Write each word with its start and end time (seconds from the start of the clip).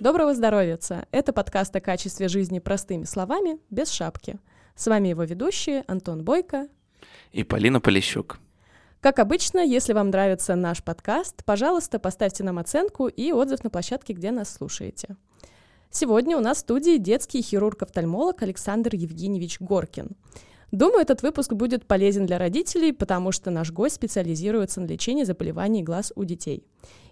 Доброго 0.00 0.32
здоровья! 0.32 0.78
Это 1.10 1.32
подкаст 1.32 1.74
о 1.74 1.80
качестве 1.80 2.28
жизни 2.28 2.60
простыми 2.60 3.02
словами, 3.02 3.58
без 3.68 3.90
шапки. 3.90 4.38
С 4.76 4.86
вами 4.86 5.08
его 5.08 5.24
ведущие 5.24 5.82
Антон 5.88 6.22
Бойко 6.22 6.68
и 7.32 7.42
Полина 7.42 7.80
Полищук. 7.80 8.38
Как 9.00 9.18
обычно, 9.18 9.58
если 9.58 9.94
вам 9.94 10.10
нравится 10.10 10.54
наш 10.54 10.84
подкаст, 10.84 11.44
пожалуйста, 11.44 11.98
поставьте 11.98 12.44
нам 12.44 12.60
оценку 12.60 13.08
и 13.08 13.32
отзыв 13.32 13.64
на 13.64 13.70
площадке, 13.70 14.12
где 14.12 14.30
нас 14.30 14.54
слушаете. 14.54 15.16
Сегодня 15.90 16.36
у 16.36 16.40
нас 16.40 16.58
в 16.58 16.60
студии 16.60 16.98
детский 16.98 17.42
хирург-офтальмолог 17.42 18.40
Александр 18.40 18.94
Евгеньевич 18.94 19.60
Горкин. 19.60 20.10
Думаю, 20.70 21.00
этот 21.00 21.22
выпуск 21.22 21.54
будет 21.54 21.86
полезен 21.86 22.26
для 22.26 22.38
родителей, 22.38 22.92
потому 22.92 23.32
что 23.32 23.50
наш 23.50 23.72
гость 23.72 23.94
специализируется 23.94 24.82
на 24.82 24.86
лечении 24.86 25.24
заболеваний 25.24 25.82
глаз 25.82 26.12
у 26.14 26.24
детей. 26.24 26.62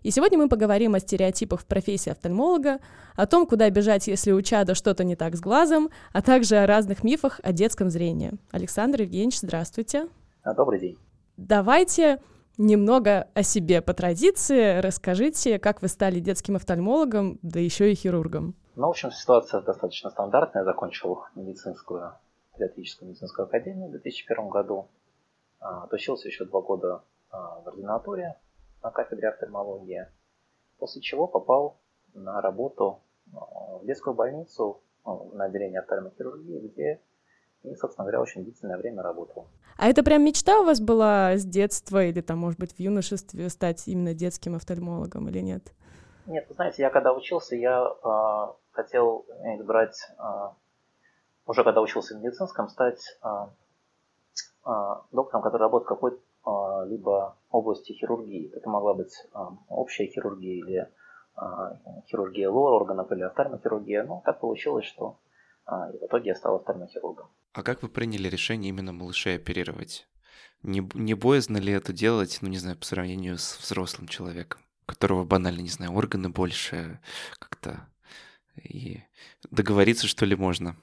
И 0.02 0.10
сегодня 0.10 0.36
мы 0.36 0.48
поговорим 0.48 0.94
о 0.94 1.00
стереотипах 1.00 1.60
в 1.60 1.66
профессии 1.66 2.10
офтальмолога, 2.10 2.80
о 3.14 3.26
том, 3.26 3.46
куда 3.46 3.70
бежать, 3.70 4.08
если 4.08 4.32
у 4.32 4.42
чада 4.42 4.74
что-то 4.74 5.04
не 5.04 5.16
так 5.16 5.36
с 5.36 5.40
глазом, 5.40 5.88
а 6.12 6.20
также 6.20 6.56
о 6.56 6.66
разных 6.66 7.02
мифах 7.02 7.40
о 7.42 7.52
детском 7.52 7.88
зрении. 7.88 8.32
Александр 8.50 9.02
Евгеньевич, 9.02 9.40
здравствуйте. 9.40 10.08
А, 10.42 10.54
добрый 10.54 10.78
день. 10.78 10.98
Давайте 11.38 12.20
немного 12.58 13.28
о 13.34 13.42
себе 13.42 13.80
по 13.80 13.94
традиции. 13.94 14.80
Расскажите, 14.80 15.58
как 15.58 15.80
вы 15.80 15.88
стали 15.88 16.20
детским 16.20 16.56
офтальмологом, 16.56 17.38
да 17.42 17.58
еще 17.58 17.90
и 17.90 17.94
хирургом. 17.94 18.54
Ну, 18.76 18.88
в 18.88 18.90
общем, 18.90 19.10
ситуация 19.10 19.62
достаточно 19.62 20.10
стандартная. 20.10 20.62
Я 20.62 20.66
закончил 20.66 21.24
медицинскую 21.34 22.12
педиатрическую 22.56 23.08
медицинскую 23.08 23.46
академию 23.46 23.88
в 23.88 23.92
2001 23.92 24.48
году. 24.48 24.88
А, 25.60 25.84
отучился 25.84 26.28
еще 26.28 26.44
два 26.44 26.60
года 26.60 27.02
а, 27.30 27.60
в 27.60 27.68
ординатуре 27.68 28.36
на 28.82 28.90
кафедре 28.90 29.28
офтальмологии, 29.28 30.06
после 30.78 31.00
чего 31.02 31.26
попал 31.26 31.78
на 32.14 32.40
работу 32.40 33.00
а, 33.34 33.78
в 33.78 33.86
детскую 33.86 34.14
больницу 34.14 34.80
на 35.04 35.44
отделение 35.44 35.80
офтальмохирургии, 35.80 36.68
где 36.68 37.00
и, 37.62 37.74
собственно 37.74 38.04
говоря, 38.04 38.20
очень 38.20 38.44
длительное 38.44 38.76
время 38.76 39.02
работал. 39.02 39.48
А 39.76 39.88
это 39.88 40.02
прям 40.02 40.24
мечта 40.24 40.60
у 40.60 40.64
вас 40.64 40.80
была 40.80 41.36
с 41.36 41.44
детства 41.44 42.04
или 42.04 42.20
там, 42.20 42.38
может 42.38 42.58
быть, 42.58 42.72
в 42.72 42.80
юношестве 42.80 43.48
стать 43.48 43.88
именно 43.88 44.14
детским 44.14 44.54
офтальмологом 44.54 45.28
или 45.28 45.40
нет? 45.40 45.72
Нет, 46.26 46.46
вы 46.48 46.54
знаете, 46.54 46.82
я 46.82 46.90
когда 46.90 47.12
учился, 47.12 47.56
я 47.56 47.82
э, 47.82 48.52
хотел 48.72 49.26
избрать 49.58 49.96
э, 50.18 50.22
уже 51.46 51.64
когда 51.64 51.80
учился 51.80 52.14
в 52.14 52.20
медицинском, 52.20 52.68
стать 52.68 53.18
а, 53.22 53.50
а, 54.64 55.02
доктором, 55.12 55.42
который 55.42 55.62
работает 55.62 55.86
в 55.86 55.94
какой-либо 55.94 57.24
а, 57.24 57.36
области 57.50 57.92
хирургии. 57.92 58.52
Это 58.54 58.68
могла 58.68 58.94
быть 58.94 59.14
общая 59.68 60.06
хирургия 60.06 60.54
или 60.54 60.88
хирургия 62.08 62.50
лор 62.50 62.72
органов 62.82 63.12
или 63.12 63.22
офтальмохирургия. 63.22 64.04
Но 64.04 64.22
так 64.24 64.40
получилось, 64.40 64.86
что 64.86 65.18
а, 65.64 65.90
в 65.92 66.06
итоге 66.06 66.30
я 66.30 66.34
стал 66.34 66.56
офтальмохирургом. 66.56 67.28
А 67.52 67.62
как 67.62 67.82
вы 67.82 67.88
приняли 67.88 68.28
решение 68.28 68.70
именно 68.70 68.92
малышей 68.92 69.36
оперировать? 69.36 70.08
Не, 70.62 70.88
не 70.94 71.14
боязно 71.14 71.58
ли 71.58 71.72
это 71.72 71.92
делать, 71.92 72.38
ну 72.40 72.48
не 72.48 72.58
знаю, 72.58 72.76
по 72.76 72.84
сравнению 72.84 73.38
с 73.38 73.58
взрослым 73.58 74.08
человеком, 74.08 74.60
у 74.82 74.86
которого 74.86 75.24
банально, 75.24 75.60
не 75.60 75.68
знаю, 75.68 75.92
органы 75.92 76.28
больше 76.28 76.98
как-то 77.38 77.86
и 78.56 79.02
договориться, 79.50 80.06
что 80.06 80.24
ли, 80.24 80.34
можно? 80.34 80.76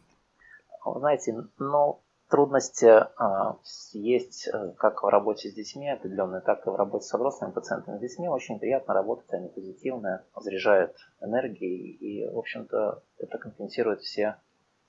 Знаете, 0.85 1.35
ну, 1.59 1.99
трудности 2.29 2.87
а, 2.87 3.57
есть 3.93 4.47
э, 4.47 4.73
как 4.77 5.03
в 5.03 5.07
работе 5.07 5.49
с 5.49 5.53
детьми 5.53 5.89
определенные, 5.89 6.41
так 6.41 6.65
и 6.65 6.69
в 6.69 6.75
работе 6.75 7.05
с 7.05 7.13
взрослыми 7.13 7.51
пациентами. 7.51 7.97
С 7.97 8.01
детьми 8.01 8.27
очень 8.27 8.59
приятно 8.59 8.95
работать, 8.95 9.31
они 9.33 9.49
позитивные, 9.49 10.23
заряжают 10.35 10.95
энергией, 11.22 11.91
и, 11.91 12.27
в 12.27 12.39
общем-то, 12.39 13.03
это 13.19 13.38
компенсирует 13.38 14.01
все 14.01 14.38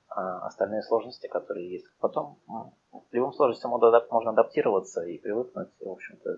а, 0.08 0.46
остальные 0.46 0.82
сложности, 0.84 1.26
которые 1.26 1.70
есть. 1.70 1.86
Потом 2.00 2.38
в 2.92 3.12
любом 3.12 3.34
сложности 3.34 3.66
можно 3.66 4.30
адаптироваться 4.30 5.02
и 5.02 5.18
привыкнуть, 5.18 5.68
и, 5.80 5.84
в 5.84 5.90
общем-то, 5.90 6.30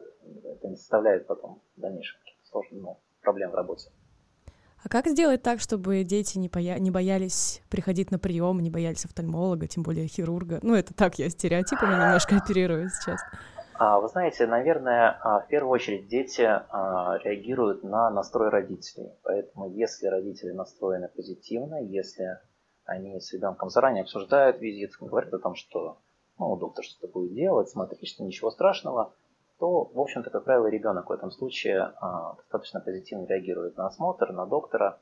это 0.44 0.68
не 0.68 0.76
составляет 0.76 1.28
потом 1.28 1.62
в 1.76 1.80
дальнейшем 1.80 2.18
сложных 2.50 2.82
ну, 2.82 3.00
проблем 3.22 3.50
в 3.52 3.54
работе. 3.54 3.90
А 4.86 4.88
как 4.88 5.08
сделать 5.08 5.42
так, 5.42 5.58
чтобы 5.58 6.04
дети 6.04 6.38
не, 6.38 6.48
боя... 6.48 6.78
не 6.78 6.92
боялись 6.92 7.60
приходить 7.68 8.12
на 8.12 8.20
прием, 8.20 8.60
не 8.60 8.70
боялись 8.70 9.04
офтальмолога, 9.04 9.66
тем 9.66 9.82
более 9.82 10.06
хирурга? 10.06 10.60
Ну, 10.62 10.76
это 10.76 10.94
так, 10.94 11.18
я 11.18 11.28
стереотипами 11.28 11.90
немножко 11.90 12.36
оперирую 12.36 12.88
сейчас. 12.90 13.20
А, 13.74 13.98
вы 13.98 14.06
знаете, 14.06 14.46
наверное, 14.46 15.18
а, 15.20 15.40
в 15.40 15.48
первую 15.48 15.72
очередь 15.72 16.06
дети 16.06 16.42
а, 16.42 17.18
реагируют 17.24 17.82
на 17.82 18.10
настрой 18.10 18.48
родителей. 18.48 19.10
Поэтому 19.24 19.68
если 19.70 20.06
родители 20.06 20.52
настроены 20.52 21.08
позитивно, 21.08 21.82
если 21.82 22.38
они 22.84 23.18
с 23.18 23.32
ребенком 23.32 23.70
заранее 23.70 24.02
обсуждают 24.02 24.60
визит, 24.60 24.92
говорят 25.00 25.34
о 25.34 25.40
том, 25.40 25.56
что 25.56 25.98
ну, 26.38 26.56
доктор 26.56 26.84
что-то 26.84 27.12
будет 27.12 27.34
делать, 27.34 27.68
смотри, 27.68 28.06
что 28.06 28.22
ничего 28.22 28.52
страшного– 28.52 29.12
то, 29.58 29.84
в 29.84 29.98
общем-то, 30.00 30.30
как 30.30 30.44
правило, 30.44 30.66
ребенок 30.66 31.08
в 31.08 31.12
этом 31.12 31.30
случае 31.30 31.92
а, 32.00 32.34
достаточно 32.34 32.80
позитивно 32.80 33.26
реагирует 33.26 33.76
на 33.76 33.86
осмотр, 33.86 34.32
на 34.32 34.46
доктора. 34.46 35.00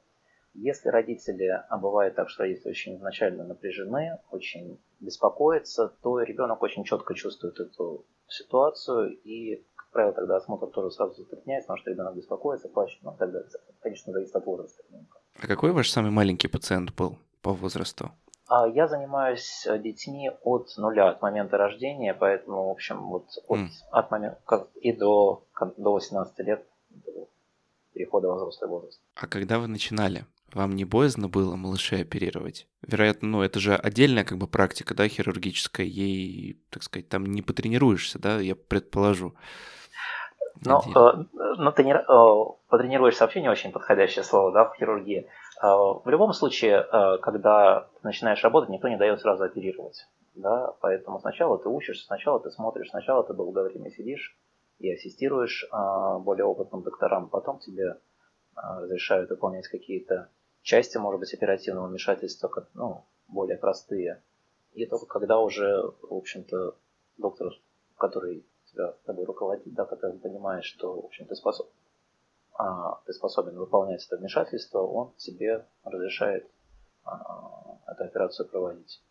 Если 0.55 0.89
родители, 0.89 1.49
а 1.69 1.79
бывает 1.79 2.15
так, 2.15 2.29
что 2.29 2.45
родители 2.45 2.71
очень 2.71 2.97
изначально 2.97 3.45
напряжены, 3.45 4.21
очень 4.31 4.81
беспокоятся, 5.01 5.93
то 6.03 6.21
ребенок 6.21 6.63
очень 6.63 6.85
четко 6.85 7.15
чувствует 7.15 7.59
эту 7.59 8.07
ситуацию, 8.29 9.19
и, 9.25 9.65
как 9.75 9.91
правило, 9.91 10.13
тогда 10.13 10.37
осмотр 10.37 10.69
тоже 10.69 10.93
сразу 10.93 11.23
затрудняется, 11.23 11.67
потому 11.67 11.79
что 11.79 11.91
ребенок 11.91 12.17
беспокоится, 12.17 12.69
плачет, 12.69 13.03
но 13.03 13.17
тогда, 13.19 13.41
конечно, 13.81 14.13
зависит 14.13 14.37
от 14.37 14.47
возраста 14.47 14.85
ребенка. 14.89 15.19
А 15.43 15.47
какой 15.49 15.73
ваш 15.73 15.91
самый 15.91 16.13
маленький 16.13 16.47
пациент 16.47 16.95
был 16.95 17.19
по 17.43 17.53
возрасту? 17.53 18.13
А 18.47 18.69
я 18.69 18.89
занимаюсь 18.89 19.67
э, 19.67 19.79
детьми 19.79 20.31
от 20.43 20.69
нуля, 20.77 21.09
от 21.09 21.23
момента 21.23 21.57
рождения, 21.57 22.13
поэтому, 22.13 22.69
в 22.69 22.71
общем, 22.73 23.01
вот 23.09 23.27
от, 23.49 23.59
mm. 23.59 23.69
от 23.91 24.11
момента 24.11 24.39
как, 24.45 24.69
и 24.77 24.93
до, 24.93 25.45
до 25.79 25.93
18 25.95 26.39
лет, 26.41 26.67
до 26.91 27.29
перехода 27.95 28.31
в 28.31 28.37
взрослый 28.37 28.69
возраст. 28.69 29.01
А 29.15 29.27
когда 29.27 29.59
вы 29.59 29.67
начинали, 29.67 30.27
вам 30.53 30.77
не 30.77 30.85
боязно 30.85 31.29
было 31.29 31.57
малышей 31.57 32.03
оперировать? 32.03 32.67
Вероятно, 32.83 33.29
ну, 33.29 33.43
это 33.43 33.61
же 33.61 33.75
отдельная 33.75 34.25
как 34.25 34.37
бы 34.37 34.47
практика, 34.47 34.95
да, 34.95 35.09
хирургическая, 35.09 35.87
ей, 35.87 36.61
так 36.71 36.83
сказать, 36.83 37.09
там 37.09 37.25
не 37.25 37.41
потренируешься, 37.41 38.19
да, 38.19 38.41
я 38.41 38.55
предположу. 38.55 39.35
Ну, 40.65 40.81
э, 40.81 41.25
ну 41.57 41.75
не, 41.79 41.95
э, 41.95 42.57
потренируешься 42.69 43.25
вообще 43.25 43.41
не 43.41 43.49
очень 43.49 43.73
подходящее 43.73 44.23
слово, 44.23 44.53
да, 44.53 44.65
в 44.65 44.77
хирургии. 44.77 45.27
А, 45.65 45.95
в 45.95 46.07
любом 46.11 46.35
случае, 46.35 46.77
а, 46.77 47.17
когда 47.17 47.89
ты 47.95 48.01
начинаешь 48.03 48.45
работать, 48.45 48.69
никто 48.69 48.89
не 48.89 48.99
дает 48.99 49.19
сразу 49.21 49.45
оперировать. 49.45 50.07
Да? 50.35 50.75
Поэтому 50.83 51.21
сначала 51.21 51.59
ты 51.59 51.71
учишься, 51.71 52.05
сначала 52.05 52.39
ты 52.39 52.51
смотришь, 52.51 52.91
сначала 52.91 53.25
ты 53.25 53.33
долгое 53.33 53.65
время 53.65 53.91
сидишь 53.91 54.37
и 54.79 54.93
ассистируешь 54.93 55.67
а, 55.71 56.19
более 56.19 56.45
опытным 56.45 56.83
докторам, 56.83 57.31
потом 57.31 57.61
тебе 57.61 57.99
разрешают 58.55 59.31
выполнять 59.31 59.67
какие-то 59.67 60.29
части, 60.61 60.99
может 60.99 61.21
быть, 61.21 61.33
оперативного 61.33 61.89
вмешательства, 61.89 62.69
ну, 62.75 63.07
более 63.27 63.57
простые. 63.57 64.23
И 64.75 64.85
только 64.85 65.07
когда 65.07 65.41
уже, 65.41 65.83
в 66.03 66.13
общем-то, 66.13 66.75
доктор, 67.17 67.49
который 67.97 68.45
тебя 68.67 68.93
с 68.93 69.07
тобой 69.07 69.25
руководит, 69.25 69.73
да, 69.73 69.87
который 69.87 70.19
понимает, 70.19 70.65
что, 70.65 71.01
в 71.01 71.07
общем, 71.07 71.25
ты 71.25 71.35
способен 71.35 71.71
ты 73.07 73.13
способен 73.13 73.59
выполнять 73.59 74.07
это 74.07 74.17
вмешательство, 74.17 74.81
он 74.81 75.13
тебе 75.17 75.65
разрешает 75.85 76.49
а, 77.05 77.79
эту 77.87 78.05
операцию 78.05 78.49
проводить. 78.49 79.03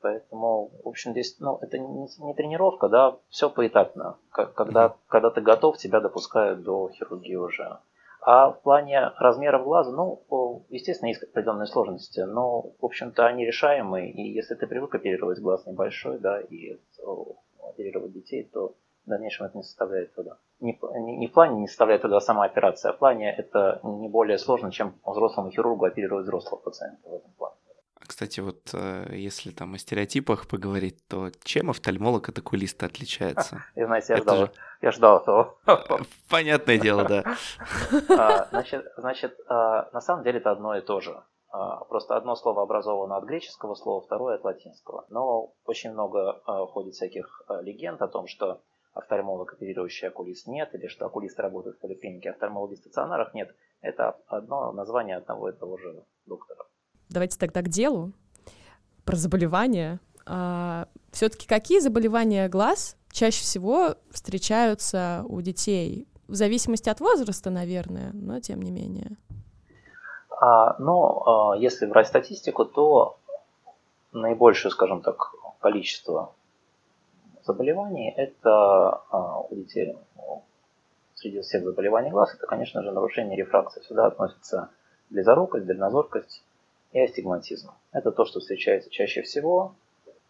Поэтому, 0.00 0.70
в 0.84 0.88
общем, 0.88 1.12
здесь, 1.12 1.36
ну, 1.40 1.58
это 1.62 1.78
не, 1.78 2.06
не 2.18 2.34
тренировка, 2.34 2.88
да, 2.88 3.16
все 3.30 3.48
поэтапно. 3.48 4.18
Когда, 4.30 4.96
когда 5.08 5.30
ты 5.30 5.40
готов, 5.40 5.78
тебя 5.78 6.00
допускают 6.00 6.62
до 6.62 6.90
хирургии 6.90 7.36
уже. 7.36 7.78
А 8.20 8.50
в 8.50 8.60
плане 8.60 9.12
размеров 9.18 9.64
глаза, 9.64 9.92
ну, 9.92 10.64
естественно, 10.68 11.08
есть 11.08 11.22
определенные 11.22 11.66
сложности, 11.66 12.20
но, 12.20 12.62
в 12.62 12.84
общем-то, 12.84 13.26
они 13.26 13.46
решаемые. 13.46 14.10
И 14.10 14.32
если 14.32 14.54
ты 14.54 14.66
привык 14.66 14.94
оперировать 14.94 15.40
глаз 15.40 15.66
небольшой, 15.66 16.18
да, 16.18 16.40
и 16.40 16.78
оперировать 17.62 18.12
детей, 18.12 18.44
то 18.44 18.74
в 19.06 19.08
дальнейшем 19.10 19.46
это 19.46 19.56
не 19.56 19.62
составляет 19.62 20.14
труда. 20.14 20.38
Не, 20.60 20.78
не, 21.00 21.16
не 21.16 21.26
в 21.26 21.32
плане 21.32 21.60
не 21.60 21.68
составляет 21.68 22.02
труда 22.02 22.20
сама 22.20 22.44
операция, 22.44 22.90
а 22.90 22.94
в 22.94 22.98
плане 22.98 23.34
это 23.34 23.80
не 23.82 24.08
более 24.08 24.38
сложно, 24.38 24.72
чем 24.72 24.94
взрослому 25.04 25.50
хирургу 25.50 25.84
оперировать 25.84 26.24
взрослого 26.24 26.60
пациента 26.60 27.08
в 27.08 27.14
этом 27.14 27.30
плане. 27.32 27.56
А, 27.96 28.06
кстати, 28.06 28.40
вот 28.40 28.70
э, 28.72 29.06
если 29.10 29.50
там 29.50 29.74
о 29.74 29.78
стереотипах 29.78 30.48
поговорить, 30.48 31.06
то 31.06 31.30
чем 31.42 31.70
офтальмолог 31.70 32.28
от 32.28 32.38
окулиста 32.38 32.86
отличается? 32.86 33.62
Я, 33.74 33.86
знаете, 33.86 34.14
я 34.14 34.16
ждал, 34.20 34.36
же... 34.36 34.50
я 34.80 34.90
ждал 34.90 35.20
этого. 35.20 35.54
Понятное 36.30 36.78
дело, 36.78 37.04
да. 37.04 37.24
А, 38.08 38.46
значит, 38.50 38.86
значит, 38.96 39.38
а, 39.48 39.90
на 39.92 40.00
самом 40.00 40.24
деле 40.24 40.38
это 40.38 40.50
одно 40.50 40.76
и 40.76 40.80
то 40.80 41.00
же. 41.00 41.22
Просто 41.88 42.16
одно 42.16 42.34
слово 42.34 42.62
образовано 42.62 43.16
от 43.16 43.24
греческого 43.24 43.76
слова, 43.76 44.00
второе 44.00 44.34
от 44.34 44.44
латинского. 44.44 45.06
Но 45.08 45.52
очень 45.64 45.92
много 45.92 46.40
ходит 46.66 46.94
всяких 46.94 47.42
легенд 47.62 48.02
о 48.02 48.08
том, 48.08 48.26
что 48.26 48.60
офтальмолог, 49.04 49.52
оперирующий 49.52 50.08
окулист, 50.08 50.46
нет, 50.46 50.74
или 50.74 50.88
что 50.88 51.06
окулисты 51.06 51.42
работают 51.42 51.76
в 51.76 51.80
поликлинике, 51.80 52.30
офтальмологи 52.30 52.74
в 52.74 52.78
стационарах 52.78 53.34
нет. 53.34 53.54
Это 53.80 54.16
одно 54.26 54.72
название 54.72 55.16
одного 55.16 55.50
и 55.50 55.52
того 55.52 55.76
же 55.78 56.02
доктора. 56.26 56.64
Давайте 57.10 57.38
тогда 57.38 57.62
к 57.62 57.68
делу. 57.68 58.12
Про 59.04 59.16
заболевания. 59.16 60.00
А, 60.26 60.88
Все-таки 61.12 61.46
какие 61.46 61.80
заболевания 61.80 62.48
глаз 62.48 62.96
чаще 63.12 63.42
всего 63.42 63.96
встречаются 64.10 65.24
у 65.28 65.40
детей? 65.42 66.08
В 66.26 66.34
зависимости 66.34 66.88
от 66.88 67.00
возраста, 67.00 67.50
наверное, 67.50 68.10
но 68.14 68.40
тем 68.40 68.62
не 68.62 68.70
менее. 68.70 69.18
А, 70.30 70.76
ну, 70.78 71.22
а, 71.26 71.56
если 71.56 71.84
брать 71.86 72.06
статистику, 72.08 72.64
то 72.64 73.18
наибольшее, 74.12 74.72
скажем 74.72 75.02
так, 75.02 75.34
количество 75.60 76.34
заболеваний 77.44 78.12
это 78.16 78.50
а, 79.10 79.40
у 79.40 79.54
детей 79.54 79.96
среди 81.24 81.40
всех 81.40 81.64
заболеваний 81.64 82.10
глаз, 82.10 82.34
это, 82.34 82.46
конечно 82.46 82.82
же, 82.82 82.92
нарушение 82.92 83.36
рефракции. 83.36 83.80
Сюда 83.82 84.06
относятся 84.06 84.70
близорукость, 85.08 85.66
дальнозоркость 85.66 86.44
и 86.92 87.00
астигматизм. 87.00 87.70
Это 87.92 88.12
то, 88.12 88.26
что 88.26 88.40
встречается 88.40 88.90
чаще 88.90 89.22
всего, 89.22 89.74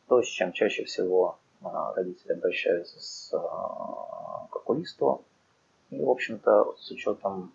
то, 0.09 0.23
с 0.23 0.27
чем 0.27 0.53
чаще 0.53 0.85
всего 0.85 1.39
а, 1.63 1.93
родители 1.95 2.33
обращаются 2.33 3.01
с, 3.01 3.33
а, 3.35 4.47
к 4.51 4.57
окулисту. 4.57 5.23
И, 5.91 6.01
в 6.01 6.11
общем-то, 6.11 6.77
с 6.79 6.91
учетом 6.91 7.53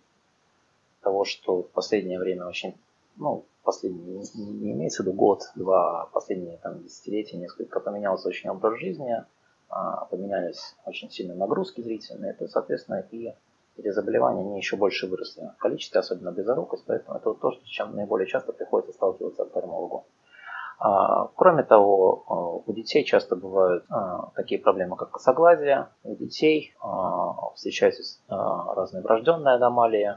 того, 1.02 1.24
что 1.24 1.64
в 1.64 1.70
последнее 1.70 2.20
время 2.20 2.46
очень, 2.46 2.76
ну, 3.16 3.46
последний, 3.64 4.22
не 4.36 4.72
имеется 4.74 5.04
в 5.04 5.06
виду 5.06 5.16
год, 5.16 5.44
два, 5.56 6.10
последние 6.12 6.58
там, 6.58 6.84
десятилетия, 6.84 7.38
несколько 7.38 7.80
поменялся 7.80 8.28
очень 8.28 8.50
образ 8.50 8.80
жизни, 8.80 9.12
а, 9.12 9.28
поменялись 10.10 10.76
очень 10.86 11.10
сильно 11.10 11.36
нагрузки 11.36 11.82
зрительные, 11.82 12.34
то, 12.34 12.48
соответственно, 12.48 13.04
и 13.12 13.34
эти 13.78 13.92
заболевания, 13.92 14.42
они 14.42 14.58
еще 14.58 14.76
больше 14.76 15.08
выросли 15.08 15.50
в 15.56 15.62
количестве, 15.62 16.00
особенно 16.00 16.32
безорукость, 16.32 16.84
поэтому 16.86 17.18
это 17.18 17.34
то, 17.34 17.52
с 17.52 17.64
чем 17.64 17.96
наиболее 17.96 18.28
часто 18.28 18.52
приходится 18.52 18.94
сталкиваться 18.94 19.44
офтальмологу. 19.44 20.06
А, 20.82 21.28
кроме 21.36 21.64
того, 21.64 22.24
а, 22.28 22.34
у 22.66 22.74
детей 22.74 23.04
часто 23.04 23.36
бывают 23.36 23.84
а, 23.90 24.32
такие 24.34 24.62
проблемы, 24.62 24.96
как 24.96 25.12
косоглазие. 25.12 25.88
У 26.04 26.16
детей 26.16 26.74
встречаются 27.56 28.22
разные 28.30 29.04
врожденные 29.04 29.56
аномалии, 29.56 30.16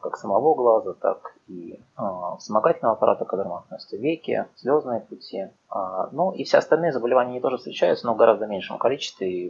как 0.00 0.16
самого 0.16 0.54
глаза, 0.54 0.94
так 0.94 1.36
и 1.48 1.80
вспомогательного 2.38 2.94
аппарата, 2.94 3.24
к 3.24 3.28
которому 3.28 3.64
веки, 3.92 4.46
слезные 4.54 5.00
пути. 5.00 5.48
Ну 6.12 6.30
и 6.30 6.44
все 6.44 6.58
остальные 6.58 6.92
заболевания 6.92 7.32
они 7.32 7.40
тоже 7.40 7.56
встречаются, 7.56 8.06
но 8.06 8.14
в 8.14 8.16
гораздо 8.16 8.46
меньшем 8.46 8.78
количестве. 8.78 9.30
И, 9.30 9.48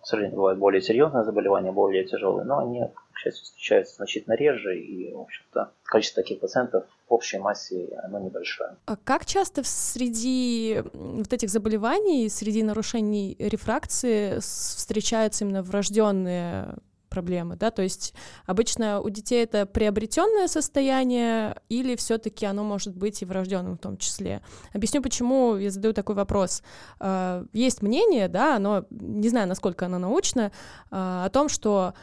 к 0.00 0.06
сожалению, 0.06 0.36
бывают 0.36 0.58
более 0.58 0.80
серьезные 0.80 1.22
заболевания, 1.22 1.70
более 1.70 2.04
тяжелые, 2.04 2.46
но 2.46 2.58
они 2.58 2.84
к 3.12 3.18
счастью, 3.18 3.44
встречаются 3.44 3.96
значительно 3.96 4.34
реже, 4.34 4.78
и, 4.78 5.12
в 5.12 5.20
общем-то, 5.20 5.72
количество 5.84 6.22
таких 6.22 6.40
пациентов 6.40 6.84
в 7.08 7.14
общей 7.14 7.38
массе, 7.38 7.88
оно 8.04 8.18
небольшое. 8.18 8.76
А 8.86 8.96
как 8.96 9.24
часто 9.24 9.62
среди 9.64 10.82
вот 10.92 11.32
этих 11.32 11.48
заболеваний, 11.48 12.28
среди 12.28 12.62
нарушений 12.62 13.36
рефракции 13.38 14.38
встречаются 14.38 15.44
именно 15.44 15.62
врожденные 15.62 16.76
проблемы, 17.16 17.56
да, 17.56 17.70
то 17.70 17.82
есть 17.82 18.12
обычно 18.44 19.00
у 19.00 19.08
детей 19.08 19.42
это 19.42 19.64
приобретенное 19.64 20.48
состояние 20.48 21.56
или 21.70 21.96
все-таки 21.96 22.44
оно 22.44 22.62
может 22.62 22.94
быть 22.94 23.22
и 23.22 23.24
врожденным 23.24 23.76
в 23.76 23.78
том 23.78 23.96
числе. 23.96 24.42
Объясню, 24.74 25.00
почему 25.00 25.56
я 25.56 25.70
задаю 25.70 25.94
такой 25.94 26.14
вопрос. 26.14 26.62
А, 27.00 27.44
есть 27.54 27.80
мнение, 27.80 28.28
да, 28.28 28.56
оно, 28.56 28.84
не 28.90 29.30
знаю, 29.30 29.48
насколько 29.48 29.86
оно 29.86 29.98
научно, 29.98 30.52
а, 30.90 31.24
о 31.24 31.30
том, 31.30 31.48
что 31.48 31.94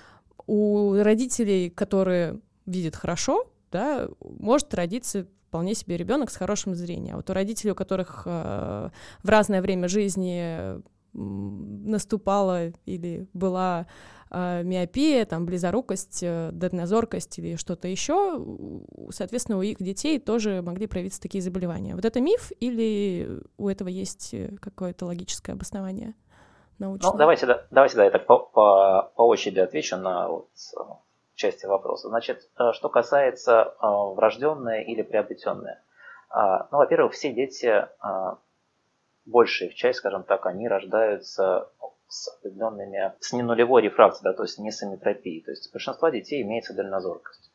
у 0.48 0.96
родителей, 1.04 1.70
которые 1.70 2.40
видят 2.66 2.96
хорошо, 2.96 3.46
да, 3.72 4.08
может 4.20 4.74
родиться 4.74 5.28
вполне 5.48 5.76
себе 5.76 5.96
ребенок 5.98 6.32
с 6.32 6.38
хорошим 6.38 6.74
зрением. 6.74 7.14
А 7.14 7.18
вот 7.18 7.30
у 7.30 7.34
родителей, 7.34 7.74
у 7.74 7.76
которых 7.76 8.24
э, 8.26 8.90
в 9.22 9.30
разное 9.30 9.62
время 9.62 9.88
жизни 9.88 10.82
наступала 11.14 12.70
или 12.86 13.28
была 13.34 13.86
миопия, 14.34 15.26
там, 15.26 15.46
близорукость, 15.46 16.24
э, 16.24 16.50
дальнозоркость 16.52 17.40
или 17.40 17.56
что-то 17.56 17.88
еще, 17.88 18.44
соответственно, 19.12 19.58
у 19.58 19.62
их 19.62 19.78
детей 19.78 20.20
тоже 20.20 20.62
могли 20.62 20.88
проявиться 20.88 21.22
такие 21.22 21.42
заболевания. 21.42 21.96
Вот 21.96 22.06
это 22.06 22.20
миф 22.22 22.52
или 22.60 23.42
у 23.58 23.70
этого 23.70 23.88
есть 23.88 24.34
э, 24.34 24.56
какое-то 24.60 25.06
логическое 25.06 25.54
обоснование? 25.54 26.16
научно? 26.80 27.12
Ну, 27.12 27.18
давайте, 27.18 27.46
давайте 27.72 27.96
да, 27.96 28.06
я 28.06 28.12
так 28.12 28.26
по, 28.26 28.40
по, 28.40 29.12
по 29.16 29.22
очереди 29.24 29.60
отвечу 29.60 29.98
на 29.98 30.28
вот, 30.28 30.50
э, 30.78 30.82
части 31.36 31.66
вопроса. 31.66 32.10
Значит, 32.10 32.50
э, 32.58 32.72
что 32.74 32.90
касается 32.90 33.74
э, 33.82 33.88
врожденное 34.16 34.82
или 34.82 35.02
приобретенное. 35.02 35.82
Ну, 36.36 36.80
во-первых, 36.80 37.14
все 37.14 37.32
дети, 37.32 37.88
большая 39.28 39.70
их 39.70 39.76
часть, 39.76 40.00
скажем 40.00 40.24
так, 40.24 40.48
они 40.48 40.68
рождаются 40.68 41.70
с 42.14 42.28
определенными, 42.38 43.14
с 43.20 43.34
ненулевой 43.34 43.82
рефракцией, 43.82 44.32
да, 44.32 44.34
то 44.34 44.44
есть 44.44 44.60
не 44.60 44.72
с 44.72 44.84
аметропией. 44.84 45.44
То 45.44 45.52
есть 45.52 45.68
у 45.68 45.74
большинства 45.74 46.12
детей 46.12 46.42
имеется 46.44 46.74
дальнозоркость. 46.74 47.52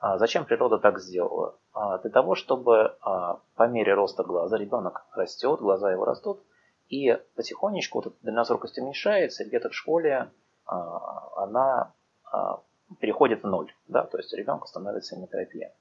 Зачем 0.00 0.44
природа 0.44 0.78
так 0.78 1.00
сделала? 1.00 1.58
Для 2.02 2.10
того, 2.10 2.36
чтобы 2.36 2.94
по 3.02 3.66
мере 3.66 3.94
роста 3.94 4.22
глаза 4.22 4.56
ребенок 4.56 5.04
растет, 5.12 5.58
глаза 5.58 5.90
его 5.90 6.04
растут, 6.04 6.40
и 6.88 7.18
потихонечку 7.36 7.98
вот 7.98 8.06
эта 8.06 8.16
дальнозоркость 8.22 8.78
уменьшается, 8.78 9.44
где-то 9.44 9.68
в 9.68 9.74
школе 9.74 10.30
а, 10.64 11.44
она 11.44 11.92
а, 12.30 12.60
переходит 13.00 13.42
в 13.42 13.46
ноль, 13.46 13.72
да, 13.86 14.04
то 14.04 14.18
есть 14.18 14.32
ребенку 14.32 14.66
становится 14.66 15.16
нетерапия. 15.16 15.74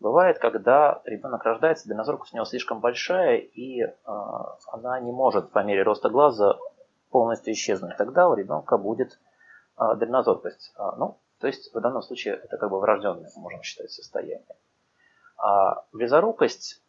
Бывает, 0.00 0.38
когда 0.38 1.00
ребенок 1.04 1.44
рождается, 1.44 1.88
дальнозоркость 1.88 2.32
у 2.32 2.36
него 2.36 2.44
слишком 2.44 2.80
большая, 2.80 3.36
и 3.36 3.82
а, 4.04 4.56
она 4.72 5.00
не 5.00 5.12
может 5.12 5.50
по 5.50 5.62
мере 5.62 5.82
роста 5.82 6.10
глаза 6.10 6.58
полностью 7.10 7.52
исчезнуть. 7.52 7.96
Тогда 7.96 8.28
у 8.28 8.34
ребенка 8.34 8.78
будет 8.78 9.18
дальнозоркость. 9.76 10.72
Ну, 10.98 11.18
то 11.38 11.46
есть 11.46 11.74
в 11.74 11.80
данном 11.80 12.02
случае 12.02 12.34
это 12.34 12.56
как 12.56 12.70
бы 12.70 12.80
врожденное, 12.80 13.30
можем 13.36 13.62
считать, 13.62 13.90
состояние. 13.90 14.44
А 15.38 15.84
близорукость 15.92 16.82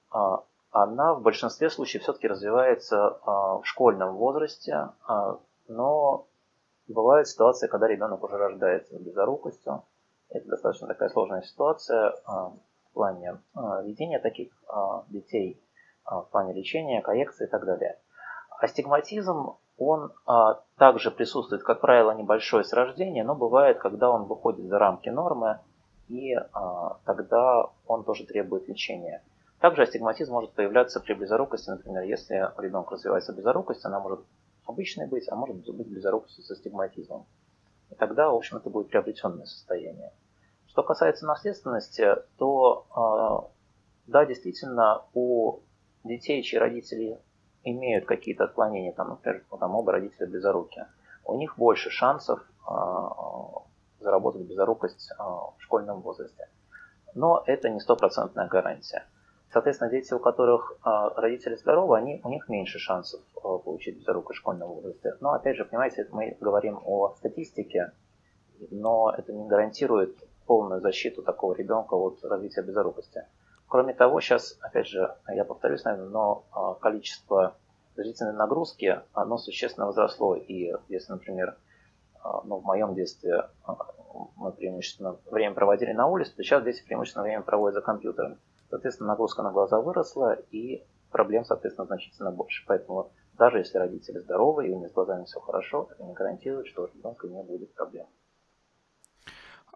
она 0.71 1.13
в 1.13 1.21
большинстве 1.21 1.69
случаев 1.69 2.03
все-таки 2.03 2.27
развивается 2.27 3.19
а, 3.25 3.57
в 3.57 3.65
школьном 3.65 4.15
возрасте, 4.15 4.89
а, 5.05 5.37
но 5.67 6.27
бывают 6.87 7.27
ситуации, 7.27 7.67
когда 7.67 7.87
ребенок 7.87 8.23
уже 8.23 8.37
рождается 8.37 8.97
близорукостью. 8.97 9.83
Это 10.29 10.47
достаточно 10.47 10.87
такая 10.87 11.09
сложная 11.09 11.41
ситуация 11.41 12.15
а, 12.25 12.53
в 12.89 12.93
плане 12.93 13.37
ведения 13.83 14.19
таких 14.19 14.51
детей, 15.07 15.61
в 16.05 16.27
плане 16.31 16.51
лечения, 16.53 17.01
коррекции 17.01 17.45
и 17.45 17.49
так 17.49 17.65
далее. 17.65 17.97
Астигматизм, 18.59 19.55
он 19.77 20.11
также 20.77 21.11
присутствует, 21.11 21.63
как 21.63 21.81
правило, 21.81 22.11
небольшой 22.11 22.63
с 22.63 22.73
рождения, 22.73 23.23
но 23.23 23.35
бывает, 23.35 23.79
когда 23.79 24.09
он 24.09 24.25
выходит 24.25 24.65
за 24.67 24.77
рамки 24.77 25.09
нормы, 25.09 25.59
и 26.07 26.35
тогда 27.05 27.67
он 27.87 28.03
тоже 28.03 28.25
требует 28.25 28.67
лечения. 28.67 29.23
Также 29.59 29.83
астигматизм 29.83 30.33
может 30.33 30.53
появляться 30.53 30.99
при 30.99 31.13
близорукости, 31.13 31.69
например, 31.69 32.03
если 32.03 32.51
у 32.57 32.61
ребенка 32.61 32.95
развивается 32.95 33.33
близорукость, 33.33 33.85
она 33.85 33.99
может 33.99 34.21
обычной 34.65 35.07
быть, 35.07 35.29
а 35.29 35.35
может 35.35 35.55
быть 35.57 35.87
близорукостью 35.87 36.43
с 36.43 36.51
астигматизмом. 36.51 37.25
И 37.91 37.95
тогда, 37.95 38.29
в 38.29 38.35
общем, 38.35 38.57
это 38.57 38.69
будет 38.69 38.89
приобретенное 38.89 39.45
состояние. 39.45 40.11
Что 40.67 40.83
касается 40.83 41.25
наследственности, 41.25 42.15
то 42.37 42.85
а, 42.95 43.49
да, 44.07 44.25
действительно, 44.25 45.03
у 45.13 45.59
детей, 46.03 46.41
чьи 46.43 46.57
родители 46.57 47.19
имеют 47.63 48.05
какие-то 48.05 48.45
отклонения, 48.45 48.91
там, 48.93 49.09
например, 49.09 49.43
там, 49.59 49.75
оба 49.75 49.93
родителя 49.93 50.27
близоруки, 50.27 50.85
у 51.25 51.35
них 51.35 51.57
больше 51.57 51.89
шансов 51.89 52.39
а, 52.67 53.63
заработать 53.99 54.43
близорукость 54.43 55.11
а, 55.17 55.51
в 55.51 55.55
школьном 55.59 56.01
возрасте. 56.01 56.47
Но 57.13 57.43
это 57.45 57.69
не 57.69 57.79
стопроцентная 57.79 58.47
гарантия. 58.47 59.05
Соответственно, 59.51 59.91
дети, 59.91 60.13
у 60.13 60.19
которых 60.19 60.77
э, 60.85 60.89
родители 61.17 61.55
здоровы, 61.55 61.97
они, 61.97 62.21
у 62.23 62.29
них 62.29 62.47
меньше 62.47 62.79
шансов 62.79 63.19
получить 63.33 63.97
близорукость 63.97 64.37
в 64.37 64.39
школьном 64.39 64.69
возрасте. 64.69 65.15
Но, 65.19 65.33
опять 65.33 65.57
же, 65.57 65.65
понимаете, 65.65 66.07
мы 66.11 66.37
говорим 66.39 66.79
о 66.85 67.13
статистике, 67.17 67.91
но 68.69 69.13
это 69.17 69.33
не 69.33 69.45
гарантирует 69.49 70.17
полную 70.45 70.79
защиту 70.79 71.21
такого 71.21 71.53
ребенка 71.53 71.95
от 71.95 72.23
развития 72.23 72.61
близорукости. 72.61 73.25
Кроме 73.71 73.93
того, 73.93 74.19
сейчас, 74.19 74.57
опять 74.59 74.87
же, 74.87 75.15
я 75.29 75.45
повторюсь, 75.45 75.85
наверное, 75.85 76.09
но 76.09 76.43
э, 76.53 76.81
количество 76.81 77.55
зрительной 77.95 78.33
нагрузки, 78.33 78.99
оно 79.13 79.37
существенно 79.37 79.85
возросло. 79.85 80.35
И 80.35 80.73
если, 80.89 81.13
например, 81.13 81.55
ну, 82.43 82.57
в 82.57 82.65
моем 82.65 82.95
детстве 82.95 83.45
мы 84.35 84.51
преимущественно 84.51 85.15
время 85.31 85.55
проводили 85.55 85.93
на 85.93 86.07
улице, 86.07 86.35
то 86.35 86.43
сейчас 86.43 86.65
дети 86.65 86.83
преимущественно 86.83 87.23
время 87.23 87.43
проводят 87.43 87.75
за 87.75 87.81
компьютером. 87.81 88.39
Соответственно, 88.69 89.07
нагрузка 89.07 89.41
на 89.41 89.51
глаза 89.51 89.79
выросла, 89.79 90.33
и 90.51 90.83
проблем, 91.09 91.45
соответственно, 91.45 91.87
значительно 91.87 92.31
больше. 92.31 92.65
Поэтому 92.67 93.09
даже 93.37 93.59
если 93.59 93.77
родители 93.77 94.19
здоровы 94.19 94.67
и 94.67 94.71
у 94.73 94.81
них 94.81 94.89
с 94.89 94.93
глазами 94.93 95.23
все 95.23 95.39
хорошо, 95.39 95.87
это 95.91 96.03
не 96.03 96.11
гарантирует, 96.13 96.67
что 96.67 96.83
у 96.83 96.87
ребенка 96.87 97.29
не 97.29 97.41
будет 97.41 97.73
проблем. 97.73 98.07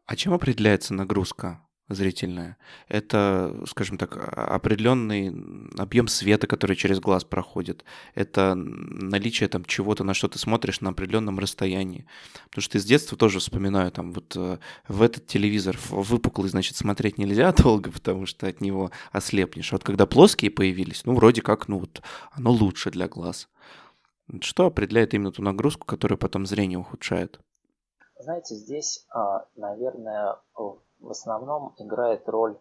А 0.05 0.17
чем 0.17 0.33
определяется 0.33 0.93
нагрузка? 0.93 1.61
Зрительное. 1.87 2.57
Это, 2.87 3.55
скажем 3.67 3.97
так, 3.97 4.17
определенный 4.35 5.33
объем 5.77 6.07
света, 6.07 6.47
который 6.47 6.75
через 6.75 6.99
глаз 6.99 7.23
проходит. 7.23 7.83
Это 8.15 8.55
наличие 8.55 9.49
там 9.49 9.65
чего-то, 9.65 10.03
на 10.03 10.13
что 10.13 10.27
ты 10.27 10.39
смотришь 10.39 10.81
на 10.81 10.89
определенном 10.89 11.37
расстоянии. 11.37 12.05
Потому 12.45 12.63
что 12.63 12.77
из 12.77 12.85
детства 12.85 13.17
тоже 13.17 13.39
вспоминаю, 13.39 13.91
там 13.91 14.13
вот 14.13 14.35
э, 14.35 14.57
в 14.87 15.01
этот 15.01 15.27
телевизор 15.27 15.77
выпуклый, 15.89 16.49
значит, 16.49 16.75
смотреть 16.75 17.17
нельзя 17.17 17.51
долго, 17.57 17.91
потому 17.91 18.25
что 18.25 18.47
от 18.47 18.61
него 18.61 18.91
ослепнешь. 19.11 19.71
А 19.71 19.75
вот 19.75 19.83
когда 19.83 20.07
плоские 20.07 20.49
появились, 20.51 21.05
ну, 21.05 21.13
вроде 21.13 21.41
как, 21.41 21.67
ну 21.67 21.79
вот, 21.79 22.01
оно 22.31 22.51
лучше 22.51 22.89
для 22.89 23.07
глаз. 23.07 23.47
Что 24.41 24.65
определяет 24.65 25.13
именно 25.13 25.31
ту 25.31 25.43
нагрузку, 25.43 25.85
которая 25.85 26.17
потом 26.17 26.47
зрение 26.47 26.79
ухудшает? 26.79 27.39
Знаете, 28.19 28.55
здесь, 28.55 29.05
а, 29.13 29.45
наверное, 29.55 30.37
в 31.05 31.11
основном 31.11 31.73
играет 31.77 32.27
роль 32.27 32.57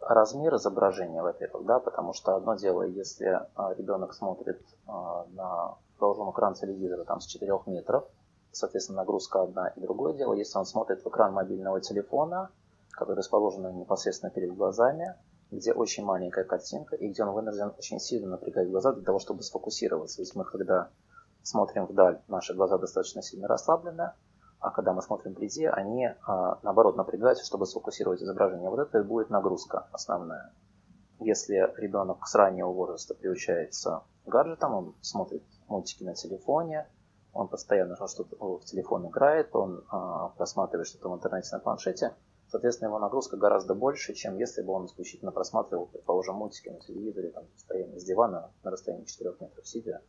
размер 0.00 0.56
изображения, 0.56 1.22
во-первых, 1.22 1.64
да, 1.66 1.78
потому 1.78 2.12
что 2.12 2.34
одно 2.34 2.56
дело, 2.56 2.82
если 2.82 3.40
а, 3.54 3.74
ребенок 3.74 4.14
смотрит 4.14 4.60
а, 4.86 5.26
на 5.32 5.76
должен 5.98 6.30
экран 6.30 6.54
телевизора 6.54 7.04
там 7.04 7.20
с 7.20 7.26
4 7.26 7.52
метров, 7.66 8.04
соответственно, 8.52 8.98
нагрузка 8.98 9.42
одна, 9.42 9.68
и 9.68 9.80
другое 9.80 10.14
дело, 10.14 10.34
если 10.34 10.58
он 10.58 10.66
смотрит 10.66 11.04
в 11.04 11.08
экран 11.08 11.32
мобильного 11.32 11.80
телефона, 11.80 12.50
который 12.90 13.16
расположен 13.16 13.76
непосредственно 13.78 14.30
перед 14.30 14.54
глазами, 14.54 15.14
где 15.50 15.72
очень 15.72 16.04
маленькая 16.04 16.44
картинка, 16.44 16.96
и 16.96 17.08
где 17.08 17.22
он 17.22 17.32
вынужден 17.32 17.72
очень 17.78 18.00
сильно 18.00 18.30
напрягать 18.30 18.68
глаза 18.70 18.92
для 18.92 19.04
того, 19.04 19.18
чтобы 19.18 19.42
сфокусироваться. 19.42 20.20
Ведь 20.20 20.34
мы, 20.34 20.44
когда 20.44 20.90
смотрим 21.42 21.86
вдаль, 21.86 22.20
наши 22.28 22.54
глаза 22.54 22.78
достаточно 22.78 23.22
сильно 23.22 23.46
расслаблены, 23.46 24.12
а 24.64 24.70
когда 24.70 24.94
мы 24.94 25.02
смотрим 25.02 25.34
вблизи, 25.34 25.66
они, 25.66 26.08
а, 26.26 26.58
наоборот, 26.62 26.96
напрягаются, 26.96 27.44
чтобы 27.44 27.66
сфокусировать 27.66 28.22
изображение. 28.22 28.70
Вот 28.70 28.78
это 28.78 28.98
и 28.98 29.02
будет 29.02 29.28
нагрузка 29.28 29.88
основная. 29.92 30.54
Если 31.20 31.70
ребенок 31.76 32.26
с 32.26 32.34
раннего 32.34 32.72
возраста 32.72 33.14
приучается 33.14 34.04
гаджетам, 34.24 34.74
он 34.74 34.94
смотрит 35.02 35.42
мультики 35.68 36.02
на 36.02 36.14
телефоне, 36.14 36.88
он 37.34 37.48
постоянно 37.48 37.94
что-то 38.08 38.36
в 38.36 38.64
телефон 38.64 39.06
играет, 39.08 39.54
он 39.54 39.84
а, 39.90 40.28
просматривает 40.30 40.86
что-то 40.86 41.10
в 41.10 41.14
интернете 41.14 41.50
на 41.52 41.58
планшете, 41.58 42.14
соответственно, 42.48 42.88
его 42.88 42.98
нагрузка 42.98 43.36
гораздо 43.36 43.74
больше, 43.74 44.14
чем 44.14 44.38
если 44.38 44.62
бы 44.62 44.72
он 44.72 44.86
исключительно 44.86 45.30
просматривал, 45.30 45.86
предположим, 45.86 46.36
мультики 46.36 46.70
на 46.70 46.80
телевизоре, 46.80 47.32
там, 47.32 47.44
постоянно 47.52 48.00
с 48.00 48.04
дивана 48.04 48.50
на 48.62 48.70
расстоянии 48.70 49.04
4 49.04 49.34
метров 49.40 49.68
сидя. 49.68 50.00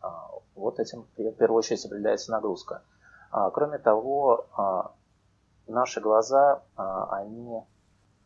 А, 0.00 0.30
вот 0.56 0.80
этим 0.80 1.06
в 1.16 1.32
первую 1.32 1.58
очередь 1.58 1.84
определяется 1.86 2.32
нагрузка. 2.32 2.82
А, 3.34 3.50
кроме 3.50 3.78
того, 3.78 4.46
а, 4.56 4.92
наши 5.66 6.00
глаза, 6.00 6.62
а, 6.76 7.16
они 7.16 7.62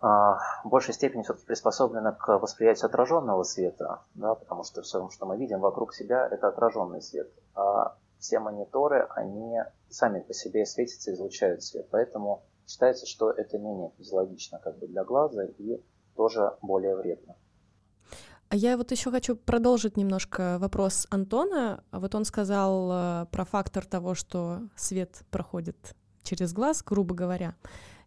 в 0.00 0.41
большей 0.62 0.95
степени 0.95 1.25
все-таки 1.25 1.47
приспособлены 1.47 2.12
к 2.12 2.38
восприятию 2.38 2.87
отраженного 2.87 3.43
света, 3.43 4.03
да, 4.15 4.37
потому 4.37 4.62
что 4.62 4.83
все, 4.83 5.09
что 5.09 5.27
мы 5.27 5.37
видим 5.37 5.59
вокруг 5.59 5.93
себя, 5.93 6.29
это 6.31 6.47
отраженный 6.47 7.03
свет. 7.03 7.29
А 7.57 7.97
все 8.21 8.38
мониторы, 8.38 9.09
они 9.17 9.59
сами 9.88 10.21
по 10.21 10.33
себе 10.33 10.67
светятся 10.67 11.12
излучают 11.12 11.65
свет. 11.65 11.88
Поэтому 11.91 12.45
считается, 12.69 13.07
что 13.07 13.33
это 13.33 13.59
менее 13.59 13.91
физиологично 13.99 14.61
как 14.61 14.79
бы 14.79 14.87
для 14.87 15.03
глаза 15.03 15.47
и 15.47 15.83
тоже 16.15 16.57
более 16.62 16.95
вредно. 16.95 17.35
А 18.50 18.57
я 18.57 18.78
вот 18.78 18.90
еще 18.90 19.11
хочу 19.11 19.37
продолжить 19.37 19.99
немножко 19.99 20.57
вопрос 20.59 21.07
Антона. 21.11 21.85
Вот 21.93 22.14
он 22.14 22.25
сказал 22.25 22.90
э, 22.90 23.26
про 23.31 23.45
фактор 23.45 23.85
того, 23.85 24.14
что 24.14 24.62
свет 24.75 25.23
проходит 25.31 25.95
через 26.23 26.55
глаз, 26.55 26.83
грубо 26.83 27.14
говоря. 27.14 27.57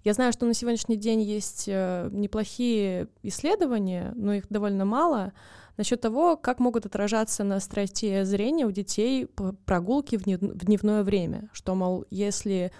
Я 0.04 0.14
знаю, 0.14 0.34
что 0.34 0.48
на 0.48 0.56
сегодняшний 0.56 0.98
день 0.98 1.22
есть 1.22 1.66
э, 1.68 2.10
неплохие 2.12 3.08
исследования, 3.22 4.14
но 4.16 4.34
их 4.34 4.48
довольно 4.50 4.84
мало, 4.84 5.34
насчет 5.78 6.02
того, 6.02 6.38
как 6.38 6.60
могут 6.60 6.88
отражаться 6.88 7.44
на 7.44 7.58
остроте 7.58 8.26
зрения 8.26 8.66
у 8.66 8.72
детей 8.72 9.28
прогулки 9.66 10.18
в 10.18 10.24
дневное 10.24 11.04
время. 11.04 11.50
Что, 11.54 11.76
мол, 11.76 12.06
если 12.10 12.72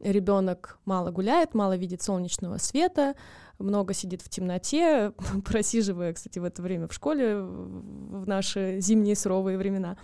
ребенок 0.00 0.78
мало 0.84 1.12
гуляет, 1.12 1.54
мало 1.54 1.76
видит 1.76 2.02
солнечного 2.02 2.58
света, 2.58 3.14
много 3.58 3.94
сидит 3.94 4.22
в 4.22 4.28
темноте, 4.28 5.12
просиживая, 5.44 6.12
кстати, 6.12 6.38
в 6.38 6.44
это 6.44 6.62
время 6.62 6.88
в 6.88 6.92
школе, 6.92 7.36
в 7.40 8.26
наши 8.26 8.80
зимние 8.80 9.16
суровые 9.16 9.58
времена, 9.58 9.96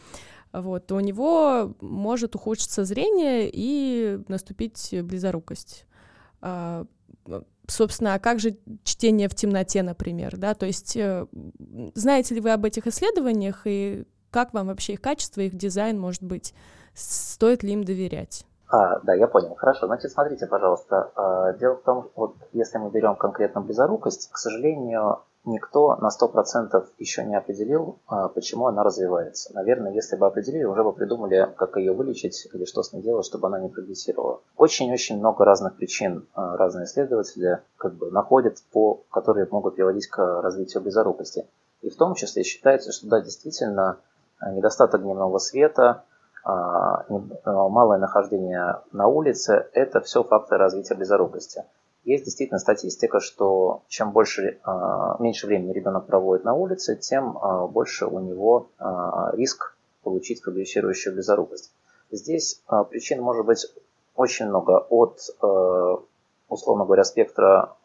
вот, 0.52 0.86
то 0.86 0.96
у 0.96 1.00
него 1.00 1.74
может 1.80 2.34
ухудшиться 2.34 2.84
зрение 2.84 3.48
и 3.52 4.18
наступить 4.28 4.94
близорукость. 5.02 5.86
А, 6.40 6.86
собственно, 7.68 8.14
а 8.14 8.18
как 8.18 8.40
же 8.40 8.56
чтение 8.82 9.28
в 9.28 9.34
темноте, 9.34 9.82
например, 9.82 10.36
да, 10.36 10.54
то 10.54 10.66
есть 10.66 10.96
э, 10.96 11.26
знаете 11.94 12.34
ли 12.34 12.40
вы 12.40 12.50
об 12.50 12.64
этих 12.64 12.86
исследованиях 12.86 13.62
и 13.64 14.04
как 14.30 14.54
вам 14.54 14.68
вообще 14.68 14.94
их 14.94 15.00
качество, 15.00 15.40
их 15.40 15.54
дизайн 15.54 15.98
может 15.98 16.22
быть, 16.22 16.54
стоит 16.94 17.62
ли 17.62 17.72
им 17.72 17.84
доверять? 17.84 18.44
А, 18.70 19.00
да, 19.00 19.14
я 19.14 19.26
понял. 19.26 19.54
Хорошо. 19.56 19.86
Значит, 19.86 20.12
смотрите, 20.12 20.46
пожалуйста. 20.46 21.10
А, 21.16 21.52
дело 21.54 21.74
в 21.74 21.82
том, 21.82 22.10
вот 22.14 22.36
если 22.52 22.78
мы 22.78 22.90
берем 22.90 23.16
конкретно 23.16 23.60
близорукость, 23.60 24.30
к 24.30 24.38
сожалению, 24.38 25.18
никто 25.44 25.96
на 25.96 26.08
100% 26.08 26.86
еще 26.98 27.24
не 27.24 27.34
определил, 27.34 27.98
а, 28.06 28.28
почему 28.28 28.68
она 28.68 28.84
развивается. 28.84 29.52
Наверное, 29.54 29.92
если 29.92 30.14
бы 30.14 30.26
определили, 30.26 30.62
уже 30.62 30.84
бы 30.84 30.92
придумали, 30.92 31.52
как 31.56 31.76
ее 31.78 31.92
вылечить 31.92 32.48
или 32.52 32.64
что 32.64 32.84
с 32.84 32.92
ней 32.92 33.02
делать, 33.02 33.26
чтобы 33.26 33.48
она 33.48 33.58
не 33.58 33.68
прогрессировала. 33.68 34.40
Очень-очень 34.56 35.18
много 35.18 35.44
разных 35.44 35.74
причин 35.74 36.28
а, 36.34 36.56
разные 36.56 36.84
исследователи 36.84 37.58
как 37.76 37.94
бы 37.94 38.12
находят, 38.12 38.58
по, 38.72 39.02
которые 39.10 39.48
могут 39.50 39.74
приводить 39.74 40.06
к 40.06 40.42
развитию 40.42 40.80
близорукости. 40.80 41.44
И 41.82 41.90
в 41.90 41.96
том 41.96 42.14
числе 42.14 42.44
считается, 42.44 42.92
что 42.92 43.08
да, 43.08 43.20
действительно, 43.20 43.98
недостаток 44.40 45.02
дневного 45.02 45.38
света, 45.38 46.04
малое 46.44 47.98
нахождение 47.98 48.76
на 48.92 49.06
улице– 49.06 49.66
это 49.72 50.00
все 50.00 50.22
факторы 50.22 50.58
развития 50.58 50.94
близорукости. 50.94 51.64
Есть 52.04 52.24
действительно 52.24 52.58
статистика, 52.58 53.20
что 53.20 53.82
чем 53.88 54.12
больше, 54.12 54.58
а, 54.64 55.16
меньше 55.18 55.46
времени 55.46 55.72
ребенок 55.72 56.06
проводит 56.06 56.44
на 56.44 56.54
улице, 56.54 56.96
тем 56.96 57.38
больше 57.72 58.06
у 58.06 58.18
него 58.20 58.68
риск 59.34 59.76
получить 60.02 60.42
прогрессирующую 60.42 61.12
близорукость. 61.14 61.72
Здесь 62.10 62.62
причин 62.88 63.22
может 63.22 63.44
быть 63.44 63.66
очень 64.16 64.46
много 64.48 64.86
от, 64.88 65.20
условно 66.48 66.84
говоря, 66.86 67.04
спектра 67.04 67.76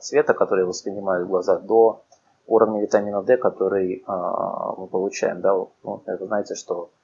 света, 0.00 0.32
который 0.32 0.64
воспринимают 0.64 1.28
глаза, 1.28 1.58
до 1.58 2.02
уровня 2.46 2.80
витамина 2.80 3.22
D, 3.22 3.36
который 3.36 4.04
мы 4.06 4.86
получаем. 4.86 5.40
Да? 5.40 5.54
Ну, 5.54 6.02
вы 6.06 6.26
знаете, 6.26 6.54
что 6.54 6.90
а, 6.94 6.99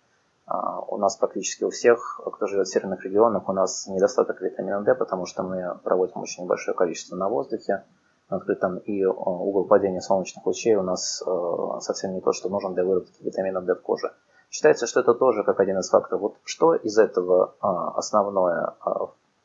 у 0.48 0.96
нас 0.98 1.16
практически 1.16 1.64
у 1.64 1.70
всех, 1.70 2.20
кто 2.24 2.46
живет 2.46 2.68
в 2.68 2.72
северных 2.72 3.04
регионах, 3.04 3.48
у 3.48 3.52
нас 3.52 3.86
недостаток 3.88 4.40
витамина 4.40 4.82
D, 4.82 4.94
потому 4.94 5.26
что 5.26 5.42
мы 5.42 5.78
проводим 5.82 6.20
очень 6.20 6.44
небольшое 6.44 6.76
количество 6.76 7.16
на 7.16 7.28
воздухе, 7.28 7.84
на 8.30 8.36
открытом, 8.36 8.78
и 8.78 9.02
а, 9.02 9.08
угол 9.10 9.64
падения 9.64 10.00
солнечных 10.00 10.46
лучей 10.46 10.76
у 10.76 10.82
нас 10.82 11.22
а, 11.26 11.80
совсем 11.80 12.14
не 12.14 12.20
то, 12.20 12.32
что 12.32 12.48
нужен 12.48 12.74
для 12.74 12.84
выработки 12.84 13.22
витамина 13.22 13.60
D 13.60 13.74
в 13.74 13.82
коже. 13.82 14.12
Считается, 14.50 14.86
что 14.86 15.00
это 15.00 15.14
тоже 15.14 15.42
как 15.42 15.58
один 15.58 15.78
из 15.78 15.90
факторов. 15.90 16.20
Вот 16.20 16.36
что 16.44 16.74
из 16.74 16.96
этого 16.98 17.56
основное 17.96 18.74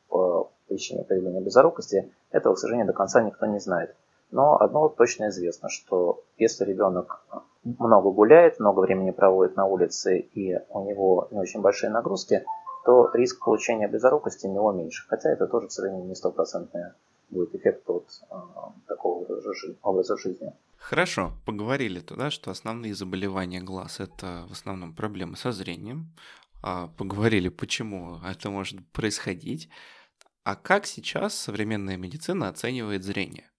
в 0.08 0.48
причине 0.68 1.02
появления 1.02 1.40
безорукости, 1.40 2.12
этого, 2.30 2.54
к 2.54 2.58
сожалению, 2.58 2.86
до 2.86 2.92
конца 2.92 3.20
никто 3.20 3.46
не 3.46 3.58
знает. 3.58 3.96
Но 4.32 4.60
одно 4.60 4.88
точно 4.88 5.28
известно, 5.28 5.68
что 5.68 6.24
если 6.38 6.64
ребенок 6.64 7.24
много 7.62 8.10
гуляет, 8.10 8.58
много 8.58 8.80
времени 8.80 9.10
проводит 9.10 9.56
на 9.56 9.66
улице 9.66 10.18
и 10.18 10.58
у 10.70 10.84
него 10.84 11.28
не 11.30 11.38
очень 11.38 11.60
большие 11.60 11.90
нагрузки, 11.90 12.44
то 12.84 13.10
риск 13.14 13.44
получения 13.44 13.88
близорукости 13.88 14.46
у 14.46 14.52
него 14.52 14.72
меньше. 14.72 15.04
Хотя 15.08 15.30
это 15.30 15.46
тоже, 15.46 15.68
к 15.68 15.70
сожалению, 15.70 16.06
не 16.06 16.14
стопроцентный 16.14 16.82
будет 17.28 17.54
эффект 17.54 17.88
от 17.88 18.06
э, 18.30 18.34
такого 18.88 19.24
образа 19.82 20.16
жизни. 20.16 20.52
Хорошо, 20.76 21.32
поговорили 21.46 22.00
туда, 22.00 22.30
что 22.30 22.50
основные 22.50 22.94
заболевания 22.94 23.60
глаз– 23.60 24.00
это 24.00 24.46
в 24.48 24.52
основном 24.52 24.94
проблемы 24.94 25.36
со 25.36 25.52
зрением. 25.52 26.12
А, 26.62 26.88
поговорили, 26.98 27.48
почему 27.48 28.18
это 28.28 28.50
может 28.50 28.78
происходить. 28.92 29.68
А 30.44 30.56
как 30.56 30.86
сейчас 30.86 31.34
современная 31.34 31.96
медицина 31.96 32.48
оценивает 32.48 33.04
зрение? 33.04 33.51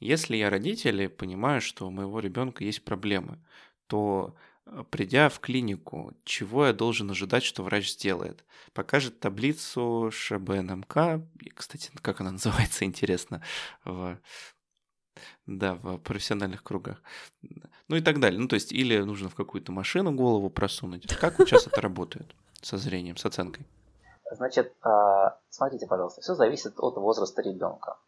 Если 0.00 0.36
я 0.36 0.50
родитель 0.50 1.02
и 1.02 1.08
понимаю, 1.08 1.60
что 1.60 1.86
у 1.86 1.90
моего 1.90 2.20
ребенка 2.20 2.64
есть 2.64 2.84
проблемы, 2.84 3.38
то 3.86 4.34
э, 4.66 4.84
придя 4.90 5.28
в 5.28 5.40
клинику, 5.40 6.14
чего 6.24 6.66
я 6.66 6.72
должен 6.72 7.10
ожидать, 7.10 7.44
что 7.44 7.62
врач 7.62 7.92
сделает? 7.92 8.44
Покажет 8.72 9.20
таблицу 9.20 10.10
ШБНМК, 10.12 10.96
и, 11.40 11.50
кстати, 11.50 11.90
как 12.02 12.20
она 12.20 12.32
называется, 12.32 12.84
интересно, 12.84 13.42
в, 13.84 14.18
да, 15.46 15.74
в 15.74 15.98
профессиональных 15.98 16.62
кругах. 16.62 17.02
Ну 17.88 17.96
и 17.96 18.00
так 18.00 18.18
далее. 18.18 18.40
Ну, 18.40 18.48
то 18.48 18.54
есть, 18.54 18.72
или 18.72 18.98
нужно 18.98 19.28
в 19.28 19.34
какую-то 19.34 19.72
машину 19.72 20.12
голову 20.12 20.50
просунуть. 20.50 21.06
Как 21.16 21.36
сейчас 21.36 21.66
это 21.66 21.80
работает 21.80 22.34
со 22.62 22.78
зрением, 22.78 23.16
с 23.16 23.24
оценкой? 23.24 23.66
Значит, 24.32 24.74
а, 24.82 25.38
смотрите, 25.50 25.86
пожалуйста, 25.86 26.20
все 26.20 26.34
зависит 26.34 26.74
от 26.78 26.96
возраста 26.96 27.42
ребенка. 27.42 27.98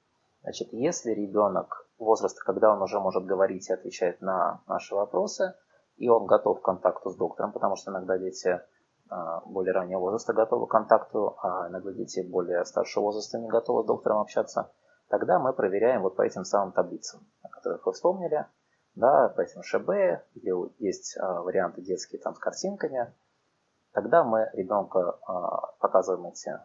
Значит, 0.47 0.69
если 0.71 1.11
ребенок 1.11 1.89
возраста, 1.99 2.41
когда 2.45 2.73
он 2.73 2.81
уже 2.81 3.01
может 3.01 3.27
говорить 3.27 3.69
и 3.69 3.73
отвечать 3.73 4.21
на 4.21 4.63
наши 4.69 4.95
вопросы, 4.95 5.57
и 5.97 6.09
он 6.09 6.27
готов 6.27 6.61
к 6.61 6.65
контакту 6.65 7.11
с 7.11 7.17
доктором, 7.17 7.51
потому 7.51 7.75
что 7.75 7.91
иногда 7.91 8.17
дети 8.17 8.61
а, 9.11 9.41
более 9.41 9.73
раннего 9.73 9.99
возраста 9.99 10.33
готовы 10.33 10.69
к 10.69 10.71
контакту, 10.71 11.37
а 11.43 11.69
иногда 11.69 11.91
дети 11.91 12.21
более 12.21 12.65
старшего 12.65 13.07
возраста 13.07 13.41
не 13.41 13.49
готовы 13.49 13.83
с 13.83 13.87
доктором 13.87 14.19
общаться, 14.19 14.71
тогда 15.09 15.41
мы 15.41 15.53
проверяем 15.53 16.03
вот 16.03 16.15
по 16.15 16.23
этим 16.23 16.45
самым 16.45 16.71
таблицам, 16.71 17.27
о 17.43 17.49
которых 17.49 17.85
вы 17.85 17.93
вспомнили, 17.93 18.47
да, 18.95 19.29
по 19.31 19.41
этим 19.41 19.65
ШБ, 19.65 20.23
где 20.37 20.53
есть 20.79 21.19
а, 21.19 21.43
варианты 21.43 21.83
детские 21.83 22.21
там 22.21 22.37
с 22.37 22.39
картинками, 22.39 23.13
тогда 23.93 24.23
мы 24.23 24.49
ребенка 24.53 25.19
а, 25.27 25.73
показываем 25.81 26.27
эти 26.27 26.57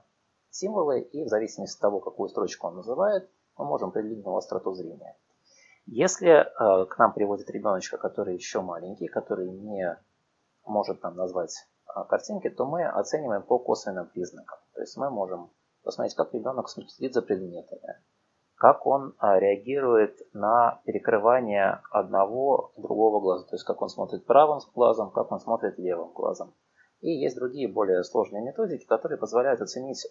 символы, 0.52 1.02
и 1.02 1.24
в 1.24 1.30
зависимости 1.30 1.78
от 1.78 1.82
того, 1.82 2.00
какую 2.00 2.30
строчку 2.30 2.68
он 2.68 2.76
называет, 2.76 3.28
мы 3.62 3.68
можем 3.68 3.90
определить 3.90 4.20
его 4.20 4.38
остроту 4.38 4.74
зрения. 4.74 5.16
Если 5.86 6.48
к 6.58 6.96
нам 6.98 7.14
приводит 7.14 7.50
ребеночка, 7.50 7.98
который 7.98 8.36
еще 8.36 8.62
маленький, 8.62 9.08
который 9.08 9.50
не 9.50 9.98
может 10.66 11.02
нам 11.04 11.16
назвать 11.16 11.54
картинки, 12.10 12.50
то 12.50 12.66
мы 12.66 12.86
оцениваем 12.86 13.44
по 13.44 13.60
косвенным 13.60 14.08
признакам. 14.08 14.60
То 14.74 14.82
есть 14.82 14.98
мы 14.98 15.10
можем 15.10 15.52
посмотреть, 15.84 16.16
как 16.16 16.34
ребенок 16.34 16.70
следит 16.70 17.14
за 17.14 17.22
предметами, 17.22 17.98
как 18.56 18.86
он 18.86 19.16
а, 19.18 19.40
реагирует 19.40 20.20
на 20.34 20.82
перекрывание 20.86 21.82
одного 21.90 22.72
другого 22.78 23.20
глаза, 23.20 23.48
то 23.48 23.56
есть 23.56 23.66
как 23.66 23.82
он 23.82 23.90
смотрит 23.90 24.26
правым 24.26 24.60
глазом, 24.76 25.12
как 25.12 25.32
он 25.32 25.40
смотрит 25.40 25.80
левым 25.80 26.14
глазом. 26.14 26.54
И 27.02 27.10
есть 27.10 27.36
другие 27.36 27.68
более 27.68 28.04
сложные 28.04 28.44
методики, 28.44 28.86
которые 28.86 29.18
позволяют 29.18 29.62
оценить 29.62 30.06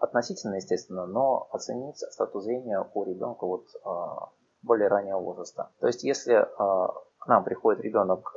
относительно, 0.00 0.56
естественно, 0.56 1.06
но 1.06 1.48
оценить 1.52 1.98
статус 1.98 2.44
зрения 2.44 2.84
у 2.94 3.04
ребенка 3.04 3.46
вот 3.46 3.66
а, 3.84 4.30
более 4.62 4.88
раннего 4.88 5.20
возраста. 5.20 5.70
То 5.80 5.86
есть 5.86 6.02
если 6.02 6.48
к 7.18 7.26
нам 7.26 7.44
приходит 7.44 7.82
ребенок, 7.82 8.34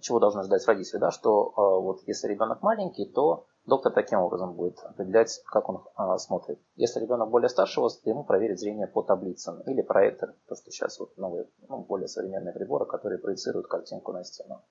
чего 0.00 0.18
должны 0.18 0.42
ждать 0.42 0.66
родители, 0.66 0.98
да, 0.98 1.10
что 1.10 1.52
вот 1.56 2.00
если 2.06 2.28
ребенок 2.28 2.62
маленький, 2.62 3.06
то 3.06 3.46
Доктор 3.64 3.92
таким 3.92 4.18
образом 4.18 4.54
будет 4.54 4.80
определять, 4.80 5.40
как 5.46 5.68
он 5.68 5.84
а, 5.94 6.18
смотрит. 6.18 6.58
Если 6.74 6.98
ребенок 6.98 7.30
более 7.30 7.48
старшего, 7.48 7.88
то 7.88 8.10
ему 8.10 8.24
проверить 8.24 8.58
зрение 8.58 8.88
по 8.88 9.02
таблицам 9.02 9.60
или 9.62 9.82
проектор, 9.82 10.34
то 10.48 10.56
что 10.56 10.72
сейчас 10.72 10.98
вот 10.98 11.16
новые, 11.16 11.46
ну, 11.68 11.78
более 11.78 12.08
современные 12.08 12.52
приборы, 12.52 12.86
которые 12.86 13.20
проецируют 13.20 13.68
картинку 13.68 14.12
на 14.12 14.24
стену. 14.24 14.62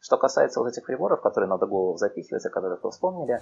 Что 0.00 0.16
касается 0.16 0.60
вот 0.60 0.68
этих 0.68 0.84
приборов, 0.84 1.20
которые 1.20 1.48
надо 1.48 1.66
голову 1.66 1.96
запихивать, 1.96 2.46
о 2.46 2.50
которых 2.50 2.84
вы 2.84 2.90
вспомнили, 2.90 3.40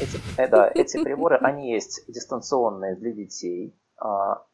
эти, 0.00 0.40
э, 0.40 0.48
да, 0.48 0.70
эти 0.74 1.02
приборы, 1.02 1.38
они 1.38 1.72
есть 1.72 2.04
дистанционные 2.08 2.96
для 2.96 3.12
детей. 3.12 3.74
А, 3.96 4.44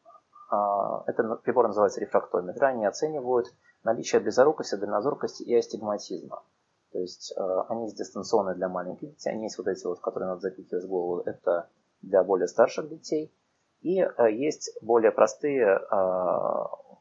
а, 0.49 1.03
это 1.07 1.35
прибор 1.43 1.67
называется 1.67 1.99
рефрактометр. 1.99 2.63
Они 2.63 2.85
оценивают 2.85 3.47
наличие 3.83 4.21
близорукости, 4.21 4.75
дальнозоркости 4.75 5.43
и 5.43 5.55
астигматизма. 5.55 6.43
То 6.91 6.99
есть 6.99 7.33
э, 7.37 7.61
они 7.69 7.85
есть 7.85 7.97
дистанционные 7.97 8.55
для 8.55 8.67
маленьких 8.67 9.11
детей, 9.11 9.31
они 9.31 9.43
есть 9.43 9.57
вот 9.57 9.67
эти 9.67 9.85
вот, 9.85 10.01
которые 10.01 10.29
надо 10.29 10.41
запихивать 10.41 10.83
в 10.83 10.89
голову, 10.89 11.21
это 11.25 11.69
для 12.01 12.23
более 12.23 12.47
старших 12.47 12.89
детей. 12.89 13.33
И 13.81 13.99
э, 14.01 14.31
есть 14.31 14.77
более 14.81 15.11
простые 15.11 15.65
э, 15.65 15.79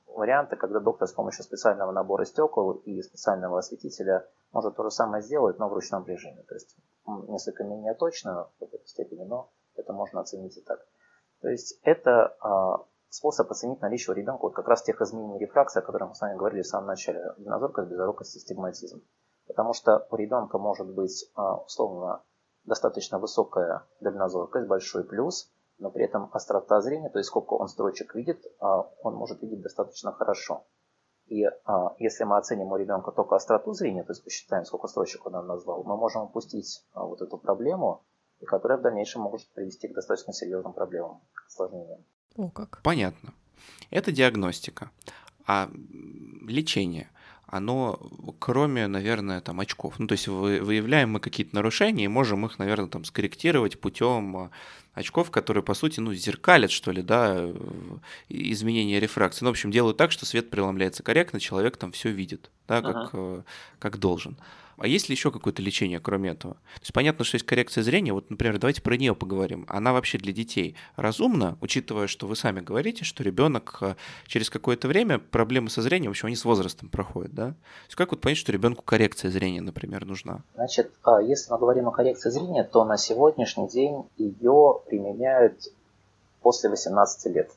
варианты, 0.07 0.57
когда 0.57 0.79
доктор 0.79 1.09
с 1.09 1.13
помощью 1.13 1.43
специального 1.43 1.91
набора 1.91 2.25
стекол 2.25 2.73
и 2.85 3.03
специального 3.03 3.59
осветителя 3.59 4.27
может 4.53 4.77
то 4.77 4.83
же 4.83 4.91
самое 4.91 5.23
сделать, 5.23 5.59
но 5.59 5.69
в 5.69 5.73
ручном 5.73 6.07
режиме. 6.07 6.43
То 6.43 6.55
есть 6.55 6.77
несколько 7.29 7.65
менее 7.65 7.95
точно 7.95 8.49
в 8.57 8.59
какой-то 8.61 8.87
степени, 8.87 9.25
но 9.25 9.51
это 9.75 9.93
можно 9.93 10.21
оценить 10.21 10.57
и 10.57 10.63
так. 10.63 10.81
То 11.41 11.49
есть 11.49 11.79
это 11.83 12.37
способ 13.09 13.51
оценить 13.51 13.81
наличие 13.81 14.15
у 14.15 14.17
ребенка 14.17 14.43
вот 14.43 14.55
как 14.55 14.69
раз 14.69 14.83
тех 14.83 15.01
изменений 15.01 15.39
рефракции, 15.39 15.81
о 15.81 15.83
которых 15.83 16.11
мы 16.11 16.15
с 16.15 16.21
вами 16.21 16.37
говорили 16.37 16.63
в 16.63 16.67
самом 16.67 16.87
начале. 16.87 17.35
Динозоркость, 17.39 17.91
безорукость 17.91 18.37
и 18.37 18.41
стигматизм. 18.41 19.03
Потому 19.47 19.73
что 19.73 20.07
у 20.11 20.17
ребенка 20.17 20.59
может 20.59 20.95
быть 20.95 21.29
а, 21.35 21.57
условно 21.57 22.23
достаточно 22.65 23.19
высокая 23.19 23.85
дальнозоркость, 24.01 24.69
большой 24.69 25.05
плюс, 25.05 25.51
но 25.79 25.91
при 25.91 26.05
этом 26.05 26.31
острота 26.33 26.81
зрения, 26.83 27.11
то 27.11 27.19
есть 27.19 27.29
сколько 27.29 27.55
он 27.55 27.69
строчек 27.69 28.15
видит, 28.15 28.45
а, 28.61 28.83
он 29.03 29.15
может 29.15 29.43
видеть 29.43 29.63
достаточно 29.63 30.13
хорошо. 30.13 30.67
И 31.31 31.45
а, 31.65 31.95
если 31.99 32.25
мы 32.25 32.37
оценим 32.39 32.73
у 32.73 32.77
ребенка 32.77 33.13
только 33.13 33.37
остроту 33.37 33.73
зрения, 33.73 34.03
то 34.03 34.13
есть 34.13 34.25
посчитаем, 34.25 34.65
сколько 34.65 34.89
строчек 34.89 35.27
он 35.27 35.33
нам 35.33 35.47
назвал, 35.47 35.85
мы 35.85 35.97
можем 35.97 36.23
упустить 36.23 36.85
вот 36.93 37.23
эту 37.23 37.39
проблему, 37.39 38.03
и 38.41 38.45
которая 38.45 38.79
в 38.79 38.83
дальнейшем 38.83 39.23
может 39.23 39.49
привести 39.53 39.87
к 39.87 39.95
достаточно 39.95 40.33
серьезным 40.33 40.73
проблемам, 40.73 41.21
к 41.33 41.47
осложнениям. 41.47 42.05
О, 42.37 42.51
как. 42.51 42.81
Понятно. 42.83 43.33
Это 43.91 44.11
диагностика. 44.11 44.91
А 45.47 45.71
лечение– 46.47 47.09
оно, 47.51 47.99
кроме, 48.39 48.87
наверное, 48.87 49.41
там 49.41 49.59
очков. 49.59 49.99
Ну, 49.99 50.07
то 50.07 50.13
есть 50.13 50.29
вы, 50.29 50.61
выявляем 50.61 51.11
мы 51.11 51.21
какие-то 51.21 51.55
нарушения 51.57 52.05
и 52.05 52.09
можем 52.09 52.47
их, 52.47 52.59
наверное, 52.59 52.89
там 52.89 53.05
скорректировать 53.05 53.81
путем 53.81 54.37
а, 54.37 54.51
очков, 54.95 55.33
которые, 55.33 55.65
по 55.65 55.75
сути, 55.75 55.99
ну, 55.99 56.15
зеркалят, 56.15 56.71
что 56.71 56.93
ли, 56.93 57.03
да, 57.03 57.51
изменение 58.29 59.01
рефракции. 59.01 59.45
Ну, 59.45 59.51
в 59.51 59.53
общем, 59.53 59.73
делают 59.73 59.97
так, 59.97 60.13
что 60.13 60.27
свет 60.27 60.49
преломляется 60.49 61.03
корректно, 61.03 61.41
человек 61.41 61.77
там 61.77 61.91
все 61.91 62.11
видит, 62.11 62.51
да, 62.69 62.83
как, 62.83 63.15
ага. 63.15 63.45
как 63.81 63.99
должен. 63.99 64.37
А 64.81 64.87
есть 64.87 65.11
ли 65.11 65.15
еще 65.15 65.31
какое-то 65.31 65.61
лечение, 65.61 66.01
кроме 66.01 66.31
этого? 66.31 66.55
То 66.55 66.81
есть 66.81 66.93
понятно, 66.95 67.23
что 67.23 67.35
есть 67.35 67.45
коррекция 67.45 67.85
зрения. 67.85 68.15
Вот, 68.15 68.31
например, 68.31 68.59
давайте 68.59 68.81
про 68.81 68.97
нее 68.97 69.15
поговорим. 69.15 69.67
Она 69.69 69.93
вообще 69.93 70.17
для 70.17 70.33
детей 70.33 70.75
разумна, 70.97 71.59
учитывая, 71.61 72.07
что 72.07 72.27
вы 72.27 72.35
сами 72.35 72.61
говорите, 72.61 73.05
что 73.05 73.23
ребенок 73.23 73.77
э, 73.83 73.95
через 74.27 74.49
какое-то 74.49 74.89
время 74.89 75.19
проблемы 75.19 75.69
со 75.69 75.83
зрением, 75.83 76.13
в 76.13 76.13
общем, 76.13 76.29
они 76.29 76.37
с 76.37 76.47
возрастом 76.47 76.89
проходят, 76.89 77.35
да? 77.35 77.49
То 77.49 77.57
есть 77.89 77.97
как 77.97 78.11
вот 78.13 78.23
понять, 78.23 78.39
что 78.39 78.53
ребенку 78.53 78.83
коррекция 78.83 79.31
зрения, 79.31 79.61
например, 79.61 80.07
нужна? 80.07 80.45
Значит, 80.55 80.91
а, 81.03 81.21
если 81.21 81.53
мы 81.53 81.59
говорим 81.59 81.87
о 81.89 81.93
коррекции 81.93 82.31
зрения, 82.31 82.65
то 82.65 82.83
на 82.87 82.97
сегодняшний 82.97 83.69
день 83.69 84.05
ее 84.17 84.81
применяют 84.87 85.61
после 86.41 86.71
18 86.71 87.35
лет. 87.35 87.51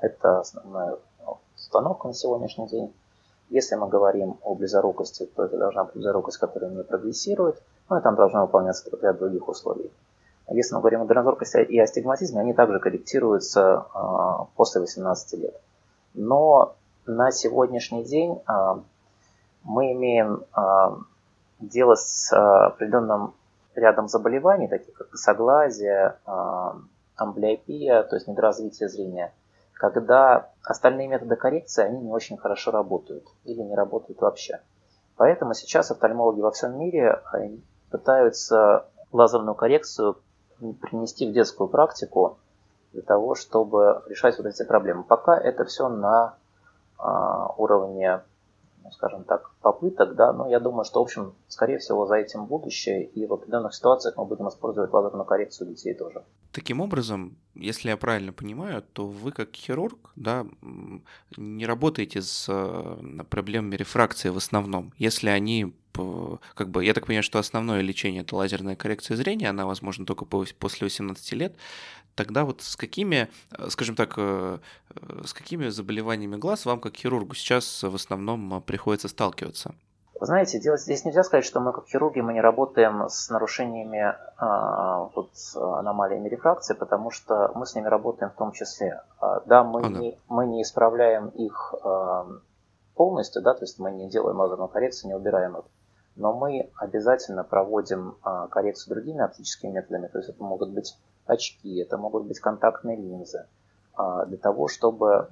Это 0.00 0.40
основная 0.40 0.98
установка 1.56 2.08
на 2.08 2.14
сегодняшний 2.14 2.68
день. 2.68 2.92
Если 3.48 3.76
мы 3.76 3.88
говорим 3.88 4.38
о 4.42 4.54
близорукости, 4.54 5.26
то 5.36 5.44
это 5.44 5.56
должна 5.56 5.84
быть 5.84 5.94
близорукость, 5.94 6.38
которая 6.38 6.70
не 6.70 6.82
прогрессирует, 6.82 7.62
ну 7.88 7.98
и 7.98 8.02
там 8.02 8.16
должна 8.16 8.42
выполняться 8.42 8.90
ряд 9.00 9.18
других 9.18 9.48
условий. 9.48 9.92
А 10.46 10.54
если 10.54 10.74
мы 10.74 10.80
говорим 10.80 11.02
о 11.02 11.04
дальнозоркости 11.06 11.58
и 11.58 11.78
астигматизме, 11.78 12.40
они 12.40 12.54
также 12.54 12.80
корректируются 12.80 13.86
э, 13.94 14.44
после 14.56 14.80
18 14.80 15.40
лет. 15.40 15.60
Но 16.14 16.74
на 17.06 17.30
сегодняшний 17.30 18.04
день 18.04 18.40
э, 18.48 18.74
мы 19.62 19.92
имеем 19.92 20.44
э, 20.56 20.60
дело 21.60 21.94
с 21.94 22.32
определенным 22.32 23.34
рядом 23.74 24.08
заболеваний, 24.08 24.68
таких 24.68 24.94
как 24.94 25.10
косоглазие, 25.10 26.16
амблиопия, 27.16 28.02
то 28.04 28.16
есть 28.16 28.26
недоразвитие 28.26 28.88
зрения– 28.88 29.32
когда 29.76 30.50
остальные 30.64 31.08
методы 31.08 31.36
коррекции, 31.36 31.84
они 31.84 32.00
не 32.00 32.10
очень 32.10 32.38
хорошо 32.38 32.70
работают 32.70 33.26
или 33.44 33.60
не 33.60 33.74
работают 33.74 34.20
вообще. 34.20 34.60
Поэтому 35.16 35.54
сейчас 35.54 35.90
офтальмологи 35.90 36.40
во 36.40 36.50
всем 36.50 36.78
мире 36.78 37.20
пытаются 37.90 38.86
лазерную 39.12 39.54
коррекцию 39.54 40.16
принести 40.80 41.28
в 41.28 41.32
детскую 41.32 41.68
практику 41.68 42.38
для 42.92 43.02
того, 43.02 43.34
чтобы 43.34 44.02
решать 44.08 44.38
вот 44.38 44.46
эти 44.46 44.62
проблемы. 44.64 45.04
Пока 45.04 45.38
это 45.38 45.64
все 45.64 45.88
на 45.88 46.36
а, 46.98 47.52
уровне 47.58 48.22
ну, 48.86 48.92
скажем 48.92 49.24
так, 49.24 49.50
попыток, 49.60 50.14
да, 50.14 50.32
но 50.32 50.48
я 50.48 50.60
думаю, 50.60 50.84
что, 50.84 51.00
в 51.00 51.02
общем, 51.02 51.34
скорее 51.48 51.78
всего, 51.78 52.06
за 52.06 52.14
этим 52.16 52.46
будущее, 52.46 53.04
и 53.04 53.26
в 53.26 53.32
определенных 53.32 53.74
ситуациях 53.74 54.16
мы 54.16 54.24
будем 54.24 54.48
использовать 54.48 54.92
лазерную 54.92 55.24
коррекцию 55.24 55.70
детей 55.70 55.94
тоже. 55.94 56.22
Таким 56.52 56.80
образом, 56.80 57.36
если 57.54 57.88
я 57.88 57.96
правильно 57.96 58.32
понимаю, 58.32 58.82
то 58.92 59.06
вы 59.06 59.32
как 59.32 59.54
хирург, 59.54 59.98
да, 60.14 60.46
не 61.36 61.66
работаете 61.66 62.22
с 62.22 62.46
э, 62.48 63.24
проблемами 63.28 63.76
рефракции 63.76 64.28
в 64.28 64.36
основном. 64.36 64.92
Если 64.98 65.28
они 65.28 65.74
как 66.54 66.68
бы, 66.68 66.84
я 66.84 66.92
так 66.92 67.06
понимаю, 67.06 67.22
что 67.22 67.38
основное 67.38 67.80
лечение 67.80 68.20
это 68.22 68.36
лазерная 68.36 68.76
коррекция 68.76 69.16
зрения, 69.16 69.48
она 69.48 69.64
возможна 69.64 70.04
только 70.04 70.26
после 70.26 70.84
18 70.84 71.32
лет, 71.32 71.56
тогда 72.16 72.44
вот 72.44 72.62
с 72.62 72.76
какими, 72.76 73.28
э, 73.56 73.68
скажем 73.68 73.94
так, 73.94 74.14
э, 74.16 74.58
э, 74.94 75.22
с 75.24 75.32
какими 75.32 75.68
заболеваниями 75.68 76.36
глаз 76.36 76.66
вам, 76.66 76.80
как 76.80 76.96
хирургу, 76.96 77.34
сейчас 77.34 77.82
в 77.82 77.94
основном 77.94 78.62
приходится 78.62 79.08
сталкиваться? 79.08 79.74
Вы 80.18 80.26
знаете, 80.26 80.58
делать 80.58 80.80
здесь 80.80 81.04
нельзя 81.04 81.22
сказать, 81.24 81.44
что 81.44 81.60
мы 81.60 81.74
как 81.74 81.86
хирурги 81.86 82.20
мы 82.20 82.32
не 82.32 82.40
работаем 82.40 83.06
с 83.10 83.28
нарушениями 83.28 84.14
а, 84.38 85.10
вот, 85.14 85.30
аномалиями 85.54 86.30
рефракции, 86.30 86.72
потому 86.72 87.10
что 87.10 87.52
мы 87.54 87.66
с 87.66 87.74
ними 87.74 87.86
работаем 87.86 88.30
в 88.30 88.34
том 88.34 88.52
числе. 88.52 89.02
А, 89.20 89.42
да, 89.44 89.62
мы, 89.62 89.84
а, 89.84 89.88
не, 89.88 90.18
мы 90.28 90.46
не 90.46 90.62
исправляем 90.62 91.28
их 91.28 91.74
а, 91.82 92.26
полностью, 92.94 93.42
да, 93.42 93.52
то 93.52 93.64
есть 93.64 93.78
мы 93.78 93.90
не 93.90 94.08
делаем 94.08 94.38
лазерную 94.38 94.68
коррекцию, 94.68 95.10
не 95.10 95.14
убираем 95.14 95.58
их 95.58 95.64
но 96.16 96.32
мы 96.32 96.70
обязательно 96.76 97.44
проводим 97.44 98.16
а, 98.22 98.48
коррекцию 98.48 98.94
другими 98.94 99.20
оптическими 99.20 99.70
методами, 99.70 100.08
то 100.08 100.18
есть 100.18 100.30
это 100.30 100.42
могут 100.42 100.70
быть 100.70 100.96
очки, 101.26 101.78
это 101.78 101.98
могут 101.98 102.24
быть 102.26 102.40
контактные 102.40 102.96
линзы, 102.96 103.46
для 104.26 104.38
того, 104.38 104.68
чтобы 104.68 105.28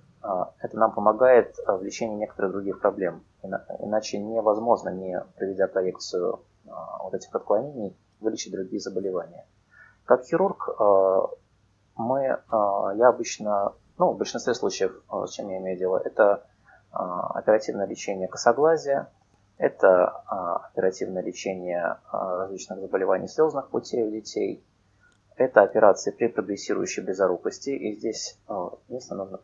это 0.61 0.79
нам 0.79 0.93
помогает 0.93 1.57
в 1.67 1.83
лечении 1.83 2.17
некоторых 2.17 2.53
других 2.53 2.81
проблем. 2.81 3.23
Иначе 3.81 4.19
невозможно, 4.19 4.89
не 4.89 5.23
проведя 5.37 5.67
коррекцию 5.67 6.41
вот 6.65 7.15
этих 7.15 7.35
отклонений, 7.35 7.97
вылечить 8.21 8.53
другие 8.53 8.81
заболевания. 8.81 9.45
Как 10.07 10.25
хирург 10.25 10.69
мы, 11.97 12.23
я 12.23 13.09
обычно, 13.09 13.75
ну, 13.99 14.13
в 14.13 14.17
большинстве 14.17 14.55
случаев, 14.55 15.03
с 15.27 15.31
чем 15.31 15.51
я 15.51 15.59
имею 15.59 15.79
дело, 15.79 15.99
это 16.03 16.47
оперативное 16.91 17.87
лечение 17.87 18.29
косоглазия, 18.29 19.09
это 19.59 20.07
оперативное 20.73 21.23
лечение 21.23 21.99
различных 22.11 22.81
заболеваний 22.81 23.29
слезных 23.29 23.69
путей 23.69 24.05
у 24.05 24.11
детей, 24.11 24.65
это 25.37 25.63
операции 25.63 26.11
при 26.11 26.29
прогрессирующей 26.29 27.03
близорукости, 27.03 27.71
и 27.71 27.95
здесь 27.97 28.39
единственное 28.89 29.25
нужно 29.25 29.41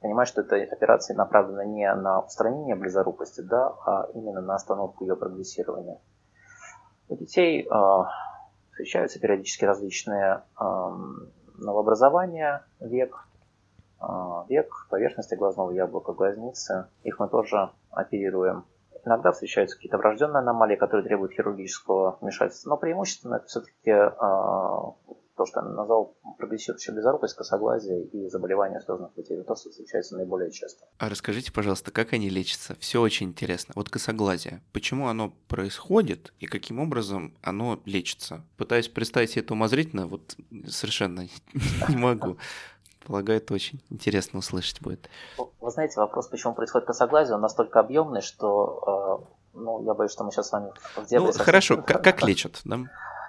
понимать, 0.00 0.28
что 0.28 0.42
эта 0.42 0.56
операция 0.56 1.16
направлена 1.16 1.64
не 1.64 1.92
на 1.94 2.20
устранение 2.20 2.76
близорукости, 2.76 3.40
да, 3.40 3.74
а 3.86 4.08
именно 4.14 4.40
на 4.40 4.54
остановку 4.54 5.04
ее 5.04 5.16
прогрессирования. 5.16 5.98
У 7.08 7.16
детей 7.16 7.68
встречаются 8.70 9.20
периодически 9.20 9.64
различные 9.64 10.42
новообразования 11.58 12.64
век, 12.80 13.26
а, 14.00 14.44
век, 14.48 14.86
поверхности 14.90 15.34
глазного 15.34 15.70
яблока, 15.70 16.12
глазницы. 16.12 16.88
Их 17.02 17.18
мы 17.18 17.28
тоже 17.28 17.70
оперируем. 17.90 18.64
Иногда 19.04 19.32
встречаются 19.32 19.76
какие-то 19.76 19.98
врожденные 19.98 20.40
аномалии, 20.40 20.76
которые 20.76 21.06
требуют 21.06 21.32
хирургического 21.32 22.18
вмешательства, 22.20 22.70
но 22.70 22.76
преимущественно 22.76 23.36
это 23.36 23.46
все-таки 23.46 23.90
а, 23.90 24.94
то, 25.36 25.46
что 25.46 25.60
я 25.60 25.66
назвал 25.66 26.16
прогрессирующая 26.38 26.94
близорукость, 26.94 27.34
косоглазие 27.34 28.04
и 28.04 28.28
заболевания 28.28 28.80
слезных 28.80 29.12
путей. 29.12 29.36
Это 29.36 29.48
то, 29.48 29.56
что 29.56 29.70
встречается 29.70 30.16
наиболее 30.16 30.50
часто. 30.50 30.86
А 30.98 31.08
расскажите, 31.08 31.52
пожалуйста, 31.52 31.90
как 31.90 32.12
они 32.12 32.28
лечатся? 32.28 32.76
Все 32.78 33.00
очень 33.00 33.28
интересно. 33.28 33.72
Вот 33.76 33.88
косоглазие. 33.88 34.62
Почему 34.72 35.08
оно 35.08 35.32
происходит 35.48 36.32
и 36.38 36.46
каким 36.46 36.80
образом 36.80 37.36
оно 37.42 37.80
лечится? 37.84 38.44
Пытаюсь 38.56 38.88
представить 38.88 39.30
себе 39.30 39.42
это 39.42 39.54
умозрительно, 39.54 40.06
вот 40.06 40.36
совершенно 40.68 41.26
не 41.88 41.96
могу. 41.96 42.36
Полагаю, 43.06 43.38
это 43.38 43.52
очень 43.52 43.82
интересно 43.90 44.38
услышать 44.38 44.80
будет. 44.80 45.10
Вы 45.36 45.70
знаете, 45.70 46.00
вопрос, 46.00 46.28
почему 46.28 46.54
происходит 46.54 46.86
косоглазие, 46.86 47.34
он 47.34 47.42
настолько 47.42 47.80
объемный, 47.80 48.22
что 48.22 49.20
э, 49.26 49.34
ну, 49.54 49.84
я 49.84 49.94
боюсь, 49.94 50.12
что 50.12 50.24
мы 50.24 50.30
сейчас 50.30 50.48
с 50.48 50.52
вами 50.52 50.72
в 50.96 51.10
Ну, 51.12 51.32
хорошо, 51.32 51.82
как, 51.86 52.02
как 52.02 52.22
лечат? 52.22 52.60
Да? 52.64 52.80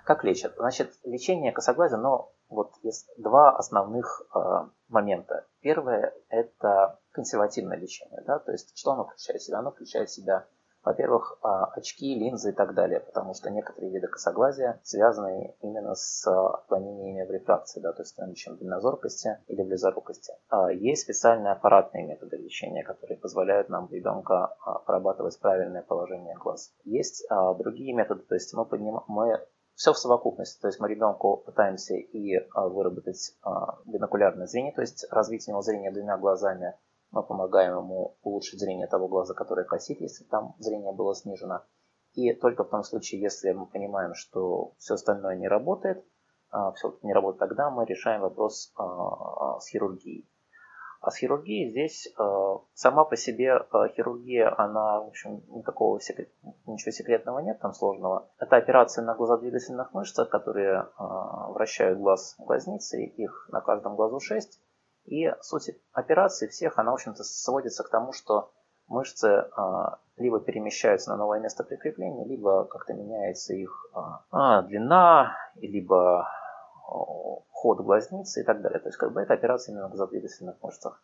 Как 0.06 0.24
лечат? 0.24 0.54
Значит, 0.58 0.94
лечение 1.04 1.52
косоглазия, 1.52 1.98
но 1.98 2.32
вот 2.48 2.74
есть 2.84 3.10
два 3.18 3.56
основных 3.58 4.22
э, 4.34 4.40
момента. 4.88 5.48
Первое– 5.62 6.14
это 6.30 7.00
консервативное 7.12 7.78
лечение. 7.78 8.22
Да? 8.26 8.40
То 8.40 8.52
есть, 8.52 8.78
что 8.78 8.92
оно 8.92 9.06
включает 9.06 9.42
в 9.42 9.46
себя? 9.46 9.60
Оно 9.60 9.72
включает 9.72 10.10
в 10.10 10.14
себя 10.14 10.46
во-первых, 10.86 11.40
а, 11.42 11.66
очки, 11.76 12.14
линзы 12.14 12.52
и 12.52 12.54
так 12.54 12.76
далее, 12.76 13.00
потому 13.00 13.34
что 13.34 13.50
некоторые 13.50 13.92
виды 13.92 14.08
косоглазия 14.08 14.80
связаны 14.84 15.56
именно 15.62 15.96
с 15.96 16.28
отклонениями 16.28 17.28
в 17.28 17.32
рефракции, 17.32 17.82
да, 17.82 17.92
то 17.92 18.04
есть 18.04 18.18
наличием 18.20 18.58
дальнозоркости 18.58 19.40
или 19.48 19.64
близорукости. 19.64 20.34
А, 20.50 20.72
есть 20.72 21.02
специальные 21.02 21.54
аппаратные 21.54 22.06
методы 22.06 22.38
лечения, 22.38 22.84
которые 22.84 23.18
позволяют 23.18 23.68
нам 23.70 23.90
ребенка 23.92 24.56
а, 24.64 24.80
прорабатывать 24.80 25.40
правильное 25.40 25.82
положение 25.82 26.36
глаз. 26.36 26.72
Есть 26.84 27.28
другие 27.58 27.94
методы, 27.94 28.22
то 28.22 28.36
есть 28.36 28.54
мы, 28.54 28.66
подним... 28.66 29.02
мы 29.08 29.44
все 29.76 29.94
в 29.94 29.98
совокупности. 29.98 30.60
То 30.62 30.68
есть 30.68 30.80
мы 30.80 30.90
ребенку 30.90 31.38
пытаемся 31.38 31.96
и 31.96 32.40
выработать 32.54 33.38
бинокулярное 33.86 34.48
зрение, 34.48 34.74
то 34.74 34.82
есть 34.82 35.06
развить 35.12 35.48
у 35.48 35.52
него 35.52 35.62
зрение 35.62 35.92
двумя 35.92 36.18
глазами, 36.18 36.76
мы 37.12 37.24
помогаем 37.24 37.78
ему 37.78 38.18
улучшить 38.24 38.60
зрение 38.60 38.88
того 38.88 39.08
глаза, 39.08 39.34
который 39.34 39.66
косит, 39.66 40.02
если 40.02 40.26
там 40.26 40.56
зрение 40.60 40.92
было 40.92 41.16
снижено. 41.16 41.62
И 42.14 42.34
только 42.34 42.64
в 42.64 42.70
том 42.70 42.84
случае, 42.84 43.22
если 43.22 43.52
мы 43.52 43.66
понимаем, 43.68 44.14
что 44.16 44.74
все 44.78 44.96
остальное 44.96 45.36
не 45.36 45.48
работает, 45.48 46.06
а, 46.50 46.72
все 46.74 46.98
не 47.04 47.14
работает, 47.14 47.40
тогда 47.40 47.70
мы 47.70 47.86
решаем 47.86 48.22
вопрос 48.22 48.72
а, 48.78 49.60
с 49.60 49.68
хирургией. 49.68 50.30
А 51.06 51.12
с 51.12 51.18
хирургией 51.18 51.70
здесь 51.70 52.12
а, 52.18 52.62
сама 52.74 53.06
по 53.06 53.16
себе 53.16 53.64
хирургия, 53.96 54.52
она, 54.58 55.02
в 55.02 55.10
общем, 55.10 55.44
никакого 55.50 56.02
секрет, 56.02 56.30
ничего 56.66 56.92
секретного 56.92 57.40
нет 57.40 57.60
там 57.60 57.74
сложного. 57.74 58.28
Это 58.40 58.56
операция 58.56 59.06
на 59.06 59.14
глазодвигательных 59.14 59.94
мышцах, 59.94 60.30
которые 60.30 60.88
вращают 60.98 62.00
глаз 62.00 62.36
глазницы, 62.40 63.04
их 63.04 63.48
на 63.52 63.62
каждом 63.62 63.96
глазу 63.96 64.20
6. 64.20 64.60
И 65.06 65.32
суть 65.42 65.70
операции 65.94 66.48
всех, 66.48 66.80
она, 66.80 66.90
в 66.90 66.96
общем-то, 66.96 67.24
сводится 67.24 67.84
к 67.84 67.90
тому, 67.90 68.12
что 68.12 68.52
мышцы 68.88 69.46
либо 70.18 70.40
перемещаются 70.40 71.12
на 71.12 71.18
новое 71.18 71.40
место 71.40 71.64
прикрепления, 71.64 72.26
либо 72.26 72.66
как-то 72.66 72.94
меняется 72.94 73.54
их 73.54 73.92
а 74.32 74.64
длина, 74.64 75.38
либо 75.54 76.28
ход 76.86 77.80
глазницы 77.80 78.42
и 78.42 78.44
так 78.44 78.62
далее. 78.62 78.80
То 78.80 78.90
есть 78.90 78.98
как 78.98 79.14
бы 79.14 79.22
это 79.22 79.34
операция 79.34 79.74
именно 79.74 79.90
в 79.90 79.96
задвигательных 79.96 80.56
мышцах. 80.62 81.02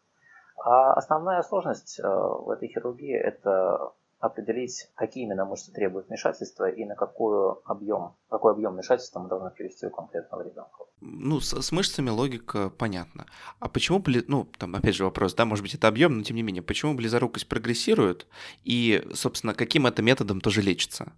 А 0.64 0.94
основная 0.94 1.42
сложность 1.42 2.00
а, 2.00 2.08
в 2.08 2.50
этой 2.52 2.68
хирургии 2.68 3.16
это 3.16 3.94
определить, 4.20 4.88
какие 4.94 5.24
именно 5.24 5.46
мышцы 5.46 5.72
требуют 5.74 6.08
вмешательства 6.08 6.70
и 6.70 6.86
на 6.86 6.96
какой 6.96 7.56
объем, 7.66 8.14
какой 8.30 8.54
объем 8.54 8.74
вмешательства 8.74 9.20
мы 9.20 9.28
должны 9.28 9.50
привести 9.50 9.88
у 9.88 9.90
конкретного 9.90 10.44
ребенка. 10.44 10.86
Ну, 11.02 11.40
с, 11.40 11.60
с 11.60 11.72
мышцами 11.72 12.12
логика 12.12 12.70
понятна. 12.70 13.26
А 13.60 13.68
почему, 13.68 14.04
ну, 14.28 14.48
там, 14.60 14.76
опять 14.76 14.96
же 14.96 15.06
вопрос, 15.06 15.34
да, 15.34 15.46
может 15.46 15.64
быть, 15.64 15.74
это 15.74 15.88
объем, 15.88 16.18
но 16.18 16.24
тем 16.24 16.36
не 16.36 16.44
менее, 16.44 16.62
почему 16.62 16.94
близорукость 16.94 17.50
прогрессирует 17.50 18.28
и, 18.64 19.04
собственно, 19.14 19.56
каким 19.56 19.88
это 19.88 20.04
методом 20.04 20.40
тоже 20.40 20.62
лечится? 20.62 21.12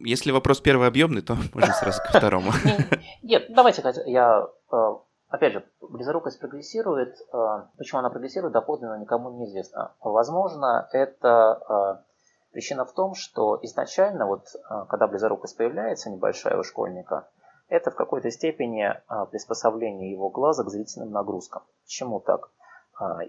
Если 0.00 0.30
вопрос 0.30 0.60
первый 0.60 0.88
объемный, 0.88 1.22
то 1.22 1.36
можем 1.54 1.72
сразу 1.74 2.00
ко 2.02 2.18
второму. 2.18 2.52
Нет, 3.22 3.46
давайте 3.50 3.82
я 4.06 4.46
э, 4.72 4.76
Опять 5.28 5.52
же, 5.52 5.64
близорукость 5.82 6.40
прогрессирует. 6.40 7.16
Э, 7.32 7.64
почему 7.76 7.98
она 7.98 8.10
прогрессирует, 8.10 8.52
доподлинно 8.52 8.98
никому 8.98 9.30
не 9.30 9.46
известно. 9.46 9.92
Возможно, 10.00 10.88
это 10.92 11.98
э, 12.00 12.08
Причина 12.52 12.86
в 12.86 12.92
том, 12.92 13.14
что 13.14 13.58
изначально, 13.62 14.26
вот, 14.26 14.46
когда 14.88 15.06
близорукость 15.06 15.56
появляется 15.56 16.10
небольшая 16.10 16.58
у 16.58 16.64
школьника, 16.64 17.28
это 17.68 17.90
в 17.90 17.94
какой-то 17.94 18.30
степени 18.30 18.94
приспособление 19.30 20.10
его 20.10 20.30
глаза 20.30 20.64
к 20.64 20.70
зрительным 20.70 21.10
нагрузкам. 21.10 21.62
Почему 21.84 22.20
так? 22.20 22.50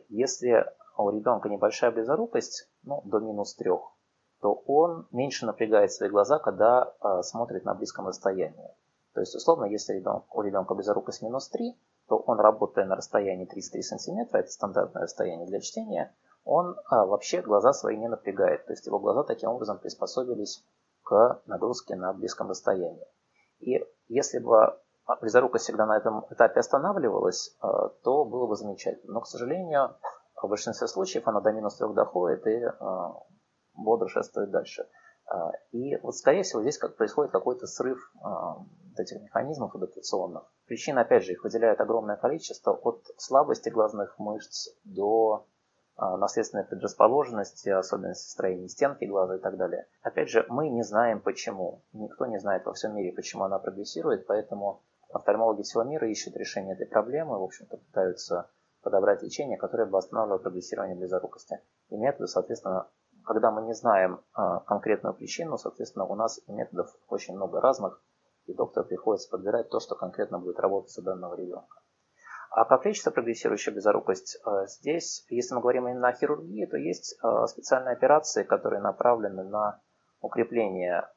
Если 0.07 0.65
у 0.97 1.09
ребенка 1.09 1.49
небольшая 1.49 1.91
близорукость, 1.91 2.69
ну, 2.83 3.01
до 3.03 3.19
минус 3.19 3.55
трех, 3.55 3.91
то 4.41 4.53
он 4.67 5.07
меньше 5.11 5.45
напрягает 5.45 5.91
свои 5.91 6.09
глаза, 6.09 6.39
когда 6.39 6.93
смотрит 7.23 7.65
на 7.65 7.73
близком 7.73 8.07
расстоянии. 8.07 8.69
То 9.13 9.21
есть, 9.21 9.35
условно, 9.35 9.65
если 9.65 9.93
ребенок, 9.93 10.33
у 10.33 10.41
ребенка 10.41 10.75
близорукость 10.75 11.21
минус 11.21 11.49
3, 11.49 11.77
то 12.07 12.17
он, 12.17 12.39
работая 12.39 12.85
на 12.85 12.95
расстоянии 12.95 13.45
33 13.45 13.81
см, 13.81 14.37
это 14.37 14.49
стандартное 14.49 15.03
расстояние 15.03 15.47
для 15.47 15.59
чтения, 15.59 16.15
он 16.43 16.75
а, 16.85 17.05
вообще 17.05 17.41
глаза 17.41 17.73
свои 17.73 17.97
не 17.97 18.07
напрягает. 18.07 18.65
То 18.65 18.73
есть 18.73 18.85
его 18.87 18.99
глаза 18.99 19.23
таким 19.23 19.49
образом 19.49 19.77
приспособились 19.77 20.63
к 21.03 21.41
нагрузке 21.45 21.95
на 21.95 22.13
близком 22.13 22.49
расстоянии. 22.49 23.05
И 23.59 23.85
если 24.07 24.39
бы 24.39 24.79
близорукость 25.21 25.65
всегда 25.65 25.85
на 25.85 25.97
этом 25.97 26.25
этапе 26.29 26.59
останавливалась, 26.59 27.55
а, 27.61 27.89
то 28.03 28.25
было 28.25 28.47
бы 28.47 28.55
замечательно. 28.55 29.13
Но, 29.13 29.21
к 29.21 29.27
сожалению, 29.27 29.95
в 30.41 30.47
большинстве 30.47 30.87
случаев 30.87 31.27
она 31.27 31.41
до 31.41 31.51
минус 31.51 31.75
3 31.75 31.93
доходит 31.93 32.47
и 32.47 32.63
а, 32.63 33.13
бодро 33.83 34.07
шествует 34.07 34.51
дальше. 34.51 34.87
А, 35.27 35.51
и 35.71 35.95
вот, 35.97 36.15
скорее 36.15 36.43
всего, 36.43 36.61
здесь 36.61 36.77
как 36.77 36.95
происходит 36.95 37.31
какой-то 37.31 37.67
срыв 37.67 37.99
этих 38.97 39.21
механизмов 39.21 39.75
адаптационных. 39.75 40.43
Причин, 40.65 40.97
опять 40.97 41.23
же, 41.23 41.33
их 41.33 41.43
выделяет 41.43 41.79
огромное 41.81 42.15
количество, 42.15 42.73
от 42.73 43.07
слабости 43.17 43.69
глазных 43.69 44.17
мышц 44.19 44.69
до 44.83 45.47
а, 45.95 46.17
наследственной 46.17 46.63
предрасположенности, 46.63 47.69
особенности 47.69 48.31
строения 48.31 48.69
стенки 48.69 49.05
глаза 49.05 49.35
и 49.35 49.39
так 49.39 49.57
далее. 49.57 49.87
Опять 50.01 50.29
же, 50.29 50.45
мы 50.47 50.69
не 50.69 50.83
знаем 50.83 51.19
почему. 51.19 51.83
Никто 51.93 52.25
не 52.25 52.39
знает 52.39 52.65
во 52.65 52.73
всем 52.73 52.95
мире, 52.95 53.11
почему 53.11 53.43
она 53.43 53.59
прогрессирует, 53.59 54.25
поэтому 54.25 54.81
офтальмологи 55.11 55.63
всего 55.63 55.83
мира 55.83 56.09
ищут 56.09 56.37
решение 56.37 56.75
этой 56.75 56.87
проблемы, 56.87 57.37
в 57.37 57.43
общем-то 57.43 57.77
пытаются 57.77 58.49
подобрать 58.81 59.23
лечение, 59.23 59.57
которое 59.57 59.85
бы 59.85 59.97
останавливало 59.97 60.39
прогрессирование 60.39 60.95
близорукости. 60.95 61.59
И 61.89 61.97
методы, 61.97 62.27
соответственно, 62.27 62.87
когда 63.29 63.51
мы 63.51 63.61
не 63.61 63.73
знаем 63.73 64.21
а, 64.33 64.61
конкретную 64.61 65.13
причину, 65.13 65.59
соответственно, 65.59 66.05
у 66.05 66.15
нас 66.15 66.41
методов 66.47 66.89
очень 67.09 67.35
много 67.35 67.61
разных, 67.61 68.01
и 68.47 68.55
доктору 68.55 68.87
приходится 68.87 69.29
подбирать 69.29 69.69
то, 69.69 69.79
что 69.79 69.93
конкретно 69.93 70.39
будет 70.39 70.59
работать 70.59 70.97
у 70.97 71.03
данного 71.03 71.35
ребенка. 71.35 71.77
А 72.49 72.65
как 72.65 72.87
лечится 72.87 73.11
прогрессирующая 73.11 73.71
близорукость? 73.71 74.39
Э, 74.43 74.65
здесь, 74.65 75.27
если 75.29 75.53
мы 75.53 75.61
говорим 75.61 75.87
именно 75.87 76.07
о 76.07 76.13
хирургии, 76.13 76.65
то 76.65 76.77
есть 76.77 77.19
э, 77.23 77.45
специальные 77.45 77.93
операции, 77.93 78.41
которые 78.41 78.81
направлены 78.81 79.43
на 79.43 79.79
укрепление 80.21 81.07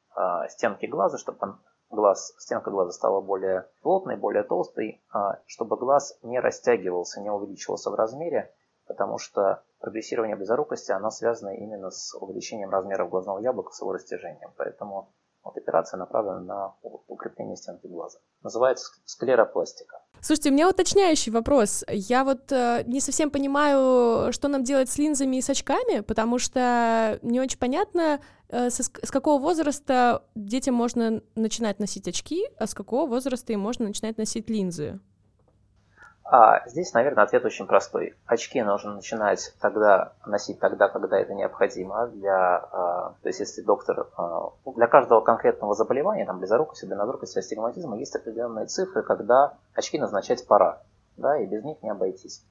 стенки 0.51 0.85
глаза, 0.85 1.16
чтобы 1.16 1.57
глаз, 1.88 2.35
стенка 2.37 2.70
глаза 2.70 2.92
стала 2.92 3.22
более 3.22 3.66
плотной, 3.81 4.16
более 4.16 4.42
толстой, 4.42 5.03
а, 5.11 5.38
чтобы 5.46 5.79
глаз 5.79 6.18
не 6.22 6.38
растягивался, 6.38 7.22
не 7.22 7.31
увеличивался 7.31 7.90
в 7.90 7.94
размере, 7.94 8.53
потому 8.92 9.18
что 9.18 9.62
прогрессирование 9.81 10.37
близорукости, 10.37 10.92
оно 10.92 11.11
связано 11.11 11.50
именно 11.50 11.90
с 11.90 12.14
увеличением 12.14 12.70
размеров 12.70 13.11
глазного 13.11 13.38
яблока 13.38 13.72
с 13.72 13.81
его 13.81 13.92
растяжением. 13.92 14.52
Поэтому 14.57 15.12
вот 15.42 15.57
операция 15.57 15.98
направлена 15.98 16.40
на 16.40 16.74
укрепление 16.83 17.57
стенки 17.57 17.87
глаза. 17.87 18.18
Называется 18.42 18.92
склеропластика. 19.05 20.00
Слушайте, 20.20 20.50
у 20.50 20.52
меня 20.52 20.68
уточняющий 20.68 21.33
вопрос. 21.33 21.85
Я 21.88 22.24
вот 22.24 22.52
э, 22.52 22.85
не 22.87 23.00
совсем 23.00 23.31
понимаю, 23.31 24.33
что 24.33 24.46
нам 24.48 24.62
делать 24.62 24.88
с 24.88 24.98
линзами 24.98 25.37
и 25.37 25.42
с 25.42 25.50
очками, 25.50 26.00
потому 26.00 26.38
что 26.38 27.18
не 27.22 27.40
очень 27.40 27.59
понятно, 27.59 28.20
э, 28.48 28.70
с, 28.70 28.78
с 28.78 29.11
какого 29.11 29.42
возраста 29.42 30.22
детям 30.37 30.76
можно 30.76 31.22
начинать 31.35 31.81
носить 31.81 32.07
очки, 32.07 32.46
а 32.57 32.68
с 32.68 32.74
какого 32.74 33.09
возраста 33.09 33.52
им 33.52 33.61
можно 33.61 33.87
начинать 33.87 34.16
носить 34.16 34.48
линзы. 34.48 35.00
А 36.35 36.66
здесь, 36.66 36.95
наверное, 36.95 37.25
ответ 37.25 37.45
очень 37.45 37.66
простой. 37.66 38.14
Очки 38.25 38.62
нужно 38.62 38.95
начинать 38.95 39.53
тогда 39.61 40.14
носить 40.25 40.59
тогда, 40.61 40.88
когда 40.88 41.18
это 41.18 41.35
необходимо. 41.35 42.07
Для, 42.07 42.57
а, 42.57 43.14
то 43.23 43.29
есть, 43.29 43.40
если 43.40 43.61
доктор 43.61 44.09
а, 44.16 44.49
для 44.75 44.87
каждого 44.87 45.21
конкретного 45.21 45.75
заболевания, 45.75 46.25
там, 46.25 46.38
близорукости, 46.38 46.87
дальнозоркости, 46.87 47.38
астигматизма, 47.38 47.99
есть 47.99 48.16
определенные 48.16 48.64
цифры, 48.64 49.03
когда 49.03 49.59
очки 49.75 49.99
назначать 49.99 50.47
пора, 50.47 50.81
да, 51.18 51.37
и 51.37 51.45
без 51.45 51.64
них 51.64 51.83
не 51.83 51.90
обойтись. 51.90 52.42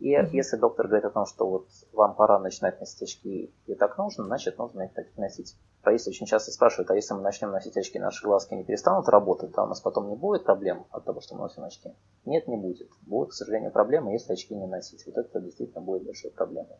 И 0.00 0.14
mm-hmm. 0.14 0.30
если 0.32 0.56
доктор 0.56 0.86
говорит 0.86 1.04
о 1.04 1.10
том, 1.10 1.26
что 1.26 1.46
вот 1.46 1.66
вам 1.92 2.14
пора 2.14 2.38
начинать 2.38 2.80
носить 2.80 3.02
очки, 3.02 3.54
и 3.66 3.74
так 3.74 3.98
нужно, 3.98 4.24
значит, 4.24 4.56
нужно 4.58 4.82
их 4.82 4.94
так 4.94 5.06
носить. 5.16 5.56
Если 5.86 6.10
очень 6.10 6.26
часто 6.26 6.50
спрашивают, 6.52 6.90
а 6.90 6.94
если 6.94 7.14
мы 7.14 7.20
начнем 7.20 7.50
носить 7.50 7.76
очки, 7.76 7.98
наши 7.98 8.26
глазки 8.26 8.54
не 8.54 8.64
перестанут 8.64 9.08
работать, 9.08 9.54
то 9.54 9.62
у 9.62 9.66
нас 9.66 9.80
потом 9.80 10.08
не 10.08 10.16
будет 10.16 10.44
проблем 10.44 10.86
от 10.90 11.04
того, 11.04 11.20
что 11.20 11.34
мы 11.34 11.42
носим 11.42 11.64
очки? 11.64 11.94
Нет, 12.24 12.48
не 12.48 12.56
будет. 12.56 12.88
Будут, 13.02 13.30
к 13.30 13.34
сожалению, 13.34 13.72
проблемы, 13.72 14.12
если 14.12 14.32
очки 14.32 14.54
не 14.54 14.66
носить. 14.66 15.04
Вот 15.06 15.16
это 15.16 15.40
действительно 15.40 15.82
будет 15.82 16.04
большой 16.04 16.30
проблемой. 16.30 16.78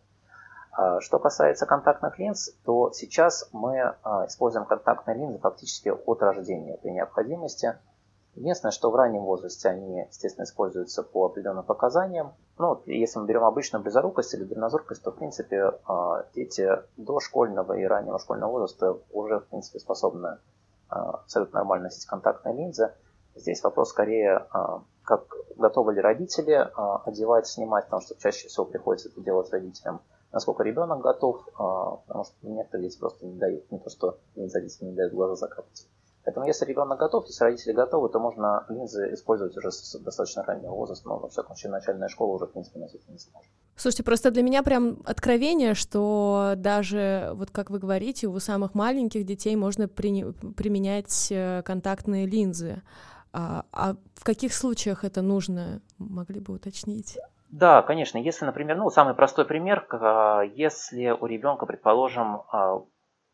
А, 0.72 1.00
что 1.00 1.18
касается 1.18 1.66
контактных 1.66 2.18
линз, 2.18 2.54
то 2.64 2.90
сейчас 2.92 3.48
мы 3.52 3.80
а, 4.02 4.26
используем 4.26 4.64
контактные 4.64 5.16
линзы 5.16 5.38
фактически 5.38 5.90
от 5.90 6.22
рождения 6.22 6.78
при 6.78 6.90
необходимости. 6.90 7.78
Единственное, 8.36 8.70
что 8.70 8.90
в 8.90 8.96
раннем 8.96 9.22
возрасте 9.22 9.68
они, 9.68 10.06
естественно, 10.08 10.44
используются 10.44 11.02
по 11.02 11.26
определенным 11.26 11.64
показаниям. 11.64 12.32
Ну, 12.58 12.80
если 12.86 13.18
мы 13.18 13.26
берем 13.26 13.44
обычную 13.44 13.82
близорукость 13.82 14.34
или 14.34 14.44
дальнозоркость, 14.44 15.02
то, 15.02 15.10
в 15.10 15.16
принципе, 15.16 15.72
а, 15.86 16.26
дети 16.34 16.68
до 16.96 17.18
школьного 17.18 17.72
и 17.72 17.84
раннего 17.84 18.18
школьного 18.18 18.52
возраста 18.52 18.98
уже, 19.10 19.40
в 19.40 19.46
принципе, 19.46 19.80
способны 19.80 20.38
а, 20.88 21.10
абсолютно 21.10 21.58
нормально 21.58 21.84
носить 21.84 22.06
контактные 22.06 22.54
линзы. 22.54 22.92
Здесь 23.34 23.62
вопрос 23.64 23.90
скорее, 23.90 24.46
а, 24.52 24.82
как 25.02 25.24
готовы 25.56 25.94
ли 25.94 26.00
родители 26.00 26.70
одевать, 27.04 27.48
снимать, 27.48 27.86
потому 27.86 28.02
что 28.02 28.14
чаще 28.16 28.46
всего 28.48 28.64
приходится 28.64 29.08
это 29.08 29.20
делать 29.20 29.50
родителям. 29.50 30.00
Насколько 30.32 30.62
ребенок 30.62 31.00
готов, 31.00 31.44
потому 31.56 32.24
что 32.24 32.34
некоторые 32.42 32.88
дети 32.88 32.98
просто 32.98 33.26
не 33.26 33.36
дают, 33.36 33.70
не 33.72 33.80
то 33.80 33.90
что 33.90 34.18
родители 34.36 34.84
не 34.84 34.94
дают 34.94 35.12
глаза 35.12 35.34
закапать. 35.34 35.86
Поэтому 36.24 36.46
если 36.46 36.66
ребенок 36.66 36.98
готов, 36.98 37.26
если 37.26 37.44
родители 37.44 37.72
готовы, 37.72 38.08
то 38.10 38.18
можно 38.18 38.64
линзы 38.68 39.14
использовать 39.14 39.56
уже 39.56 39.72
с 39.72 39.98
достаточно 40.00 40.42
раннего 40.42 40.72
возраста, 40.72 41.08
но 41.08 41.18
во 41.18 41.28
всяком 41.28 41.56
случае 41.56 41.72
начальная 41.72 42.08
школа 42.08 42.34
уже, 42.34 42.46
в 42.46 42.52
принципе, 42.52 42.78
носить 42.78 43.08
не 43.08 43.18
сможет. 43.18 43.50
Слушайте, 43.76 44.02
просто 44.02 44.30
для 44.30 44.42
меня 44.42 44.62
прям 44.62 44.98
откровение, 45.06 45.72
что 45.72 46.52
даже, 46.56 47.30
вот 47.34 47.50
как 47.50 47.70
вы 47.70 47.78
говорите, 47.78 48.26
у 48.26 48.38
самых 48.38 48.74
маленьких 48.74 49.24
детей 49.24 49.56
можно 49.56 49.88
при... 49.88 50.32
применять 50.52 51.28
э, 51.30 51.62
контактные 51.62 52.26
линзы. 52.26 52.82
А, 53.32 53.64
а 53.72 53.94
в 54.14 54.24
каких 54.24 54.52
случаях 54.52 55.04
это 55.04 55.22
нужно, 55.22 55.80
могли 55.98 56.40
бы 56.40 56.54
уточнить? 56.54 57.16
Да, 57.48 57.82
конечно. 57.82 58.18
Если, 58.18 58.44
например, 58.44 58.76
ну, 58.76 58.90
самый 58.90 59.14
простой 59.14 59.44
пример, 59.44 59.86
если 60.54 61.10
у 61.10 61.26
ребенка, 61.26 61.66
предположим, 61.66 62.42
а, 62.52 62.82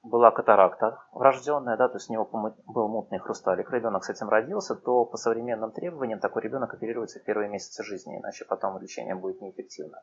была 0.07 0.31
катаракта 0.31 1.03
врожденная, 1.13 1.77
да, 1.77 1.89
то 1.89 1.97
есть 1.97 2.09
у 2.09 2.13
него 2.13 2.25
был 2.67 2.89
мутный 2.89 3.19
хрусталик, 3.19 3.71
ребенок 3.71 4.05
с 4.05 4.11
этим 4.11 4.29
родился, 4.29 4.75
то 4.75 5.05
по 5.05 5.17
современным 5.17 5.73
требованиям 5.73 6.21
такой 6.21 6.43
ребенок 6.43 6.73
оперируется 6.75 7.19
в 7.19 7.25
первые 7.25 7.49
месяцы 7.49 7.83
жизни, 7.83 8.19
иначе 8.19 8.45
потом 8.45 8.79
лечение 8.79 9.15
будет 9.15 9.41
неэффективно. 9.41 10.03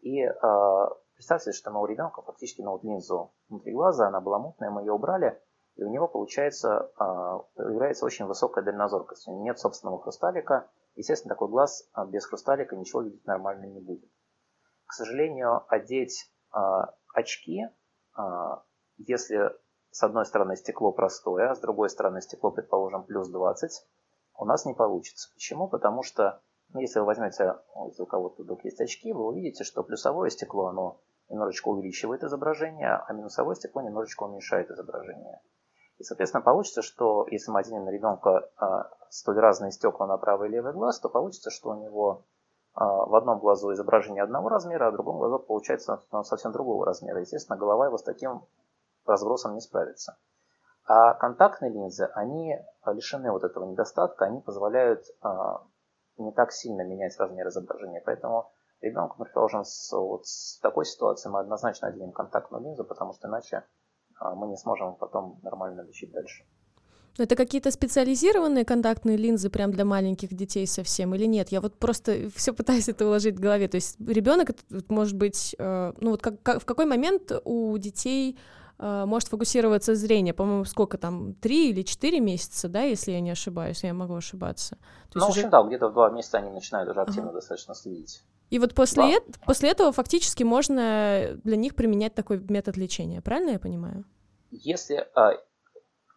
И 0.00 0.22
э, 0.22 0.32
представьте, 1.14 1.52
что 1.52 1.70
мы 1.70 1.80
у 1.80 1.86
ребенка 1.86 2.22
фактически 2.22 2.62
ну, 2.62 2.72
вот 2.72 2.84
линзу 2.84 3.32
внутри 3.48 3.72
глаза, 3.72 4.08
она 4.08 4.20
была 4.20 4.38
мутная, 4.38 4.70
мы 4.70 4.82
ее 4.82 4.92
убрали, 4.92 5.40
и 5.76 5.84
у 5.84 5.88
него 5.88 6.08
получается, 6.08 6.90
э, 6.98 7.38
появляется 7.54 8.04
очень 8.04 8.26
высокая 8.26 8.64
дальнозоркость. 8.64 9.28
У 9.28 9.32
него 9.32 9.44
нет 9.44 9.58
собственного 9.58 10.00
хрусталика, 10.02 10.68
естественно, 10.96 11.34
такой 11.34 11.48
глаз 11.48 11.88
без 12.08 12.26
хрусталика 12.26 12.76
ничего 12.76 13.02
видеть 13.02 13.24
нормально 13.26 13.66
не 13.66 13.80
будет. 13.80 14.10
К 14.86 14.92
сожалению, 14.94 15.62
одеть 15.68 16.32
э, 16.54 16.58
очки 17.14 17.66
если 18.98 19.52
с 19.90 20.02
одной 20.02 20.26
стороны 20.26 20.56
стекло 20.56 20.92
простое, 20.92 21.50
а 21.50 21.54
с 21.54 21.60
другой 21.60 21.90
стороны 21.90 22.20
стекло, 22.20 22.50
предположим, 22.50 23.04
плюс 23.04 23.28
20, 23.28 23.86
у 24.38 24.44
нас 24.44 24.64
не 24.64 24.74
получится. 24.74 25.30
Почему? 25.34 25.68
Потому 25.68 26.02
что, 26.02 26.40
ну, 26.72 26.80
если 26.80 27.00
вы 27.00 27.06
возьмете, 27.06 27.56
если 27.86 28.02
у 28.02 28.06
кого-то 28.06 28.42
вдруг 28.42 28.64
есть 28.64 28.80
очки, 28.80 29.12
вы 29.12 29.26
увидите, 29.26 29.64
что 29.64 29.82
плюсовое 29.82 30.30
стекло, 30.30 30.66
оно 30.66 31.00
немножечко 31.28 31.68
увеличивает 31.68 32.22
изображение, 32.22 32.94
а 32.94 33.12
минусовое 33.12 33.54
стекло 33.54 33.82
немножечко 33.82 34.24
уменьшает 34.24 34.70
изображение. 34.70 35.40
И, 35.98 36.04
соответственно, 36.04 36.42
получится, 36.42 36.82
что 36.82 37.26
если 37.30 37.50
мы 37.50 37.60
оденем 37.60 37.84
на 37.84 37.90
ребенка 37.90 38.48
а, 38.56 38.90
столь 39.10 39.38
разные 39.40 39.72
стекла 39.72 40.06
на 40.06 40.16
правый 40.16 40.48
и 40.48 40.52
левый 40.52 40.72
глаз, 40.72 41.00
то 41.00 41.08
получится, 41.08 41.50
что 41.50 41.70
у 41.70 41.74
него 41.74 42.24
а, 42.74 43.04
в 43.04 43.14
одном 43.16 43.40
глазу 43.40 43.72
изображение 43.72 44.22
одного 44.22 44.48
размера, 44.48 44.86
а 44.86 44.90
в 44.90 44.94
другом 44.94 45.18
глазу 45.18 45.40
получается 45.40 46.00
совсем 46.22 46.52
другого 46.52 46.86
размера. 46.86 47.20
Естественно, 47.20 47.58
голова 47.58 47.86
его 47.86 47.98
с 47.98 48.04
таким 48.04 48.42
разбросом 49.08 49.54
не 49.54 49.60
справится. 49.60 50.18
А 50.86 51.14
контактные 51.14 51.70
линзы, 51.70 52.04
они 52.14 52.56
лишены 52.86 53.30
вот 53.30 53.44
этого 53.44 53.70
недостатка, 53.70 54.24
они 54.24 54.40
позволяют 54.40 55.04
а, 55.20 55.66
не 56.16 56.32
так 56.32 56.52
сильно 56.52 56.82
менять 56.82 57.18
размер 57.18 57.48
изображения. 57.48 58.02
Поэтому 58.04 58.50
ребенку, 58.80 59.22
предположим, 59.22 59.64
с, 59.64 59.92
вот 59.92 60.26
с 60.26 60.58
такой 60.60 60.86
ситуацией 60.86 61.32
мы 61.32 61.40
однозначно 61.40 61.88
оденем 61.88 62.12
контактную 62.12 62.64
линзу, 62.64 62.84
потому 62.84 63.12
что 63.12 63.28
иначе 63.28 63.64
а, 64.18 64.34
мы 64.34 64.48
не 64.48 64.56
сможем 64.56 64.96
потом 64.96 65.38
нормально 65.42 65.82
лечить 65.82 66.10
дальше. 66.12 66.44
Это 67.18 67.34
какие-то 67.34 67.72
специализированные 67.72 68.64
контактные 68.64 69.16
линзы 69.16 69.50
прям 69.50 69.72
для 69.72 69.84
маленьких 69.84 70.32
детей 70.32 70.66
совсем 70.68 71.14
или 71.16 71.24
нет? 71.24 71.48
Я 71.48 71.60
вот 71.60 71.76
просто 71.76 72.30
все 72.34 72.52
пытаюсь 72.52 72.88
это 72.88 73.06
уложить 73.06 73.36
в 73.36 73.40
голове. 73.40 73.66
То 73.66 73.74
есть 73.74 73.98
ребенок 74.00 74.50
может 74.88 75.16
быть, 75.16 75.54
э, 75.58 75.92
ну 76.00 76.12
вот 76.12 76.22
как, 76.22 76.40
как, 76.42 76.62
в 76.62 76.64
какой 76.64 76.86
момент 76.86 77.32
у 77.44 77.76
детей 77.76 78.38
может 78.78 79.28
фокусироваться 79.28 79.94
зрение, 79.94 80.34
по-моему, 80.34 80.64
сколько 80.64 80.98
там, 80.98 81.34
три 81.34 81.70
или 81.70 81.82
четыре 81.82 82.20
месяца, 82.20 82.68
да, 82.68 82.82
если 82.82 83.12
я 83.12 83.20
не 83.20 83.30
ошибаюсь, 83.30 83.82
я 83.82 83.92
могу 83.92 84.14
ошибаться. 84.14 84.76
То 85.10 85.18
ну, 85.18 85.26
в 85.26 85.28
общем, 85.30 85.42
уже... 85.42 85.50
да, 85.50 85.62
где-то 85.62 85.88
в 85.88 85.92
два 85.92 86.10
месяца 86.10 86.38
они 86.38 86.50
начинают 86.50 86.88
уже 86.88 87.00
активно 87.00 87.30
ага. 87.30 87.38
достаточно 87.38 87.74
следить. 87.74 88.22
И 88.50 88.58
вот 88.58 88.74
после, 88.74 89.02
да. 89.02 89.08
э- 89.10 89.20
после 89.46 89.70
этого 89.70 89.92
фактически 89.92 90.42
можно 90.42 91.38
для 91.44 91.56
них 91.56 91.74
применять 91.74 92.14
такой 92.14 92.38
метод 92.48 92.76
лечения, 92.76 93.20
правильно 93.20 93.50
я 93.50 93.58
понимаю? 93.58 94.04
Если, 94.50 95.06
а, 95.14 95.32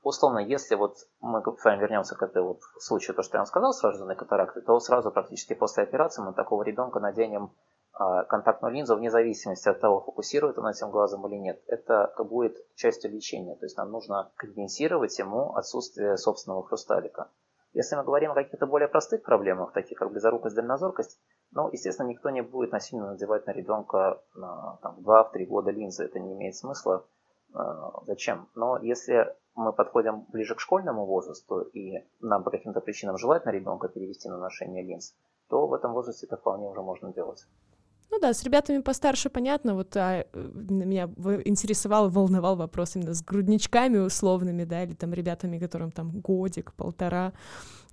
условно, 0.03 0.39
если 0.39 0.75
вот 0.75 0.97
мы 1.19 1.41
с 1.41 1.63
вами 1.63 1.81
вернемся 1.81 2.15
к 2.15 2.23
этой 2.23 2.41
вот 2.41 2.61
случаю, 2.79 3.15
то, 3.15 3.23
что 3.23 3.35
я 3.35 3.39
вам 3.39 3.47
сказал, 3.47 3.73
с 3.73 3.83
рожденной 3.83 4.15
катарактой, 4.15 4.61
то 4.63 4.79
сразу 4.79 5.11
практически 5.11 5.53
после 5.53 5.83
операции 5.83 6.21
мы 6.21 6.33
такого 6.33 6.63
ребенка 6.63 6.99
наденем 6.99 7.51
контактную 7.93 8.73
линзу 8.73 8.95
вне 8.95 9.11
зависимости 9.11 9.67
от 9.69 9.79
того, 9.79 10.01
фокусирует 10.01 10.57
он 10.57 10.67
этим 10.67 10.89
глазом 10.89 11.27
или 11.27 11.35
нет. 11.35 11.61
Это 11.67 12.13
будет 12.23 12.57
частью 12.75 13.11
лечения. 13.11 13.55
То 13.55 13.65
есть 13.65 13.77
нам 13.77 13.91
нужно 13.91 14.31
компенсировать 14.35 15.17
ему 15.19 15.53
отсутствие 15.55 16.17
собственного 16.17 16.63
хрусталика. 16.63 17.29
Если 17.73 17.95
мы 17.95 18.03
говорим 18.03 18.31
о 18.31 18.35
каких-то 18.35 18.65
более 18.65 18.89
простых 18.89 19.23
проблемах, 19.23 19.71
таких 19.71 19.97
как 19.97 20.11
близорукость, 20.11 20.55
дальнозоркость, 20.55 21.19
ну, 21.51 21.69
естественно, 21.71 22.07
никто 22.07 22.29
не 22.29 22.41
будет 22.41 22.71
насильно 22.71 23.11
надевать 23.11 23.47
на 23.47 23.51
ребенка 23.51 24.21
на 24.35 24.77
там, 24.81 24.99
2-3 24.99 25.45
года 25.45 25.71
линзы. 25.71 26.03
Это 26.05 26.19
не 26.19 26.33
имеет 26.33 26.55
смысла. 26.55 27.05
А, 27.53 28.03
зачем? 28.05 28.49
Но 28.55 28.77
если 28.77 29.35
мы 29.55 29.71
подходим 29.73 30.25
ближе 30.29 30.55
к 30.55 30.59
школьному 30.59 31.05
возрасту, 31.05 31.61
и 31.61 32.05
нам 32.19 32.43
по 32.43 32.51
каким-то 32.51 32.81
причинам 32.81 33.17
желательно 33.17 33.51
ребенка 33.51 33.87
перевести 33.87 34.29
на 34.29 34.37
ношение 34.37 34.83
линз, 34.83 35.15
то 35.49 35.67
в 35.67 35.73
этом 35.73 35.93
возрасте 35.93 36.25
это 36.25 36.37
вполне 36.37 36.67
уже 36.67 36.81
можно 36.81 37.13
делать. 37.13 37.45
Ну 38.11 38.19
да, 38.19 38.33
с 38.33 38.43
ребятами 38.43 38.81
постарше 38.81 39.29
понятно, 39.29 39.73
вот 39.73 39.95
а, 39.95 40.25
меня 40.33 41.09
интересовал, 41.45 42.09
волновал 42.09 42.57
вопрос 42.57 42.97
именно 42.97 43.13
с 43.13 43.23
грудничками 43.23 43.99
условными, 43.99 44.65
да, 44.65 44.83
или 44.83 44.93
там 44.93 45.13
ребятами, 45.13 45.57
которым 45.57 45.91
там 45.91 46.19
годик, 46.19 46.73
полтора. 46.73 47.31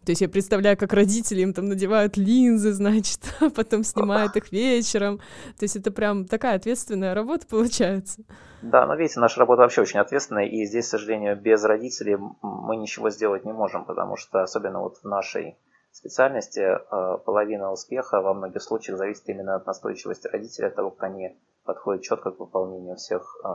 То 0.04 0.10
есть 0.10 0.20
я 0.20 0.28
представляю, 0.28 0.76
как 0.76 0.92
родители 0.92 1.42
им 1.42 1.52
там 1.52 1.66
надевают 1.66 2.16
линзы, 2.16 2.72
значит, 2.72 3.20
а 3.40 3.50
потом 3.50 3.84
снимают 3.84 4.34
их 4.36 4.50
вечером. 4.50 5.18
То 5.58 5.64
есть 5.64 5.76
это 5.76 5.92
прям 5.92 6.24
такая 6.24 6.56
ответственная 6.56 7.14
работа 7.14 7.46
получается. 7.46 8.22
Да, 8.60 8.86
но 8.86 8.96
видите, 8.96 9.20
наша 9.20 9.38
работа 9.38 9.62
вообще 9.62 9.82
очень 9.82 10.00
ответственная, 10.00 10.46
и 10.46 10.64
здесь, 10.64 10.86
к 10.86 10.90
сожалению, 10.90 11.40
без 11.40 11.62
родителей 11.62 12.16
мы 12.42 12.76
ничего 12.76 13.10
сделать 13.10 13.44
не 13.44 13.52
можем, 13.52 13.84
потому 13.84 14.16
что 14.16 14.42
особенно 14.42 14.80
вот 14.80 14.96
в 14.96 15.04
нашей 15.04 15.56
специальности 15.98 16.60
э, 16.60 17.18
половина 17.24 17.72
успеха 17.72 18.20
во 18.20 18.34
многих 18.34 18.62
случаях 18.62 18.98
зависит 18.98 19.28
именно 19.28 19.56
от 19.56 19.66
настойчивости 19.66 20.28
родителей, 20.28 20.68
от 20.68 20.76
того, 20.76 20.90
как 20.90 21.10
они 21.10 21.36
подходят 21.64 22.02
четко 22.02 22.30
к 22.30 22.38
выполнению 22.38 22.96
всех 22.96 23.36
э, 23.44 23.48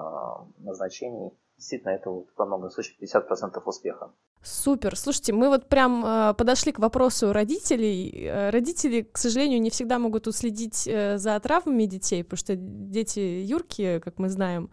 назначений. 0.60 1.32
Действительно, 1.58 1.92
это 1.92 2.10
вот 2.10 2.28
во 2.36 2.46
многих 2.46 2.74
случаях 2.74 3.02
50% 3.02 3.62
успеха. 3.66 4.12
Супер. 4.44 4.98
Слушайте, 4.98 5.32
мы 5.32 5.48
вот 5.48 5.70
прям 5.70 6.06
э, 6.06 6.34
подошли 6.34 6.74
к 6.74 6.80
вопросу 6.80 7.32
родителей. 7.32 8.28
Э, 8.28 8.50
родители, 8.50 9.02
к 9.02 9.18
сожалению, 9.18 9.62
не 9.62 9.70
всегда 9.70 9.98
могут 9.98 10.28
уследить 10.28 10.86
э, 10.86 11.18
за 11.18 11.40
травмами 11.40 11.86
детей, 11.86 12.24
потому 12.24 12.38
что 12.38 12.56
дети 12.58 13.20
юркие, 13.20 14.02
как 14.02 14.20
мы 14.20 14.30
знаем. 14.30 14.70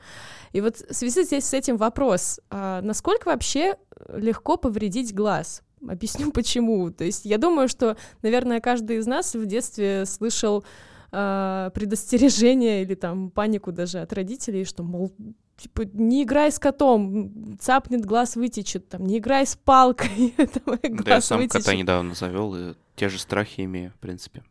И 0.53 0.61
вот 0.61 0.77
в 0.77 0.93
связи 0.93 1.23
здесь 1.23 1.45
с 1.45 1.55
этим 1.55 1.77
вопрос. 1.77 2.41
Э, 2.51 2.81
насколько 2.83 3.29
вообще 3.29 3.77
легко 4.09 4.57
повредить 4.57 5.15
глаз? 5.15 5.63
Объясню 5.89 6.31
почему. 6.33 6.91
То 6.91 7.05
есть 7.05 7.25
я 7.25 7.39
думаю, 7.39 7.69
что, 7.69 7.97
наверное, 8.23 8.61
каждый 8.61 8.97
из 8.97 9.07
нас 9.07 9.35
в 9.35 9.47
детстве 9.47 10.05
слышал 10.07 10.65
э, 11.13 11.71
предостережение 11.75 12.83
или 12.83 12.95
там 12.95 13.31
панику 13.31 13.73
даже 13.73 14.01
от 14.01 14.13
родителей, 14.13 14.65
что, 14.65 14.83
мол, 14.83 15.13
типа, 15.57 15.83
не 15.93 16.23
играй 16.23 16.51
с 16.51 16.59
котом, 16.59 17.59
цапнет, 17.59 18.05
глаз 18.05 18.37
вытечет, 18.37 18.89
там, 18.89 19.07
не 19.07 19.19
играй 19.19 19.47
с 19.47 19.57
палкой, 19.57 20.35
Да, 20.65 21.15
я 21.15 21.21
сам 21.21 21.49
кота 21.49 21.75
недавно 21.75 22.15
завел, 22.15 22.55
и 22.55 22.75
те 22.97 23.09
же 23.09 23.19
страхи 23.19 23.63
имею, 23.63 23.91
в 23.93 23.99
принципе. 24.01 24.43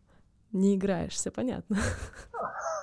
Не 0.52 0.76
играешь, 0.76 1.14
все 1.14 1.30
понятно. 1.30 1.78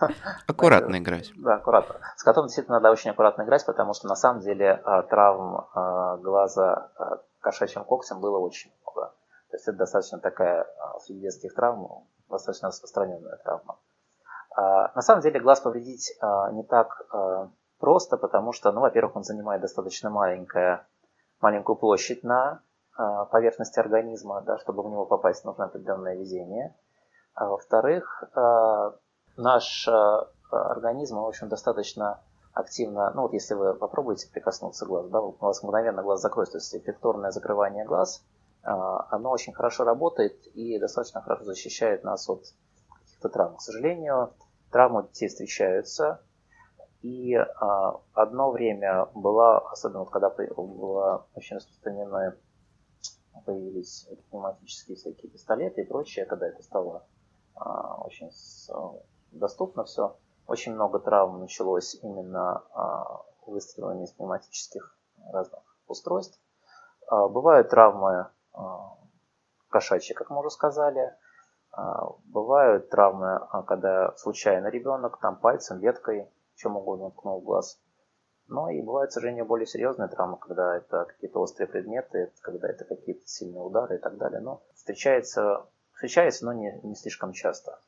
Аккуратно 0.46 0.98
играть. 0.98 1.32
Да, 1.36 1.54
аккуратно. 1.54 1.96
С 2.16 2.22
котом 2.22 2.46
действительно 2.46 2.76
надо 2.76 2.92
очень 2.92 3.10
аккуратно 3.10 3.42
играть, 3.42 3.66
потому 3.66 3.92
что 3.92 4.06
на 4.06 4.14
самом 4.14 4.40
деле 4.40 4.80
а, 4.84 5.02
травм 5.02 5.66
а, 5.74 6.16
глаза 6.18 6.90
кошачьим 7.46 7.84
когтем 7.84 8.20
было 8.20 8.38
очень 8.38 8.72
много. 8.82 9.14
То 9.50 9.56
есть 9.56 9.68
это 9.68 9.78
достаточно 9.78 10.18
такая 10.18 10.66
среди 10.98 11.20
детских 11.20 11.54
травм, 11.54 12.08
достаточно 12.28 12.68
распространенная 12.68 13.36
травма. 13.36 13.78
На 14.56 15.00
самом 15.00 15.22
деле 15.22 15.38
глаз 15.38 15.60
повредить 15.60 16.18
не 16.52 16.64
так 16.64 17.06
просто, 17.78 18.16
потому 18.16 18.50
что, 18.52 18.72
ну, 18.72 18.80
во-первых, 18.80 19.14
он 19.14 19.22
занимает 19.22 19.60
достаточно 19.60 20.10
маленькое, 20.10 20.84
маленькую 21.40 21.76
площадь 21.76 22.24
на 22.24 22.62
поверхности 23.30 23.78
организма, 23.78 24.40
да, 24.40 24.58
чтобы 24.58 24.82
в 24.82 24.88
него 24.88 25.06
попасть, 25.06 25.44
нужно 25.44 25.66
определенное 25.66 26.16
везение. 26.16 26.74
А 27.34 27.46
во-вторых, 27.46 28.24
наш 29.36 29.88
организм, 30.50 31.20
в 31.20 31.26
общем, 31.26 31.48
достаточно 31.48 32.18
активно, 32.56 33.12
ну 33.14 33.22
вот 33.22 33.34
если 33.34 33.54
вы 33.54 33.74
попробуете 33.74 34.28
прикоснуться 34.32 34.86
к 34.86 34.88
глазу, 34.88 35.10
да, 35.10 35.20
у 35.20 35.32
вас 35.32 35.62
мгновенно 35.62 36.02
глаз 36.02 36.22
закроется, 36.22 36.52
то 36.52 36.58
есть 36.58 36.74
эффекторное 36.74 37.30
закрывание 37.30 37.84
глаз, 37.84 38.24
оно 38.62 39.30
очень 39.30 39.52
хорошо 39.52 39.84
работает 39.84 40.46
и 40.56 40.78
достаточно 40.78 41.20
хорошо 41.20 41.44
защищает 41.44 42.02
нас 42.02 42.28
от 42.28 42.44
каких-то 42.88 43.28
травм. 43.28 43.56
К 43.56 43.60
сожалению, 43.60 44.32
травмы 44.72 45.02
детей 45.04 45.28
встречаются, 45.28 46.22
и 47.02 47.34
а, 47.34 48.00
одно 48.14 48.50
время 48.50 49.06
была, 49.14 49.58
особенно 49.58 50.00
вот 50.00 50.10
когда 50.10 50.30
была 50.30 51.26
очень 51.34 51.56
распространены, 51.56 52.34
появились 53.44 54.08
пневматические 54.30 54.96
всякие 54.96 55.30
пистолеты 55.30 55.82
и 55.82 55.86
прочее, 55.86 56.24
когда 56.24 56.48
это 56.48 56.62
стало 56.62 57.06
а, 57.54 58.02
очень 58.02 58.30
доступно 59.30 59.84
все, 59.84 60.16
очень 60.46 60.74
много 60.74 60.98
травм 60.98 61.40
началось 61.40 61.96
именно 62.02 62.62
а, 62.72 63.22
выстрелами 63.46 64.04
из 64.04 64.12
пневматических 64.12 64.96
разных 65.32 65.62
устройств. 65.86 66.40
А, 67.08 67.28
бывают 67.28 67.70
травмы 67.70 68.28
а, 68.52 68.96
кошачьи, 69.68 70.14
как 70.14 70.30
мы 70.30 70.40
уже 70.40 70.50
сказали. 70.50 71.14
Бывают 72.24 72.88
травмы, 72.88 73.46
когда 73.66 74.16
случайно 74.16 74.68
ребенок 74.68 75.18
там 75.20 75.36
пальцем, 75.36 75.78
веткой 75.78 76.26
чем 76.56 76.76
угодно 76.76 77.10
ткнул 77.10 77.40
глаз. 77.40 77.78
Но 78.48 78.70
и 78.70 78.80
бывают, 78.80 79.10
к 79.10 79.12
сожалению, 79.12 79.44
более 79.44 79.66
серьезные 79.66 80.08
травмы, 80.08 80.38
когда 80.38 80.76
это 80.76 81.04
какие-то 81.04 81.40
острые 81.40 81.68
предметы, 81.68 82.32
когда 82.40 82.68
это 82.68 82.84
какие-то 82.84 83.26
сильные 83.26 83.62
удары 83.62 83.96
и 83.96 83.98
так 83.98 84.16
далее. 84.16 84.40
Но 84.40 84.62
встречается, 84.74 85.66
встречается 85.92 86.44
но 86.44 86.52
не, 86.52 86.80
не 86.82 86.94
слишком 86.94 87.32
часто. 87.32 87.78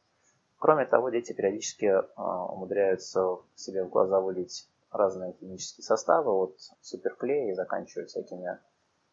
Кроме 0.59 0.87
того, 0.87 1.11
дети 1.11 1.33
периодически 1.33 1.87
а, 1.87 2.47
умудряются 2.47 3.39
себе 3.55 3.85
в 3.85 3.91
глаза 3.91 4.21
вылить 4.21 4.69
разные 4.91 5.33
химические 5.35 5.85
составы, 5.85 6.33
от 6.33 6.59
суперклея 6.81 7.51
и 7.51 7.55
заканчивая 7.55 8.07
всякими 8.07 8.59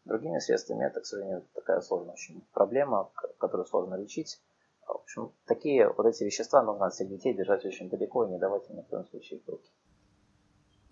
другими 0.04 0.40
средствами. 0.40 0.84
Это, 0.84 1.00
к 1.00 1.06
сожалению, 1.06 1.46
такая 1.54 1.80
сложная 1.80 2.14
очень 2.14 2.44
проблема, 2.52 3.10
которую 3.38 3.66
сложно 3.66 3.94
лечить. 3.94 4.40
В 4.86 4.92
общем, 4.92 5.32
такие 5.46 5.88
вот 5.88 6.06
эти 6.06 6.24
вещества 6.24 6.62
нужно 6.62 6.86
от 6.86 6.94
всех 6.94 7.08
детей 7.08 7.34
держать 7.34 7.64
очень 7.64 7.88
далеко 7.90 8.24
и 8.24 8.30
не 8.30 8.38
давать 8.38 8.68
им 8.68 8.76
ни 8.76 8.82
в 8.82 8.88
коем 8.88 9.04
случае 9.06 9.40
в 9.40 9.48
руки. 9.48 9.70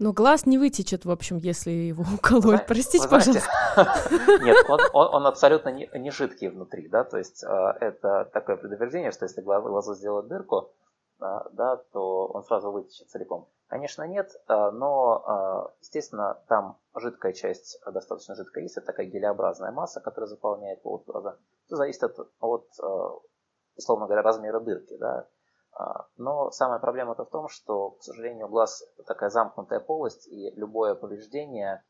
Но 0.04 0.12
глаз 0.12 0.44
не 0.44 0.58
вытечет, 0.58 1.06
в 1.06 1.10
общем, 1.10 1.38
если 1.38 1.70
его 1.70 2.04
уколоть. 2.14 2.44
Вы, 2.44 2.58
Простите, 2.68 3.08
вы 3.08 3.20
знаете, 3.20 3.48
пожалуйста. 3.74 4.44
Нет, 4.44 4.56
он, 4.68 4.80
он, 4.92 5.14
он 5.14 5.26
абсолютно 5.26 5.70
не, 5.70 5.88
не 5.94 6.10
жидкий 6.10 6.48
внутри, 6.48 6.88
да, 6.88 7.04
то 7.04 7.16
есть 7.16 7.42
э, 7.42 7.48
это 7.80 8.28
такое 8.34 8.56
предупреждение, 8.56 9.12
что 9.12 9.24
если 9.24 9.40
глазу 9.40 9.94
сделать 9.94 10.28
дырку, 10.28 10.74
э, 11.22 11.24
да, 11.52 11.76
то 11.92 12.26
он 12.26 12.44
сразу 12.44 12.70
вытечет 12.70 13.08
целиком. 13.08 13.48
Конечно, 13.68 14.02
нет, 14.02 14.30
э, 14.46 14.70
но, 14.72 15.70
э, 15.72 15.80
естественно, 15.80 16.38
там 16.48 16.76
жидкая 16.94 17.32
часть, 17.32 17.80
достаточно 17.90 18.34
жидкая 18.34 18.64
есть, 18.64 18.76
это 18.76 18.88
такая 18.88 19.06
гелеобразная 19.06 19.72
масса, 19.72 20.02
которая 20.02 20.28
заполняет 20.28 20.82
полость 20.82 21.06
глаза. 21.06 21.38
Все 21.64 21.76
зависит 21.76 22.02
от, 22.02 22.18
от 22.40 22.66
э, 22.78 23.08
условно 23.76 24.04
говоря, 24.04 24.20
размера 24.20 24.60
дырки, 24.60 24.98
да, 24.98 25.26
но 26.16 26.50
самая 26.50 26.78
проблема-то 26.78 27.24
в 27.24 27.30
том, 27.30 27.48
что, 27.48 27.92
к 27.92 28.02
сожалению, 28.02 28.48
глаз– 28.48 28.82
это 28.94 29.04
такая 29.04 29.30
замкнутая 29.30 29.80
полость, 29.80 30.28
и 30.28 30.50
любое 30.56 30.94
повреждение 30.94 31.84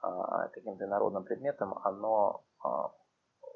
а, 0.00 0.48
каким-то 0.48 0.84
инородным 0.84 1.24
предметом, 1.24 1.78
оно 1.82 2.44
а, 2.62 2.92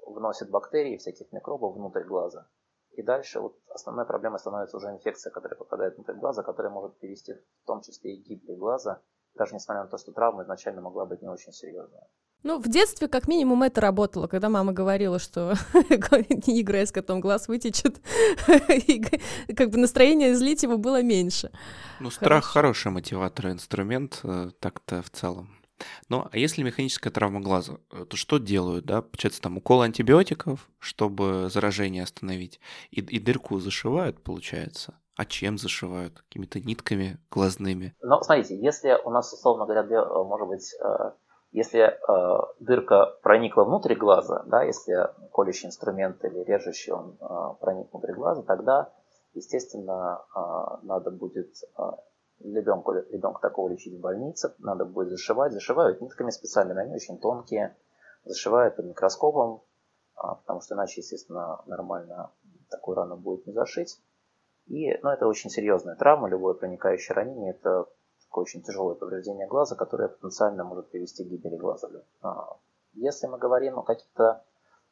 вносит 0.07 0.51
бактерии, 0.51 0.97
всяких 0.97 1.31
микробов 1.33 1.75
внутрь 1.75 2.05
глаза. 2.05 2.49
И 2.93 3.03
дальше 3.03 3.41
вот 3.41 3.59
основной 3.69 4.07
проблемой 4.07 4.39
становится 4.39 4.79
уже 4.79 4.89
инфекция, 4.89 5.31
которая 5.31 5.59
попадает 5.59 5.97
внутрь 5.97 6.15
глаза, 6.15 6.43
которая 6.43 6.73
может 6.73 6.99
привести 6.99 7.35
в 7.35 7.67
том 7.67 7.83
числе 7.83 8.15
и 8.15 8.23
гибели 8.23 8.57
глаза, 8.57 9.03
даже 9.35 9.55
несмотря 9.55 9.83
на 9.83 9.89
то, 9.89 9.99
что 9.99 10.12
травма 10.12 10.45
изначально 10.45 10.81
могла 10.81 11.05
быть 11.05 11.21
не 11.21 11.29
очень 11.29 11.53
серьезная. 11.53 12.09
Ну, 12.42 12.59
в 12.61 12.68
детстве, 12.68 13.09
как 13.09 13.27
минимум, 13.27 13.62
это 13.64 13.81
работало, 13.81 14.27
когда 14.29 14.49
мама 14.49 14.72
говорила, 14.72 15.18
что 15.18 15.55
не 16.46 16.61
играй 16.61 16.87
с 16.87 16.92
котом, 16.92 17.20
глаз 17.20 17.49
вытечет, 17.49 18.01
и 18.68 19.03
как 19.55 19.70
бы 19.70 19.79
настроение 19.79 20.35
злить 20.35 20.62
его 20.62 20.79
было 20.79 21.03
меньше. 21.03 21.51
Ну, 22.01 22.11
страх 22.11 22.44
хороший 22.44 22.92
мотиватор, 22.92 23.49
инструмент 23.49 24.20
э, 24.22 24.51
так-то 24.61 25.03
в 25.03 25.11
целом. 25.11 25.51
Ну, 26.09 26.27
а 26.31 26.37
если 26.37 26.62
механическая 26.62 27.12
травма 27.12 27.40
глаза, 27.40 27.79
э, 27.90 28.05
то 28.09 28.16
что 28.16 28.38
делают, 28.38 28.87
да? 28.87 29.03
Получается, 29.03 29.42
там 29.42 29.59
укол 29.59 29.83
антибиотиков, 29.83 30.68
чтобы 30.79 31.49
заражение 31.51 32.03
остановить, 32.03 32.61
и, 32.90 33.01
и 33.01 33.18
дырку 33.18 33.59
зашивают, 33.59 34.22
получается? 34.22 34.94
А 35.16 35.25
чем 35.25 35.59
зашивают? 35.59 36.20
Какими-то 36.29 36.61
нитками 36.61 37.18
глазными? 37.31 37.94
Ну, 38.03 38.22
смотрите, 38.22 38.59
если 38.59 38.99
у 39.05 39.11
нас, 39.11 39.33
условно 39.33 39.64
говоря, 39.64 39.83
э, 39.83 40.25
может 40.25 40.49
быть, 40.49 40.75
если 41.57 41.81
э, 41.81 42.40
дырка 42.61 43.16
проникла 43.23 43.64
внутрь 43.64 43.95
глаза, 43.95 44.42
да, 44.47 44.62
если 44.62 45.09
колющий 45.33 45.69
инструмент 45.69 46.23
или 46.23 46.40
режущий 46.40 46.92
он 46.92 47.16
э, 47.19 47.55
проник 47.59 47.90
внутрь 47.90 48.12
глаза, 48.12 48.42
тогда, 48.42 48.92
естественно, 49.33 50.21
э, 50.37 50.40
надо 50.83 51.11
будет 51.11 51.49
э, 51.79 51.83
ребенку, 52.40 52.92
ребенка 52.92 53.41
такого 53.41 53.70
лечить 53.70 53.97
в 53.97 54.01
больнице, 54.01 54.55
надо 54.59 54.85
будет 54.85 55.09
зашивать. 55.09 55.55
Зашивают 55.55 56.03
нитками 56.03 56.28
специальными, 56.28 56.83
они 56.83 56.95
очень 56.95 57.18
тонкие, 57.18 57.74
зашивают 58.26 58.76
под 58.76 58.85
микроскопом, 58.85 59.62
э, 60.18 60.20
потому 60.20 60.61
что 60.61 60.74
иначе, 60.74 61.01
естественно, 61.01 61.62
нормально 61.64 62.33
такую 62.68 62.97
рану 62.97 63.16
будет 63.16 63.47
не 63.47 63.55
зашить. 63.55 63.99
И, 64.66 64.93
ну, 65.03 65.09
это 65.09 65.26
очень 65.26 65.49
серьезная 65.49 65.97
травма, 65.97 66.28
любое 66.28 66.53
проникающее 66.53 67.14
ранение, 67.14 67.53
это 67.53 67.87
такое 68.37 68.43
очень 68.43 68.62
тяжелое 68.62 68.95
повреждение 68.95 69.47
глаза, 69.47 69.76
которое 69.76 70.09
потенциально 70.09 70.62
может 70.62 70.91
привести 70.91 71.24
к 71.24 71.28
гибели 71.28 71.57
глаза. 71.57 71.89
А, 72.20 72.57
если 72.93 73.28
мы 73.28 73.39
говорим 73.39 73.78
о 73.78 73.82
каких-то 73.82 74.45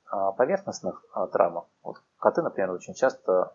а, 0.06 0.32
поверхностных 0.32 1.04
а, 1.12 1.26
травмах, 1.26 1.66
вот 1.82 1.96
коты, 2.18 2.40
например, 2.40 2.70
очень 2.70 2.94
часто 2.94 3.54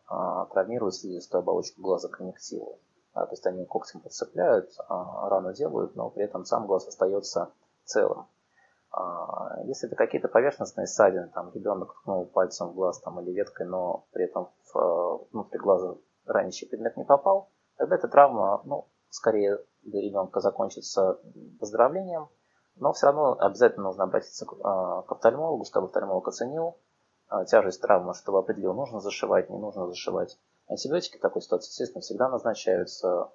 травмируют 0.52 0.94
слизистую 0.96 1.40
оболочку 1.40 1.82
глаза 1.82 2.08
конъюнктиву. 2.08 2.78
То 3.14 3.28
есть 3.32 3.46
они 3.48 3.66
когтем 3.66 4.02
подцепляют, 4.02 4.70
рану 4.88 5.54
делают, 5.54 5.96
но 5.96 6.12
при 6.12 6.24
этом 6.24 6.46
сам 6.46 6.68
глаз 6.68 6.88
остается 6.88 7.52
целым. 7.84 8.28
Если 9.66 9.88
это 9.88 9.96
какие-то 9.96 10.28
поверхностные 10.28 10.86
ссадины, 10.86 11.30
там 11.34 11.52
ребенок 11.54 11.96
ткнул 11.96 12.28
пальцем 12.28 12.70
в 12.70 12.76
глаз 12.76 13.00
там, 13.00 13.20
или 13.20 13.32
веткой, 13.32 13.66
но 13.66 14.06
при 14.12 14.26
этом 14.26 14.50
в, 14.72 15.28
внутрь 15.32 15.58
глаза 15.58 15.96
ранящий 16.28 16.68
предмет 16.68 16.96
не 16.98 17.04
попал, 17.04 17.50
тогда 17.78 17.96
эта 17.96 18.08
травма, 18.08 18.62
ну, 18.66 18.88
скорее 19.10 19.60
для 19.84 20.02
ребенка 20.02 20.40
закончится 20.40 21.20
выздоровлением, 21.60 22.30
но 22.76 22.94
все 22.94 23.08
равно 23.08 23.38
обязательно 23.40 23.84
нужно 23.84 24.06
обратиться 24.06 24.46
к, 24.46 24.54
а, 24.64 25.00
офтальмологу, 25.00 25.66
чтобы 25.66 25.88
офтальмолог 25.88 26.28
оценил 26.28 26.78
а, 27.28 27.46
тяжесть 27.46 27.82
травмы, 27.82 28.14
чтобы 28.14 28.40
определил, 28.40 28.74
нужно 28.74 29.00
зашивать, 29.00 29.50
не 29.50 29.58
нужно 29.58 29.88
зашивать. 29.88 30.38
Антибиотики 30.68 31.18
в 31.18 31.22
такой 31.22 31.42
ситуации, 31.42 31.70
естественно, 31.70 32.02
всегда 32.02 32.30
назначаются. 32.30 33.32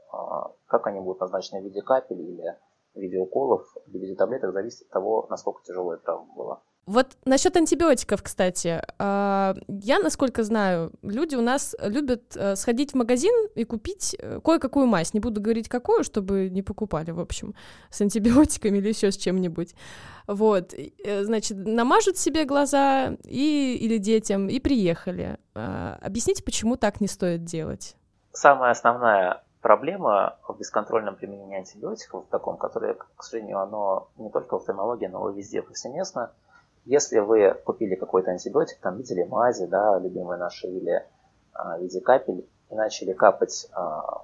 Как 0.66 0.86
они 0.86 1.00
будут 1.00 1.20
назначены 1.20 1.60
в 1.60 1.64
виде 1.64 1.82
капель 1.82 2.20
или 2.20 2.56
в 2.94 2.98
виде 2.98 3.18
уколов, 3.18 3.66
в 3.86 3.90
виде 3.90 4.14
таблеток, 4.14 4.52
зависит 4.52 4.82
от 4.82 4.90
того, 4.90 5.26
насколько 5.28 5.62
тяжелая 5.64 5.98
травма 5.98 6.32
была. 6.34 6.62
Вот 6.86 7.16
насчет 7.24 7.56
антибиотиков, 7.56 8.22
кстати. 8.22 8.82
А, 8.98 9.54
я, 9.68 9.98
насколько 10.00 10.42
знаю, 10.42 10.92
люди 11.02 11.34
у 11.34 11.40
нас 11.40 11.74
любят 11.80 12.36
э, 12.36 12.56
сходить 12.56 12.92
в 12.92 12.96
магазин 12.96 13.32
и 13.54 13.64
купить 13.64 14.14
э, 14.18 14.40
кое-какую 14.44 14.86
мазь. 14.86 15.14
Не 15.14 15.20
буду 15.20 15.40
говорить 15.40 15.68
какую, 15.68 16.04
чтобы 16.04 16.50
не 16.50 16.62
покупали, 16.62 17.10
в 17.10 17.20
общем, 17.20 17.54
с 17.90 18.02
антибиотиками 18.02 18.78
или 18.78 18.88
еще 18.88 19.10
с 19.10 19.16
чем-нибудь. 19.16 19.74
Вот, 20.26 20.74
э, 20.74 21.24
значит, 21.24 21.56
намажут 21.56 22.18
себе 22.18 22.44
глаза 22.44 23.16
и, 23.24 23.78
или 23.80 23.96
детям 23.96 24.48
и 24.48 24.60
приехали. 24.60 25.38
А, 25.54 25.98
объясните, 26.02 26.42
почему 26.42 26.76
так 26.76 27.00
не 27.00 27.08
стоит 27.08 27.44
делать? 27.44 27.96
Самая 28.32 28.72
основная 28.72 29.42
проблема 29.62 30.36
в 30.46 30.58
бесконтрольном 30.58 31.16
применении 31.16 31.56
антибиотиков, 31.56 32.26
в 32.26 32.28
таком, 32.28 32.58
которое, 32.58 32.94
к 33.16 33.22
сожалению, 33.22 33.60
оно 33.60 34.08
не 34.18 34.28
только 34.28 34.54
в 34.54 34.56
офтальмологии, 34.60 35.06
но 35.06 35.30
и 35.30 35.34
везде 35.34 35.62
повсеместно, 35.62 36.32
если 36.84 37.18
вы 37.18 37.54
купили 37.64 37.94
какой-то 37.94 38.30
антибиотик, 38.30 38.78
там, 38.80 38.96
видели 38.96 39.24
мази, 39.24 39.66
да, 39.66 39.98
любимые 39.98 40.38
наши, 40.38 40.66
или 40.66 41.04
а, 41.52 41.78
в 41.78 41.82
виде 41.82 42.00
капель, 42.00 42.46
и 42.70 42.74
начали 42.74 43.12
капать, 43.12 43.66
а, 43.72 44.22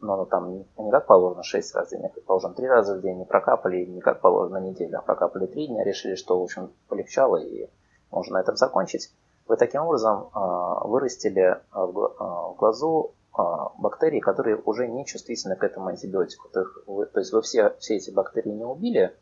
ну, 0.00 0.26
там, 0.26 0.64
не 0.78 0.90
как 0.90 1.06
положено 1.06 1.42
6 1.42 1.74
раз 1.74 1.88
в 1.88 1.90
день, 1.90 2.04
а, 2.04 2.08
предположим, 2.08 2.54
3 2.54 2.66
раза 2.66 2.96
в 2.96 3.00
день, 3.00 3.18
не 3.18 3.24
прокапали, 3.24 3.84
не 3.84 4.00
как 4.00 4.20
положено 4.20 4.58
неделю, 4.58 4.98
а 4.98 5.02
прокапали 5.02 5.46
3 5.46 5.68
дня, 5.68 5.84
решили, 5.84 6.14
что, 6.16 6.40
в 6.40 6.42
общем, 6.42 6.72
полегчало, 6.88 7.36
и 7.36 7.68
можно 8.10 8.34
на 8.34 8.40
этом 8.40 8.56
закончить. 8.56 9.12
Вы 9.46 9.56
таким 9.56 9.82
образом 9.82 10.30
а, 10.32 10.86
вырастили 10.86 11.60
в, 11.72 12.14
а, 12.18 12.48
в 12.48 12.56
глазу 12.56 13.12
а, 13.32 13.70
бактерии, 13.78 14.20
которые 14.20 14.56
уже 14.56 14.88
не 14.88 15.04
чувствительны 15.04 15.56
к 15.56 15.64
этому 15.64 15.88
антибиотику. 15.88 16.48
То 16.48 17.20
есть 17.20 17.32
вы 17.32 17.42
все, 17.42 17.74
все 17.78 17.96
эти 17.96 18.10
бактерии 18.10 18.50
не 18.50 18.64
убили, 18.64 19.14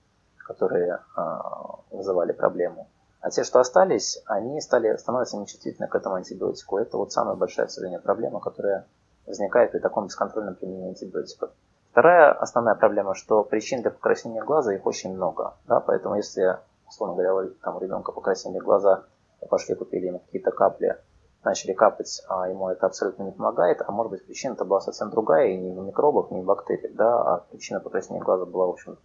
которые 0.45 1.01
а, 1.17 1.77
вызывали 1.91 2.33
проблему. 2.33 2.89
А 3.21 3.31
те, 3.31 3.45
что 3.45 3.61
остались, 3.61 4.21
они 4.27 4.61
стали, 4.61 4.97
становятся 4.97 5.37
нечувствительны 5.37 5.87
к 5.87 5.95
этому 5.95 6.17
антибиотику. 6.17 6.79
Это 6.79 6.97
вот 6.97 7.13
самая 7.13 7.37
большая, 7.37 7.67
к 7.67 7.71
сожалению, 7.71 8.03
проблема, 8.03 8.41
которая 8.41 8.87
возникает 9.27 9.71
при 9.71 9.79
таком 9.79 10.07
бесконтрольном 10.07 10.57
применении 10.57 10.89
антибиотиков. 10.89 11.51
Вторая 11.93 12.33
основная 12.33 12.75
проблема, 12.75 13.15
что 13.15 13.45
причин 13.45 13.83
для 13.83 13.91
покраснения 13.91 14.43
глаза 14.43 14.75
их 14.75 14.85
очень 14.87 15.15
много. 15.15 15.55
Да? 15.69 15.79
Поэтому 15.81 16.17
если, 16.17 16.59
условно 16.89 17.15
говоря, 17.15 17.51
там 17.63 17.77
у 17.77 17.81
ребенка 17.81 18.13
покраснели 18.13 18.59
глаза, 18.59 19.05
пошли 19.49 19.75
купили 19.75 20.07
ему 20.07 20.21
какие-то 20.21 20.51
капли, 20.51 20.97
начали 21.45 21.73
капать, 21.73 22.23
а 22.29 22.49
ему 22.49 22.69
это 22.69 22.87
абсолютно 22.87 23.25
не 23.25 23.33
помогает, 23.33 23.83
а 23.87 23.91
может 23.91 24.11
быть 24.11 24.27
причина-то 24.27 24.65
была 24.65 24.81
совсем 24.81 25.11
другая, 25.11 25.49
и 25.49 25.57
не 25.57 25.71
в 25.71 25.85
микробах, 25.85 26.31
не 26.31 26.41
в 26.41 26.45
бактериях, 26.45 26.95
да, 26.95 27.21
а 27.21 27.39
причина 27.51 27.81
покраснения 27.81 28.23
глаза 28.23 28.47
была, 28.47 28.67
в 28.67 28.71
общем, 28.71 28.99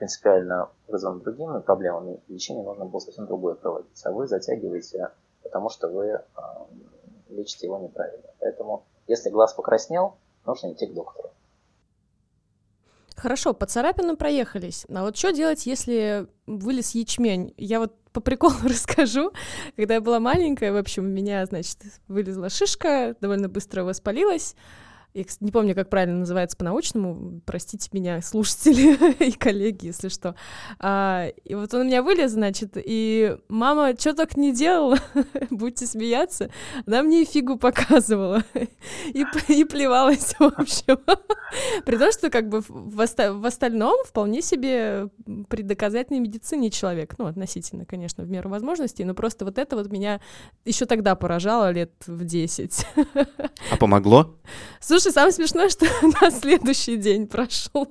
принципиально 0.00 0.70
вызван 0.88 1.20
другими 1.20 1.60
проблемами, 1.60 2.20
лечение 2.28 2.64
нужно 2.64 2.86
было 2.86 3.00
совсем 3.00 3.26
другое 3.26 3.54
проводить. 3.54 4.00
А 4.04 4.10
вы 4.10 4.26
затягиваете, 4.26 5.10
потому 5.42 5.68
что 5.68 5.88
вы 5.88 6.06
э, 6.06 6.20
лечите 7.28 7.66
его 7.66 7.78
неправильно. 7.78 8.24
Поэтому, 8.40 8.84
если 9.06 9.28
глаз 9.28 9.52
покраснел, 9.52 10.16
нужно 10.46 10.72
идти 10.72 10.86
к 10.86 10.94
доктору. 10.94 11.28
Хорошо, 13.14 13.52
по 13.52 13.66
царапинам 13.66 14.16
проехались. 14.16 14.86
А 14.88 15.02
вот 15.02 15.18
что 15.18 15.32
делать, 15.32 15.66
если 15.66 16.26
вылез 16.46 16.94
ячмень? 16.94 17.52
Я 17.58 17.78
вот 17.78 17.94
по 18.14 18.22
приколу 18.22 18.54
расскажу. 18.64 19.32
Когда 19.76 19.94
я 19.94 20.00
была 20.00 20.18
маленькая, 20.18 20.72
в 20.72 20.76
общем, 20.76 21.04
у 21.04 21.08
меня, 21.08 21.44
значит, 21.44 21.76
вылезла 22.08 22.48
шишка, 22.48 23.14
довольно 23.20 23.50
быстро 23.50 23.84
воспалилась. 23.84 24.56
Я 25.12 25.24
не 25.40 25.50
помню, 25.50 25.74
как 25.74 25.90
правильно 25.90 26.18
называется 26.18 26.56
по-научному, 26.56 27.40
простите 27.44 27.88
меня, 27.92 28.22
слушатели 28.22 29.24
и 29.28 29.32
коллеги, 29.32 29.86
если 29.86 30.08
что. 30.08 30.36
А, 30.78 31.26
и 31.44 31.54
вот 31.54 31.74
он 31.74 31.80
у 31.80 31.84
меня 31.84 32.02
вылез, 32.02 32.30
значит, 32.32 32.72
и 32.76 33.36
мама 33.48 33.94
что 33.98 34.14
так 34.14 34.36
не 34.36 34.52
делала, 34.52 34.98
будьте 35.50 35.86
смеяться, 35.86 36.50
она 36.86 37.02
мне 37.02 37.24
фигу 37.24 37.56
показывала 37.56 38.44
и, 39.06 39.26
и 39.48 39.64
плевалась, 39.64 40.34
в 40.38 40.42
общем. 40.42 41.00
При 41.84 41.96
том, 41.96 42.12
что 42.12 42.30
как 42.30 42.48
бы 42.48 42.62
в, 42.68 43.00
оста- 43.00 43.34
в 43.34 43.44
остальном 43.44 44.04
вполне 44.04 44.42
себе 44.42 45.08
при 45.48 45.62
доказательной 45.62 46.20
медицине 46.20 46.70
человек, 46.70 47.14
ну, 47.18 47.26
относительно, 47.26 47.84
конечно, 47.84 48.22
в 48.22 48.30
меру 48.30 48.48
возможностей, 48.48 49.04
но 49.04 49.14
просто 49.14 49.44
вот 49.44 49.58
это 49.58 49.74
вот 49.74 49.90
меня 49.90 50.20
еще 50.64 50.86
тогда 50.86 51.16
поражало 51.16 51.72
лет 51.72 51.92
в 52.06 52.24
10. 52.24 52.86
А 53.70 53.76
помогло? 53.76 54.36
Слушай, 54.80 54.99
самое 55.08 55.32
смешное, 55.32 55.70
что 55.70 55.86
на 56.20 56.30
следующий 56.30 56.96
день 56.96 57.26
прошло. 57.26 57.86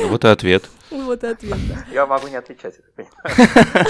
Ну, 0.00 0.08
вот 0.08 0.24
и 0.24 0.28
ответ. 0.28 0.64
Вот 0.90 1.24
и 1.24 1.26
ответ, 1.26 1.58
да. 1.68 1.84
Я 1.92 2.06
могу 2.06 2.28
не 2.28 2.36
отвечать, 2.36 2.76
это 2.78 3.08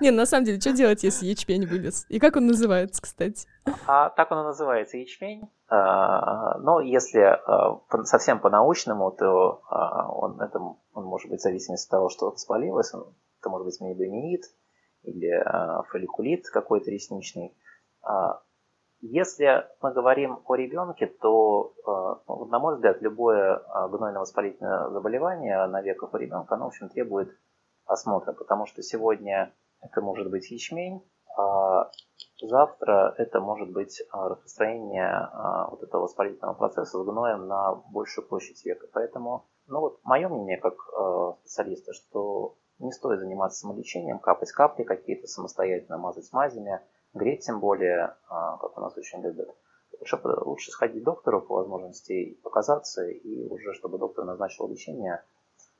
Не, 0.00 0.12
на 0.12 0.26
самом 0.26 0.44
деле, 0.44 0.60
что 0.60 0.72
делать, 0.72 1.02
если 1.02 1.26
ячмень 1.26 1.66
вылез? 1.66 2.06
И 2.08 2.20
как 2.20 2.36
он 2.36 2.46
называется, 2.46 3.02
кстати? 3.02 3.48
А 3.86 4.10
так 4.10 4.30
он 4.30 4.40
и 4.40 4.44
называется 4.44 4.96
ячмень. 4.96 5.50
А, 5.68 6.58
но 6.58 6.80
если 6.80 7.20
а, 7.20 7.80
совсем 8.04 8.38
по-научному, 8.38 9.10
то 9.10 9.62
а, 9.68 10.08
он, 10.12 10.40
это, 10.40 10.60
он 10.60 11.04
может 11.04 11.30
быть 11.30 11.40
в 11.40 11.42
зависимости 11.42 11.86
от 11.86 11.90
того, 11.90 12.08
что 12.10 12.30
воспалилось. 12.30 12.92
Это 13.40 13.50
может 13.50 13.66
быть 13.66 13.80
мейбомиит 13.80 14.44
или 15.02 15.44
фолликулит 15.90 16.48
какой-то 16.50 16.90
ресничный. 16.90 17.56
Если 19.00 19.64
мы 19.80 19.92
говорим 19.92 20.40
о 20.44 20.54
ребенке, 20.56 21.06
то, 21.06 21.72
э, 21.86 22.32
на 22.50 22.58
мой 22.58 22.74
взгляд, 22.74 23.00
любое 23.00 23.58
э, 23.58 23.88
гнойно-воспалительное 23.90 24.90
заболевание 24.90 25.66
на 25.66 25.80
веках 25.82 26.14
у 26.14 26.16
ребенка, 26.16 26.56
оно, 26.56 26.64
в 26.64 26.68
общем, 26.68 26.88
требует 26.88 27.30
осмотра, 27.86 28.32
потому 28.32 28.66
что 28.66 28.82
сегодня 28.82 29.54
это 29.80 30.00
может 30.00 30.28
быть 30.30 30.50
ячмень, 30.50 31.08
а 31.36 31.92
завтра 32.42 33.14
это 33.18 33.40
может 33.40 33.72
быть 33.72 34.00
э, 34.00 34.04
распространение 34.12 35.30
вот 35.70 35.84
этого 35.84 36.02
воспалительного 36.02 36.54
процесса 36.54 36.98
с 36.98 37.04
гноем 37.04 37.46
на 37.46 37.74
большую 37.92 38.26
площадь 38.26 38.64
века. 38.66 38.88
Поэтому, 38.92 39.46
ну 39.68 39.78
вот, 39.78 40.00
мое 40.02 40.28
мнение 40.28 40.56
как 40.56 40.74
специалиста, 41.42 41.92
что 41.92 42.56
не 42.80 42.90
стоит 42.90 43.20
заниматься 43.20 43.60
самолечением, 43.60 44.18
капать 44.18 44.50
капли 44.50 44.82
какие-то 44.82 45.28
самостоятельно, 45.28 45.98
мазать 45.98 46.32
мазями– 46.32 46.80
греть 47.14 47.44
тем 47.44 47.60
более, 47.60 48.16
а, 48.28 48.56
как 48.58 48.76
у 48.76 48.80
нас 48.80 48.96
очень 48.96 49.20
любят. 49.22 49.48
Лучше, 50.00 50.20
лучше 50.44 50.70
сходить 50.70 51.02
к 51.02 51.04
доктору 51.04 51.42
по 51.42 51.56
возможности 51.56 52.38
показаться, 52.42 53.06
и 53.06 53.46
уже 53.48 53.74
чтобы 53.74 53.98
доктор 53.98 54.24
назначил 54.24 54.68
лечение. 54.68 55.24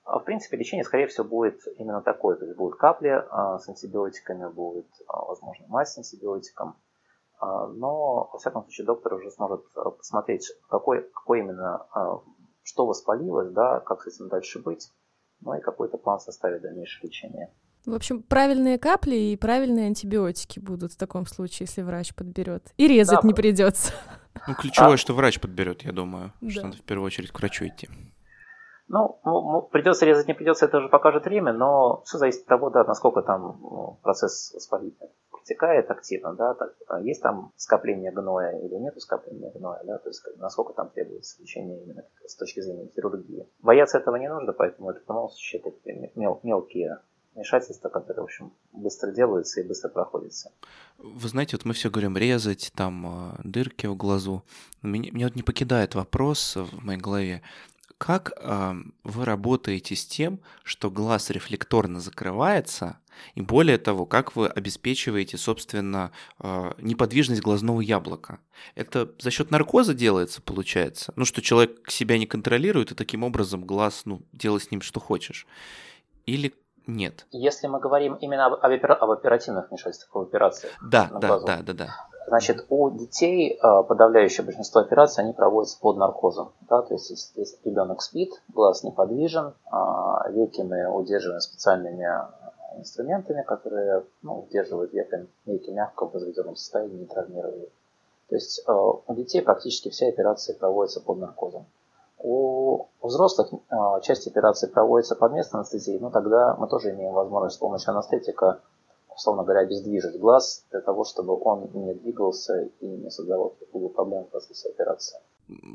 А, 0.04 0.18
в 0.18 0.24
принципе, 0.24 0.56
лечение, 0.56 0.84
скорее 0.84 1.06
всего, 1.06 1.26
будет 1.26 1.60
именно 1.78 2.02
такое. 2.02 2.36
То 2.36 2.44
есть 2.44 2.56
будут 2.56 2.78
капли 2.78 3.24
а, 3.30 3.58
с 3.58 3.68
антибиотиками, 3.68 4.48
будет, 4.48 4.88
возможно, 5.06 5.66
мазь 5.68 5.92
с 5.92 5.98
антибиотиком. 5.98 6.76
Но, 7.40 8.30
во 8.32 8.38
всяком 8.40 8.62
случае, 8.64 8.84
доктор 8.84 9.14
уже 9.14 9.30
сможет 9.30 9.64
посмотреть, 9.72 10.50
какой, 10.68 11.02
какой 11.02 11.38
именно, 11.38 11.86
что 12.64 12.84
воспалилось, 12.84 13.52
да, 13.52 13.78
как 13.78 14.02
с 14.02 14.08
этим 14.08 14.28
дальше 14.28 14.60
быть, 14.60 14.90
ну 15.40 15.54
и 15.54 15.60
какой-то 15.60 15.98
план 15.98 16.18
составить 16.18 16.62
дальнейшее 16.62 17.06
лечение. 17.06 17.54
В 17.86 17.94
общем, 17.94 18.22
правильные 18.22 18.78
капли 18.78 19.16
и 19.16 19.36
правильные 19.36 19.86
антибиотики 19.86 20.58
будут 20.58 20.92
в 20.92 20.96
таком 20.96 21.26
случае, 21.26 21.66
если 21.68 21.82
врач 21.82 22.14
подберет. 22.14 22.72
И 22.76 22.86
резать 22.86 23.20
да, 23.22 23.26
не 23.26 23.34
придется. 23.34 23.92
Ну, 24.46 24.54
ключевое, 24.54 24.94
а? 24.94 24.96
что 24.96 25.14
врач 25.14 25.40
подберет, 25.40 25.82
я 25.82 25.92
думаю, 25.92 26.32
да. 26.40 26.50
что 26.50 26.62
надо 26.64 26.76
в 26.76 26.82
первую 26.82 27.06
очередь 27.06 27.30
к 27.30 27.38
врачу 27.38 27.66
идти. 27.66 27.88
Ну, 28.88 29.68
придется 29.70 30.06
резать, 30.06 30.28
не 30.28 30.34
придется, 30.34 30.64
это 30.64 30.78
уже 30.78 30.88
покажет 30.88 31.26
время, 31.26 31.52
но 31.52 32.02
все 32.06 32.16
зависит 32.18 32.42
от 32.42 32.46
того, 32.46 32.70
да, 32.70 32.84
насколько 32.84 33.20
там 33.20 33.58
ну, 33.60 33.98
процесс 34.02 34.52
воспалительный 34.54 35.10
протекает 35.48 35.90
активно, 35.90 36.34
да, 36.34 36.54
так, 36.54 36.74
а 36.88 37.00
есть 37.00 37.22
там 37.22 37.52
скопление 37.56 38.10
гноя 38.12 38.58
или 38.58 38.74
нет 38.74 39.00
скопления 39.00 39.50
гноя, 39.52 39.80
да, 39.84 39.98
то 39.98 40.08
есть 40.08 40.22
насколько 40.36 40.72
там 40.74 40.90
требуется 40.90 41.40
лечение 41.40 41.82
именно 41.82 42.04
с 42.26 42.36
точки 42.36 42.60
зрения 42.60 42.88
хирургии. 42.88 43.48
Бояться 43.60 43.98
этого 43.98 44.16
не 44.16 44.28
нужно, 44.28 44.52
поэтому 44.52 44.90
это 44.90 45.00
в 45.00 45.08
любом 45.08 45.28
случае 45.30 45.62
это 45.62 46.18
мел, 46.18 46.40
мелкие 46.42 46.98
вмешательства, 47.34 47.88
которые, 47.88 48.22
в 48.22 48.24
общем, 48.24 48.52
быстро 48.72 49.12
делаются 49.12 49.60
и 49.60 49.64
быстро 49.64 49.88
проходятся. 49.88 50.50
Вы 50.98 51.28
знаете, 51.28 51.56
вот 51.56 51.64
мы 51.64 51.74
все 51.74 51.90
говорим 51.90 52.16
резать, 52.16 52.72
там, 52.74 53.34
э, 53.38 53.40
дырки 53.44 53.86
в 53.86 53.96
глазу. 53.96 54.44
Меня, 54.82 55.10
меня 55.12 55.26
вот 55.26 55.36
не 55.36 55.42
покидает 55.42 55.94
вопрос 55.94 56.56
в 56.56 56.84
моей 56.84 56.98
голове, 56.98 57.42
как 57.98 58.32
э, 58.36 58.74
вы 59.02 59.24
работаете 59.24 59.96
с 59.96 60.06
тем, 60.06 60.40
что 60.62 60.90
глаз 60.90 61.30
рефлекторно 61.30 62.00
закрывается, 62.00 62.98
и 63.34 63.40
более 63.40 63.78
того, 63.78 64.06
как 64.06 64.36
вы 64.36 64.46
обеспечиваете, 64.46 65.36
собственно, 65.36 66.12
э, 66.38 66.72
неподвижность 66.78 67.42
глазного 67.42 67.80
яблока? 67.80 68.38
Это 68.76 69.12
за 69.18 69.32
счет 69.32 69.50
наркоза 69.50 69.94
делается, 69.94 70.40
получается? 70.40 71.12
Ну, 71.16 71.24
что 71.24 71.42
человек 71.42 71.90
себя 71.90 72.18
не 72.18 72.26
контролирует, 72.26 72.92
и 72.92 72.94
таким 72.94 73.24
образом 73.24 73.64
глаз, 73.64 74.02
ну, 74.04 74.22
делай 74.32 74.60
с 74.60 74.70
ним 74.70 74.80
что 74.80 75.00
хочешь. 75.00 75.46
Или 76.26 76.54
нет? 76.88 77.26
Если 77.30 77.66
мы 77.68 77.78
говорим 77.78 78.14
именно 78.14 78.46
об, 78.46 78.54
об, 78.54 78.72
об 78.72 79.10
оперативных 79.10 79.68
вмешательствах, 79.70 80.16
об 80.16 80.22
операциях. 80.22 80.72
Да, 80.82 81.08
да, 81.12 81.38
да, 81.38 81.62
да, 81.62 81.72
да. 81.72 82.08
Значит, 82.26 82.66
у 82.68 82.90
детей 82.90 83.58
а, 83.62 83.82
подавляющее 83.82 84.44
большинство 84.44 84.80
операций 84.80 85.24
они 85.24 85.32
проводятся 85.32 85.78
под 85.80 85.96
наркозом. 85.96 86.52
Да? 86.68 86.82
То 86.82 86.94
есть, 86.94 87.10
если, 87.10 87.40
если 87.40 87.56
ребенок 87.64 88.02
спит, 88.02 88.30
глаз 88.48 88.84
неподвижен, 88.84 89.54
а, 89.70 90.28
веки 90.30 90.60
мы 90.60 90.86
удерживаем 90.88 91.40
специальными 91.40 92.06
инструментами, 92.76 93.42
которые 93.42 94.04
ну, 94.22 94.40
удерживают 94.40 94.92
веки, 94.92 95.26
веки 95.46 95.70
мягко 95.70 96.06
в 96.06 96.12
возведенном 96.12 96.56
состоянии, 96.56 96.98
не 96.98 97.06
травмируют. 97.06 97.70
То 98.28 98.34
есть 98.34 98.62
у 98.68 99.14
детей 99.14 99.40
практически 99.40 99.88
все 99.88 100.08
операции 100.08 100.52
проводятся 100.52 101.00
под 101.00 101.18
наркозом. 101.18 101.64
У 102.20 102.88
взрослых 103.00 103.52
часть 104.02 104.26
операций 104.26 104.68
проводится 104.68 105.14
под 105.14 105.32
местной 105.32 105.60
анестезией, 105.60 106.00
но 106.00 106.10
тогда 106.10 106.56
мы 106.58 106.68
тоже 106.68 106.90
имеем 106.90 107.12
возможность 107.12 107.56
с 107.56 107.58
помощью 107.58 107.94
анестетика 107.94 108.60
условно 109.18 109.42
говоря, 109.42 109.60
обездвижить 109.60 110.18
глаз 110.18 110.64
для 110.70 110.80
того, 110.80 111.04
чтобы 111.04 111.36
он 111.40 111.70
не 111.74 111.94
двигался 111.94 112.70
и 112.80 112.86
не 112.86 113.10
создавал 113.10 113.50
какую-либо 113.58 113.92
проблему 113.92 114.24
в 114.24 114.30
процессе 114.30 114.70
операции. 114.70 115.18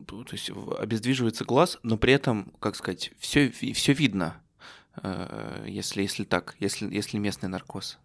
То 0.07 0.23
есть 0.31 0.49
обездвиживается 0.79 1.45
глаз, 1.45 1.77
но 1.83 1.97
при 1.97 2.13
этом, 2.13 2.53
как 2.59 2.75
сказать, 2.75 3.11
все, 3.19 3.49
все 3.49 3.93
видно, 3.93 4.41
э, 5.01 5.65
если, 5.67 6.03
если 6.03 6.23
так, 6.23 6.55
если, 6.59 6.93
если 6.93 7.17
местный 7.17 7.49
наркоз. 7.49 7.97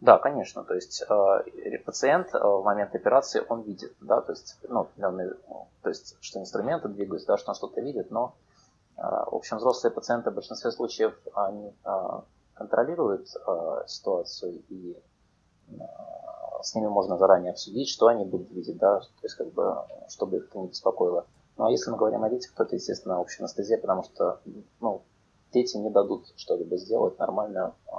Да, 0.00 0.18
конечно. 0.18 0.62
То 0.62 0.74
есть 0.74 1.02
э, 1.08 1.78
пациент 1.84 2.34
э, 2.34 2.38
в 2.38 2.62
момент 2.62 2.94
операции 2.94 3.42
он 3.48 3.62
видит, 3.62 3.94
да, 4.00 4.20
то 4.20 4.32
есть, 4.32 4.58
ну, 4.68 4.88
то 4.96 5.88
есть, 5.88 6.16
что 6.20 6.38
инструменты 6.38 6.88
двигаются, 6.88 7.28
да, 7.28 7.36
что 7.38 7.50
он 7.50 7.54
что-то 7.54 7.80
видит, 7.80 8.10
но 8.10 8.34
э, 8.98 9.00
в 9.02 9.34
общем 9.34 9.56
взрослые 9.56 9.92
пациенты 9.92 10.30
в 10.30 10.34
большинстве 10.34 10.70
случаев 10.70 11.18
они 11.34 11.74
э, 11.84 11.90
контролируют 12.54 13.28
э, 13.46 13.82
ситуацию 13.86 14.62
и 14.68 14.96
э, 15.68 15.74
с 16.62 16.74
ними 16.74 16.88
можно 16.88 17.16
заранее 17.16 17.52
обсудить, 17.52 17.88
что 17.88 18.08
они 18.08 18.26
будут 18.26 18.50
видеть, 18.50 18.76
да, 18.76 19.00
то 19.00 19.06
есть 19.22 19.36
как 19.36 19.52
бы, 19.52 19.76
чтобы 20.08 20.38
их 20.38 20.48
это 20.48 20.58
не 20.58 20.68
беспокоило. 20.68 21.26
Ну 21.56 21.66
а 21.66 21.70
если 21.70 21.90
мы 21.90 21.96
говорим 21.96 22.22
о 22.22 22.28
детях, 22.28 22.52
то 22.54 22.64
это, 22.64 22.74
естественно, 22.76 23.18
общая 23.18 23.44
анестезия, 23.44 23.78
потому 23.78 24.02
что 24.02 24.40
ну, 24.80 25.02
дети 25.52 25.78
не 25.78 25.88
дадут 25.88 26.26
что-либо 26.36 26.76
сделать 26.76 27.18
нормально 27.18 27.74
э, 27.86 27.92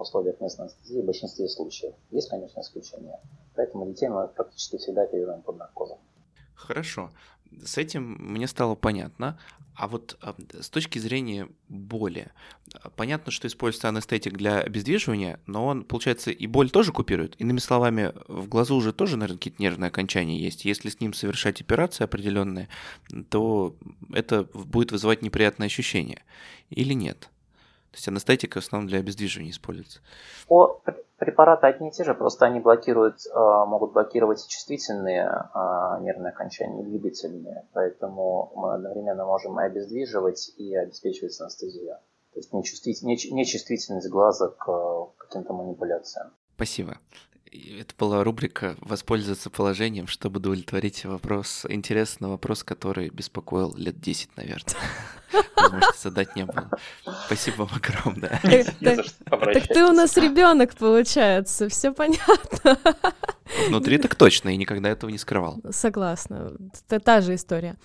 условиях 0.00 0.40
местной 0.40 0.66
анестезии 0.66 1.00
в 1.00 1.04
большинстве 1.04 1.48
случаев. 1.48 1.94
Есть, 2.10 2.28
конечно, 2.28 2.60
исключения. 2.60 3.20
Поэтому 3.54 3.86
детей 3.86 4.08
мы 4.08 4.28
практически 4.28 4.78
всегда 4.78 5.02
оперируем 5.02 5.42
под 5.42 5.58
наркозом. 5.58 5.98
Хорошо 6.54 7.10
с 7.64 7.78
этим 7.78 8.16
мне 8.18 8.46
стало 8.46 8.74
понятно. 8.74 9.38
А 9.74 9.88
вот 9.88 10.18
с 10.60 10.68
точки 10.68 10.98
зрения 10.98 11.48
боли, 11.68 12.30
понятно, 12.96 13.32
что 13.32 13.46
используется 13.46 13.88
анестетик 13.88 14.36
для 14.36 14.60
обездвиживания, 14.60 15.40
но 15.46 15.64
он, 15.64 15.84
получается, 15.84 16.30
и 16.30 16.46
боль 16.46 16.70
тоже 16.70 16.92
купирует. 16.92 17.40
Иными 17.40 17.58
словами, 17.60 18.12
в 18.28 18.46
глазу 18.46 18.74
уже 18.76 18.92
тоже, 18.92 19.16
наверное, 19.16 19.38
какие-то 19.38 19.62
нервные 19.62 19.88
окончания 19.88 20.38
есть. 20.38 20.66
Если 20.66 20.90
с 20.90 21.00
ним 21.00 21.14
совершать 21.14 21.62
операции 21.62 22.04
определенные, 22.04 22.68
то 23.30 23.74
это 24.12 24.44
будет 24.52 24.92
вызывать 24.92 25.22
неприятные 25.22 25.66
ощущения. 25.66 26.24
Или 26.68 26.92
нет? 26.92 27.30
То 27.90 27.96
есть 27.96 28.08
анестетика 28.08 28.60
в 28.60 28.64
основном 28.64 28.88
для 28.88 29.00
обездвиживания 29.00 29.50
используется. 29.50 30.00
По 30.46 30.80
препараты 31.18 31.66
одни 31.66 31.88
и 31.88 31.90
те 31.92 32.04
же, 32.04 32.14
просто 32.14 32.46
они 32.46 32.60
блокируют, 32.60 33.20
а, 33.32 33.66
могут 33.66 33.92
блокировать 33.92 34.46
чувствительные 34.48 35.26
а, 35.26 35.98
нервные 36.00 36.30
окончания, 36.30 36.82
двигательные. 36.82 37.66
Поэтому 37.72 38.52
мы 38.54 38.74
одновременно 38.74 39.24
можем 39.24 39.60
и 39.60 39.64
обездвиживать, 39.64 40.52
и 40.56 40.74
обеспечивать 40.74 41.38
анестезию. 41.40 41.96
То 42.32 42.38
есть 42.38 42.52
нечувствительность 42.52 44.08
глаза 44.08 44.48
к 44.48 45.08
каким-то 45.18 45.52
манипуляциям. 45.52 46.30
Спасибо. 46.54 46.96
Это 47.52 47.94
была 47.98 48.22
рубрика 48.22 48.76
«Воспользоваться 48.80 49.50
положением», 49.50 50.06
чтобы 50.06 50.38
удовлетворить 50.38 51.04
вопрос, 51.04 51.66
интересный 51.68 52.28
вопрос, 52.28 52.62
который 52.62 53.08
беспокоил 53.10 53.74
лет 53.74 54.00
10, 54.00 54.36
наверное. 54.36 54.76
Может, 55.56 55.96
задать 55.96 56.36
не 56.36 56.44
было. 56.44 56.70
Спасибо 57.26 57.62
вам 57.62 57.70
огромное. 57.74 58.40
Так 59.28 59.66
ты 59.66 59.84
у 59.84 59.92
нас 59.92 60.16
ребенок, 60.16 60.76
получается, 60.76 61.68
все 61.68 61.92
понятно. 61.92 62.78
Внутри 63.66 63.98
так 63.98 64.14
точно, 64.14 64.50
и 64.50 64.56
никогда 64.56 64.88
этого 64.88 65.10
не 65.10 65.18
скрывал. 65.18 65.60
Согласна. 65.70 66.52
Это 66.88 67.00
та 67.00 67.20
же 67.20 67.34
история. 67.34 67.76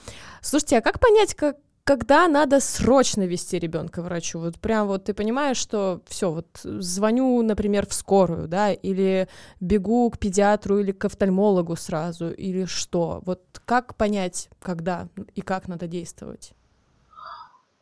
Слушайте, 0.42 0.78
а 0.78 0.82
как 0.82 1.00
понять, 1.00 1.34
как 1.34 1.58
когда 1.86 2.28
надо 2.28 2.60
срочно 2.60 3.22
вести 3.28 3.60
ребенка 3.60 4.02
врачу? 4.02 4.40
Вот 4.40 4.60
прям 4.60 4.88
вот 4.88 5.06
ты 5.06 5.14
понимаешь, 5.14 5.58
что 5.58 6.02
все, 6.08 6.32
вот 6.32 6.48
звоню, 6.64 7.42
например, 7.44 7.86
в 7.86 7.94
скорую, 7.94 8.48
да, 8.48 8.74
или 8.74 9.30
бегу 9.60 10.10
к 10.10 10.18
педиатру 10.18 10.80
или 10.80 10.92
к 10.92 11.06
офтальмологу 11.06 11.76
сразу, 11.76 12.32
или 12.32 12.66
что? 12.66 13.22
Вот 13.26 13.62
как 13.66 13.96
понять, 13.96 14.50
когда 14.60 15.08
и 15.36 15.42
как 15.42 15.68
надо 15.68 15.88
действовать? 15.88 16.54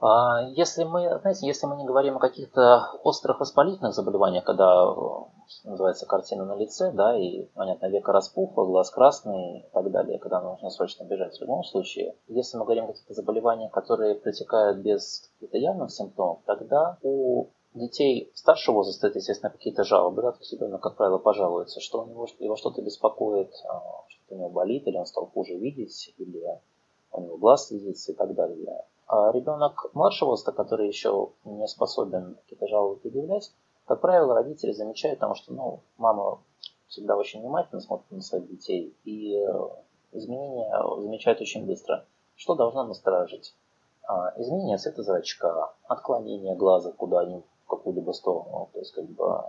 А, 0.06 0.50
если 0.50 0.84
мы, 0.84 1.18
знаете, 1.22 1.48
если 1.48 1.66
мы 1.66 1.78
не 1.78 1.86
говорим 1.86 2.18
о 2.18 2.20
каких-то 2.20 2.92
острых 3.04 3.40
воспалительных 3.40 3.94
заболеваниях, 3.94 4.44
когда 4.44 4.94
называется 5.64 6.06
картина 6.06 6.44
на 6.44 6.58
лице, 6.58 6.92
да, 6.92 7.18
и, 7.18 7.46
понятно, 7.54 7.86
века 7.86 8.12
распухло, 8.12 8.66
глаз 8.66 8.90
красный 8.90 9.60
и 9.60 9.66
так 9.72 9.90
далее, 9.92 10.20
когда 10.20 10.42
нужно 10.42 10.72
срочно 10.72 11.06
бежать 11.06 11.38
в 11.38 11.42
любом 11.42 11.64
случае. 11.64 12.18
Если 12.28 12.58
мы 12.58 12.66
говорим 12.66 12.84
о 12.84 12.88
каких-то 12.88 13.14
заболеваниях, 13.14 13.72
которые 13.72 14.16
протекают 14.16 14.80
без 14.80 15.32
каких-то 15.36 15.58
явных 15.58 15.90
симптомов, 15.90 16.40
тогда 16.46 16.98
у 17.02 17.48
детей 17.74 18.30
старшего 18.36 18.76
возраста 18.76 19.08
это, 19.08 19.20
естественно, 19.20 19.52
какие-то 19.52 19.86
жалобы, 19.86 20.22
да, 20.22 20.34
то 20.34 20.40
есть 20.40 20.52
ребенок, 20.52 20.82
как 20.82 20.98
правило, 20.98 21.18
пожалуется, 21.18 21.80
что 21.80 22.04
у 22.04 22.28
его 22.44 22.58
что-то 22.58 22.82
беспокоит, 22.82 23.54
а, 23.70 24.04
что-то 24.10 24.36
у 24.36 24.38
него 24.38 24.50
болит, 24.50 24.86
или 24.86 24.98
он 24.98 25.06
стал 25.06 25.28
хуже 25.28 25.56
видеть, 25.56 26.14
или 26.18 26.60
у 27.14 27.22
него 27.22 27.38
глаз 27.38 27.68
слезится 27.68 28.12
и 28.12 28.16
так 28.16 28.36
далее. 28.36 28.84
А 29.08 29.32
ребенок 29.32 29.90
младшего 29.94 30.30
возраста, 30.30 30.52
который 30.52 30.88
еще 30.88 31.30
не 31.44 31.68
способен 31.68 32.36
какие-то 32.36 32.68
жалобы 32.68 32.98
предъявлять, 32.98 33.52
как 33.86 34.00
правило, 34.00 34.36
родители 34.36 34.72
замечают, 34.72 35.20
потому 35.20 35.36
что 35.36 35.54
ну, 35.54 35.82
мама 35.98 36.40
всегда 36.88 37.18
очень 37.18 37.42
внимательно 37.42 37.82
смотрит 37.82 38.12
на 38.12 38.22
своих 38.22 38.48
детей, 38.48 38.96
и 39.04 39.36
э, 39.36 39.70
изменения 40.14 40.72
замечают 41.02 41.42
очень 41.42 41.66
быстро. 41.66 42.06
Что 42.36 42.56
должно 42.56 42.86
насторожить? 42.86 43.54
А, 44.04 44.34
изменение 44.38 44.78
цвета 44.78 45.04
зрачка, 45.04 45.74
отклонение 45.88 46.56
глаза 46.56 46.92
куда-нибудь 46.92 47.46
в 47.66 47.70
какую-либо 47.70 48.12
сторону, 48.12 48.70
то 48.74 48.80
есть 48.80 48.94
как 48.94 49.06
бы 49.06 49.26
э, 49.26 49.40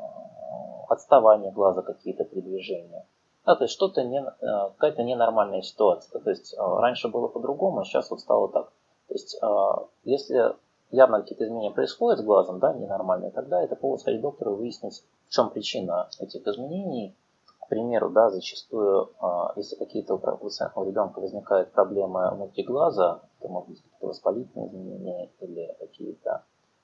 отставание 0.89 1.53
глаза, 1.53 1.83
какие-то 1.83 2.25
передвижения. 2.25 3.07
Да, 3.47 3.57
то 3.57 3.65
есть 3.65 3.75
что-то 3.75 4.03
не, 4.03 4.19
э, 4.19 4.71
какая-то 4.73 5.03
ненормальная 5.03 5.63
ситуация. 5.63 6.21
То 6.21 6.31
есть 6.31 6.57
раньше 6.59 7.09
было 7.09 7.29
по-другому, 7.29 7.81
а 7.81 7.85
сейчас 7.85 8.11
вот 8.11 8.21
стало 8.21 8.49
так. 8.49 8.73
То 9.15 9.19
есть, 9.19 9.39
а, 9.43 9.87
если 10.03 10.57
явно 10.91 11.21
какие-то 11.21 11.45
изменения 11.45 11.71
происходят 11.71 12.19
с 12.19 12.25
глазом, 12.25 12.59
да, 12.59 12.73
ненормальные, 12.73 13.31
тогда 13.31 13.63
это 13.63 13.77
повод 13.77 14.01
сходить 14.01 14.19
к 14.19 14.23
доктору 14.23 14.55
и 14.55 14.59
выяснить, 14.59 15.05
в 15.29 15.31
чем 15.31 15.51
причина 15.51 16.09
этих 16.19 16.45
изменений. 16.49 17.17
К 17.61 17.69
примеру, 17.69 18.11
да, 18.11 18.31
зачастую, 18.31 19.13
а, 19.21 19.53
если 19.55 19.77
какие-то 19.77 20.15
у 20.17 20.85
ребенка 20.85 21.21
возникают 21.21 21.71
проблемы 21.71 22.29
внутри 22.35 22.65
глаза, 22.65 23.21
это 23.39 23.49
могут 23.49 23.69
быть 23.69 23.83
какие-то 23.83 24.09
воспалительные 24.09 24.67
изменения 24.67 25.31
или 25.39 25.77
какие-то, 25.79 26.43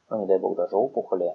ну, 0.09 0.21
не 0.21 0.27
дай 0.27 0.39
бог, 0.39 0.57
даже 0.57 0.77
опухоли, 0.77 1.35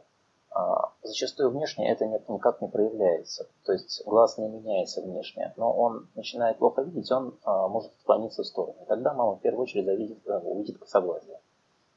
зачастую 1.04 1.52
внешне 1.52 1.92
это 1.92 2.06
никак 2.06 2.62
не 2.62 2.68
проявляется. 2.68 3.48
То 3.66 3.74
есть 3.74 4.04
глаз 4.06 4.38
не 4.38 4.48
меняется 4.48 5.02
внешне, 5.02 5.54
но 5.58 5.72
он 5.72 6.08
начинает 6.16 6.58
плохо 6.58 6.82
видеть, 6.82 7.12
он 7.12 7.38
а, 7.44 7.68
может 7.68 7.92
отклониться 8.00 8.44
в 8.44 8.48
сторону. 8.48 8.76
И 8.82 8.86
тогда 8.86 9.14
мама 9.14 9.36
в 9.36 9.42
первую 9.42 9.64
очередь 9.64 9.86
завидит, 9.86 10.26
э, 10.28 10.40
увидит 10.40 10.78
косоглазие. 10.78 11.40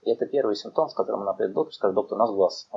И 0.02 0.10
это 0.10 0.26
первый 0.26 0.56
симптом, 0.56 0.88
с 0.88 0.94
которым 0.94 1.22
она 1.22 1.34
придет 1.34 1.68
к 1.68 1.72
скажет, 1.72 1.94
доктор, 1.94 2.16
у 2.16 2.18
нас 2.18 2.30
глаз 2.30 2.68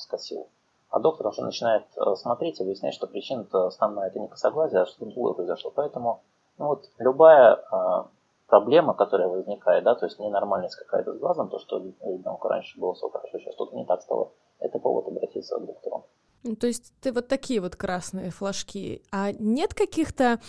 скосил. 0.00 0.48
А 0.90 0.98
доктор 0.98 1.28
уже 1.28 1.42
начинает 1.42 1.84
э, 1.96 2.16
смотреть 2.16 2.60
и 2.60 2.64
выяснять, 2.64 2.94
что 2.94 3.06
причина-то 3.06 3.66
основная 3.66 4.08
это 4.08 4.18
не 4.18 4.28
косоглазие, 4.28 4.82
а 4.82 4.86
что-то 4.86 5.06
другое 5.06 5.34
произошло. 5.34 5.72
Поэтому 5.74 6.22
ну 6.58 6.68
вот, 6.68 6.88
любая 6.98 7.62
а, 7.70 8.08
проблема, 8.46 8.94
которая 8.94 9.28
возникает, 9.28 9.84
да, 9.84 9.94
то 9.94 10.06
есть 10.06 10.18
ненормальность 10.18 10.76
какая-то 10.76 11.14
с 11.14 11.18
глазом, 11.18 11.48
то, 11.48 11.58
что 11.58 11.78
у 12.00 12.12
ребенка 12.12 12.48
раньше 12.48 12.78
было 12.80 12.94
все 12.94 13.08
хорошо, 13.08 13.38
сейчас 13.38 13.54
что-то 13.54 13.76
не 13.76 13.84
так 13.84 14.00
стало, 14.02 14.30
это 14.58 14.78
повод 14.78 15.08
обратиться 15.08 15.58
к 15.58 15.66
доктору. 15.66 16.06
Ну, 16.42 16.54
то 16.54 16.66
есть 16.68 16.92
ты 17.00 17.12
вот 17.12 17.28
такие 17.28 17.60
вот 17.60 17.76
красные 17.76 18.30
флажки. 18.30 19.02
А 19.10 19.32
нет 19.32 19.74
каких-то, 19.74 20.40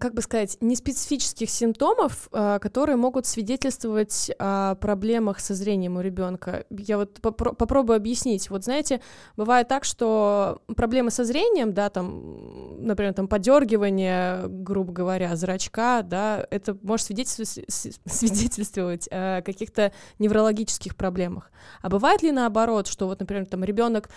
как 0.00 0.12
бы 0.12 0.20
сказать, 0.20 0.58
неспецифических 0.60 1.48
симптомов, 1.48 2.28
а, 2.32 2.58
которые 2.58 2.96
могут 2.96 3.26
свидетельствовать 3.26 4.32
о 4.40 4.74
проблемах 4.74 5.38
со 5.38 5.54
зрением 5.54 5.98
у 5.98 6.00
ребенка? 6.00 6.64
Я 6.70 6.98
вот 6.98 7.20
попро- 7.20 7.54
попробую 7.54 7.96
объяснить. 7.96 8.50
Вот 8.50 8.64
знаете, 8.64 9.00
бывает 9.36 9.68
так, 9.68 9.84
что 9.84 10.62
проблемы 10.74 11.12
со 11.12 11.24
зрением, 11.24 11.72
да, 11.72 11.90
там, 11.90 12.84
например, 12.84 13.14
там 13.14 13.28
подергивание, 13.28 14.48
грубо 14.48 14.92
говоря, 14.92 15.36
зрачка, 15.36 16.02
да, 16.02 16.44
это 16.50 16.76
может 16.82 17.06
свидетельствовать, 17.06 17.70
свидетельствовать 17.70 19.08
о 19.12 19.42
каких-то 19.42 19.92
неврологических 20.18 20.96
проблемах. 20.96 21.52
А 21.82 21.88
бывает 21.88 22.24
ли 22.24 22.32
наоборот, 22.32 22.88
что 22.88 23.06
вот, 23.06 23.20
например, 23.20 23.46
там 23.46 23.62
ребенок 23.62 24.08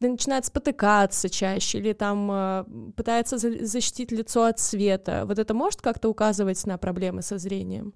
начинает 0.00 0.44
спотыкаться 0.44 1.28
чаще 1.28 1.78
или 1.78 1.92
там 1.92 2.30
э, 2.30 2.64
пытается 2.96 3.38
защитить 3.38 4.12
лицо 4.12 4.44
от 4.44 4.58
света. 4.58 5.24
Вот 5.26 5.38
это 5.38 5.54
может 5.54 5.80
как-то 5.80 6.08
указывать 6.08 6.64
на 6.66 6.78
проблемы 6.78 7.22
со 7.22 7.38
зрением? 7.38 7.94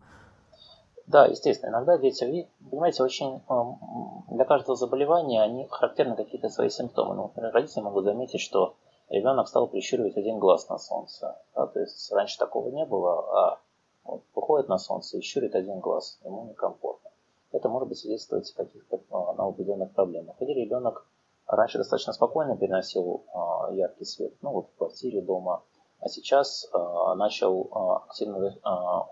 Да, 1.07 1.27
естественно. 1.27 1.71
Иногда 1.71 1.99
дети, 1.99 2.49
понимаете, 2.71 3.03
очень 3.03 3.43
э, 3.49 4.35
для 4.35 4.45
каждого 4.45 4.77
заболевания 4.77 5.43
они 5.43 5.67
характерны 5.69 6.17
какие-то 6.17 6.49
свои 6.49 6.71
симптомы. 6.71 7.15
Ну, 7.15 7.23
например, 7.23 7.53
родители 7.53 7.83
могут 7.83 8.05
заметить, 8.05 8.41
что 8.41 8.77
ребенок 9.09 9.49
стал 9.49 9.67
прищуривать 9.67 10.17
один 10.17 10.39
глаз 10.39 10.69
на 10.69 10.79
солнце. 10.79 11.37
Да, 11.55 11.67
то 11.67 11.81
есть 11.81 12.13
раньше 12.13 12.39
такого 12.39 12.69
не 12.69 12.87
было, 12.87 13.19
а 13.37 13.59
вот, 14.05 14.23
выходит 14.35 14.69
на 14.69 14.79
солнце 14.79 15.19
и 15.19 15.21
щурит 15.21 15.55
один 15.55 15.81
глаз, 15.81 16.19
ему 16.25 16.45
некомфортно. 16.45 17.11
Это 17.53 17.69
может 17.69 17.89
быть 17.89 17.99
свидетельствовать 17.99 18.53
о 18.53 18.65
каких-то 18.65 18.97
э, 18.97 19.37
на 19.37 19.49
определенных 19.49 19.91
проблемах. 19.91 20.37
Или 20.41 20.53
ребенок 20.53 21.07
раньше 21.51 21.79
достаточно 21.79 22.13
спокойно 22.13 22.57
переносил 22.57 23.25
э, 23.35 23.75
яркий 23.75 24.05
свет, 24.05 24.35
ну 24.43 24.53
вот 24.53 24.69
в 24.69 24.79
квартире, 24.79 25.21
дома, 25.21 25.63
а 26.01 26.09
сейчас 26.09 26.69
э, 26.73 27.15
начал 27.17 27.65
э, 27.65 28.05
активно 28.09 28.57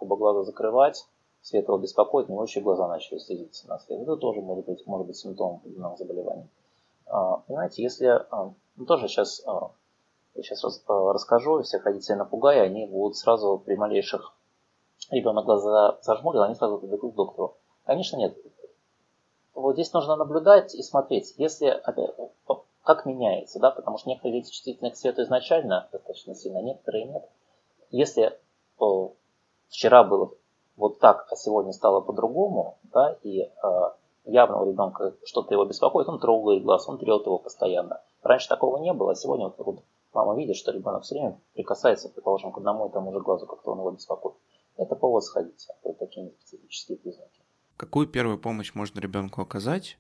оба 0.01 0.17
глаза 0.17 0.45
закрывать, 0.45 1.05
свет 1.43 1.67
его 1.67 1.79
беспокоит, 1.79 2.31
у 2.31 2.43
еще 2.43 2.61
глаза 2.61 2.89
начали 2.89 3.19
слезиться 3.19 3.69
на 3.69 3.79
свет. 3.79 4.01
Это 4.01 4.17
тоже 4.17 4.41
может 4.41 4.67
быть, 4.67 4.87
может 4.87 5.07
быть 5.07 5.17
симптомом 5.17 5.57
определенного 5.57 5.97
заболевания. 5.97 6.49
Понимаете, 7.07 7.83
если 7.83 8.27
ну, 8.77 8.85
тоже 8.85 9.09
сейчас 9.09 9.43
я 10.35 10.43
сейчас 10.43 10.63
расскажу, 10.87 11.63
всех 11.63 11.85
родителей 11.87 12.19
напугаю, 12.19 12.65
они 12.65 12.87
будут 12.87 13.17
сразу 13.17 13.63
при 13.65 13.77
малейших 13.77 14.35
ребенок 15.11 15.47
глаза 15.47 15.99
зажмурил, 16.03 16.43
они 16.43 16.55
сразу 16.55 16.79
побегут 16.79 17.15
к 17.15 17.17
доктору. 17.17 17.57
Конечно, 17.85 18.19
нет 18.19 18.37
вот 19.61 19.75
здесь 19.75 19.93
нужно 19.93 20.17
наблюдать 20.17 20.75
и 20.75 20.83
смотреть, 20.83 21.35
если 21.37 21.67
опять, 21.67 22.11
как 22.83 23.05
меняется, 23.05 23.59
да, 23.59 23.71
потому 23.71 23.99
что 23.99 24.09
некоторые 24.09 24.41
дети 24.41 24.51
чувствительны 24.51 24.91
к 24.91 24.97
свету 24.97 25.23
изначально 25.23 25.89
достаточно 25.93 26.35
сильно, 26.35 26.63
некоторые 26.63 27.05
нет. 27.05 27.29
Если 27.91 28.39
о, 28.79 29.13
вчера 29.69 30.05
было 30.05 30.33
вот 30.77 30.99
так, 31.01 31.27
а 31.31 31.37
сегодня 31.37 31.73
стало 31.73 32.01
по-другому, 32.01 32.79
да, 32.85 33.17
и 33.23 33.41
э, 33.43 33.51
явно 34.25 34.63
у 34.63 34.71
ребенка 34.71 35.15
что-то 35.25 35.55
его 35.55 35.65
беспокоит, 35.65 36.09
он 36.09 36.21
трогает 36.21 36.63
глаз, 36.63 36.89
он 36.89 36.99
трет 36.99 37.27
его 37.27 37.39
постоянно. 37.39 38.01
Раньше 38.23 38.49
такого 38.49 38.79
не 38.79 38.93
было, 38.93 39.13
а 39.13 39.17
сегодня 39.17 39.47
вот, 39.47 39.59
вот 39.59 39.83
мама 40.13 40.37
видит, 40.37 40.57
что 40.57 40.73
ребенок 40.73 41.03
все 41.03 41.17
время 41.17 41.41
прикасается, 41.55 42.09
предположим, 42.09 42.53
к 42.53 42.59
одному 42.59 42.87
и 42.87 42.93
тому 42.93 43.13
же 43.13 43.21
глазу, 43.21 43.47
как-то 43.47 43.73
он 43.73 43.79
его 43.79 43.91
беспокоит. 43.91 44.37
Это 44.77 44.95
повод 44.95 45.25
сходить. 45.25 45.67
Это 45.83 45.99
такие 45.99 46.31
специфические 46.31 46.99
признаки. 46.99 47.41
Какую 47.79 48.09
первую 48.09 48.39
помощь 48.39 48.75
можно 48.75 48.99
ребенку 48.99 49.41
оказать 49.41 49.99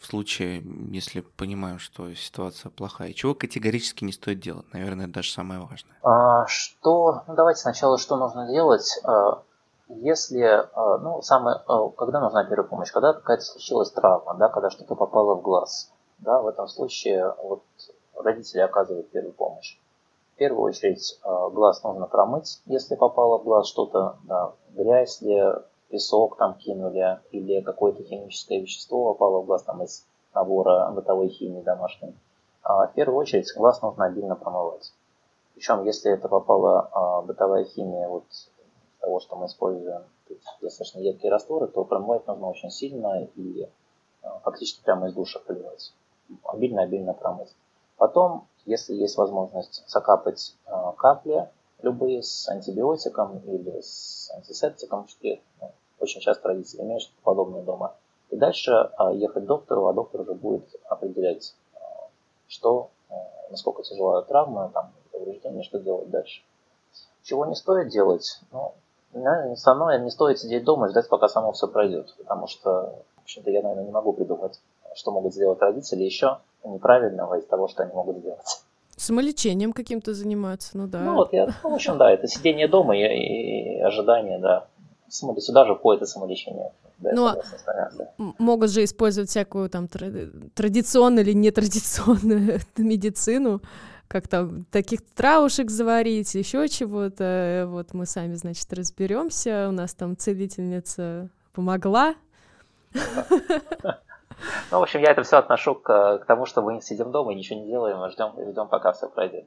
в 0.00 0.06
случае, 0.06 0.64
если 0.90 1.20
понимаем, 1.20 1.78
что 1.78 2.12
ситуация 2.12 2.70
плохая? 2.70 3.12
Чего 3.12 3.36
категорически 3.36 4.02
не 4.02 4.10
стоит 4.10 4.40
делать? 4.40 4.66
Наверное, 4.72 5.04
это 5.04 5.14
даже 5.14 5.30
самое 5.30 5.60
важное. 5.60 5.96
А, 6.02 6.44
что, 6.48 7.22
ну 7.28 7.36
давайте 7.36 7.60
сначала, 7.60 7.98
что 7.98 8.16
нужно 8.16 8.48
делать, 8.48 9.00
а, 9.04 9.42
если, 9.86 10.42
а, 10.42 10.98
ну, 10.98 11.22
самое, 11.22 11.62
а, 11.68 11.90
когда 11.90 12.18
нужна 12.18 12.42
первая 12.42 12.68
помощь? 12.68 12.90
Когда 12.90 13.12
какая-то 13.12 13.44
случилась 13.44 13.92
травма, 13.92 14.34
да, 14.34 14.48
когда 14.48 14.68
что-то 14.68 14.96
попало 14.96 15.36
в 15.36 15.42
глаз, 15.42 15.92
да, 16.18 16.42
в 16.42 16.48
этом 16.48 16.66
случае 16.66 17.32
вот 17.44 17.62
родители 18.16 18.58
оказывают 18.58 19.08
первую 19.12 19.34
помощь. 19.34 19.78
В 20.34 20.38
первую 20.38 20.64
очередь 20.64 21.20
глаз 21.22 21.84
нужно 21.84 22.06
промыть, 22.06 22.60
если 22.66 22.96
попало 22.96 23.38
в 23.38 23.44
глаз 23.44 23.68
что-то, 23.68 24.16
да, 24.24 24.52
грязь, 24.70 25.22
если 25.22 25.62
песок 25.90 26.36
там 26.36 26.54
кинули, 26.54 27.20
или 27.32 27.60
какое-то 27.60 28.02
химическое 28.02 28.60
вещество 28.60 29.12
попало 29.12 29.42
в 29.42 29.46
глаз 29.46 29.64
там 29.64 29.82
из 29.82 30.06
набора 30.34 30.90
бытовой 30.92 31.28
химии 31.28 31.62
домашней. 31.62 32.14
А, 32.62 32.86
в 32.86 32.94
первую 32.94 33.18
очередь 33.18 33.52
глаз 33.56 33.82
нужно 33.82 34.06
обильно 34.06 34.36
промывать. 34.36 34.92
Причем, 35.54 35.84
если 35.84 36.12
это 36.12 36.28
попала 36.28 36.88
а, 36.92 37.22
бытовая 37.22 37.64
химия 37.64 38.08
вот 38.08 38.24
того, 39.00 39.20
что 39.20 39.36
мы 39.36 39.46
используем, 39.46 40.02
достаточно 40.60 41.00
едкие 41.00 41.32
растворы, 41.32 41.66
то 41.66 41.84
промывать 41.84 42.26
нужно 42.26 42.48
очень 42.48 42.70
сильно 42.70 43.24
и 43.34 43.68
а, 44.22 44.38
фактически 44.40 44.82
прямо 44.84 45.08
из 45.08 45.14
душа 45.14 45.40
поливать. 45.40 45.92
Обильно-обильно 46.44 47.12
промыть. 47.12 47.54
Потом, 47.96 48.46
если 48.64 48.94
есть 48.94 49.16
возможность 49.16 49.82
закапать 49.88 50.54
капли, 50.96 51.50
любые 51.82 52.22
с 52.22 52.48
антибиотиком 52.48 53.38
или 53.40 53.80
с 53.80 54.30
антисептиком, 54.34 55.08
что 55.08 55.28
ну, 55.60 55.72
очень 55.98 56.20
часто 56.20 56.48
родители 56.48 56.82
имеют 56.82 57.02
что-то 57.02 57.22
подобное 57.22 57.62
дома. 57.62 57.94
И 58.30 58.36
дальше 58.36 58.72
а, 58.72 59.12
ехать 59.12 59.44
к 59.44 59.46
доктору, 59.46 59.86
а 59.86 59.92
доктор 59.92 60.22
уже 60.22 60.34
будет 60.34 60.64
определять, 60.88 61.54
а, 61.74 62.08
что, 62.48 62.90
а, 63.08 63.14
насколько 63.50 63.82
тяжелая 63.82 64.22
травма, 64.22 64.70
там, 64.72 64.92
повреждение, 65.12 65.62
что 65.62 65.78
делать 65.78 66.10
дальше. 66.10 66.42
Чего 67.22 67.46
не 67.46 67.54
стоит 67.54 67.88
делать? 67.88 68.40
Ну, 68.52 68.72
основное, 69.52 69.98
не 69.98 70.10
стоит 70.10 70.38
сидеть 70.38 70.64
дома 70.64 70.86
и 70.86 70.90
ждать, 70.90 71.08
пока 71.08 71.28
само 71.28 71.52
все 71.52 71.66
пройдет. 71.68 72.14
Потому 72.18 72.46
что, 72.46 72.94
в 73.16 73.22
общем-то, 73.22 73.50
я, 73.50 73.62
наверное, 73.62 73.84
не 73.84 73.92
могу 73.92 74.12
придумать, 74.12 74.60
что 74.94 75.10
могут 75.10 75.34
сделать 75.34 75.60
родители 75.60 76.02
еще 76.02 76.38
неправильного 76.64 77.38
из 77.38 77.46
того, 77.46 77.68
что 77.68 77.82
они 77.82 77.92
могут 77.92 78.18
сделать. 78.18 78.62
Самолечением 79.00 79.72
каким-то 79.72 80.12
заниматься, 80.12 80.76
ну 80.76 80.86
да. 80.86 81.00
Ну 81.00 81.14
вот, 81.14 81.32
я, 81.32 81.46
ну, 81.62 81.70
в 81.70 81.74
общем, 81.74 81.96
да, 81.96 82.10
это 82.10 82.28
сидение 82.28 82.68
дома 82.68 82.94
и, 82.94 83.00
и 83.00 83.80
ожидание, 83.80 84.38
да. 84.38 84.66
Самолечение, 85.08 85.46
сюда 85.46 85.64
же 85.64 85.74
входит 85.74 86.02
и 86.02 86.06
самолечение. 86.06 86.70
Да, 86.98 87.10
ну, 87.14 87.26
а 87.26 87.42
да. 87.66 87.90
могут 88.36 88.70
же 88.70 88.84
использовать 88.84 89.30
всякую 89.30 89.70
там 89.70 89.88
традиционную 89.88 91.24
или 91.24 91.32
нетрадиционную 91.32 92.60
медицину, 92.76 93.62
как 94.06 94.28
там 94.28 94.66
таких 94.70 95.00
травушек 95.14 95.70
заварить, 95.70 96.34
еще 96.34 96.68
чего-то. 96.68 97.64
Вот 97.68 97.94
мы 97.94 98.04
сами, 98.04 98.34
значит, 98.34 98.70
разберемся. 98.70 99.68
У 99.70 99.72
нас 99.72 99.94
там 99.94 100.14
целительница 100.14 101.30
помогла. 101.54 102.16
Ну, 104.70 104.78
в 104.78 104.82
общем, 104.82 105.00
я 105.00 105.10
это 105.10 105.22
все 105.22 105.38
отношу 105.38 105.74
к, 105.74 106.18
к 106.18 106.24
тому, 106.26 106.46
что 106.46 106.62
мы 106.62 106.80
сидим 106.80 107.10
дома 107.12 107.32
и 107.32 107.36
ничего 107.36 107.60
не 107.60 107.66
делаем, 107.66 108.04
и 108.04 108.10
ждем, 108.10 108.32
ждем 108.50 108.68
пока 108.68 108.92
все 108.92 109.08
пройдет. 109.08 109.44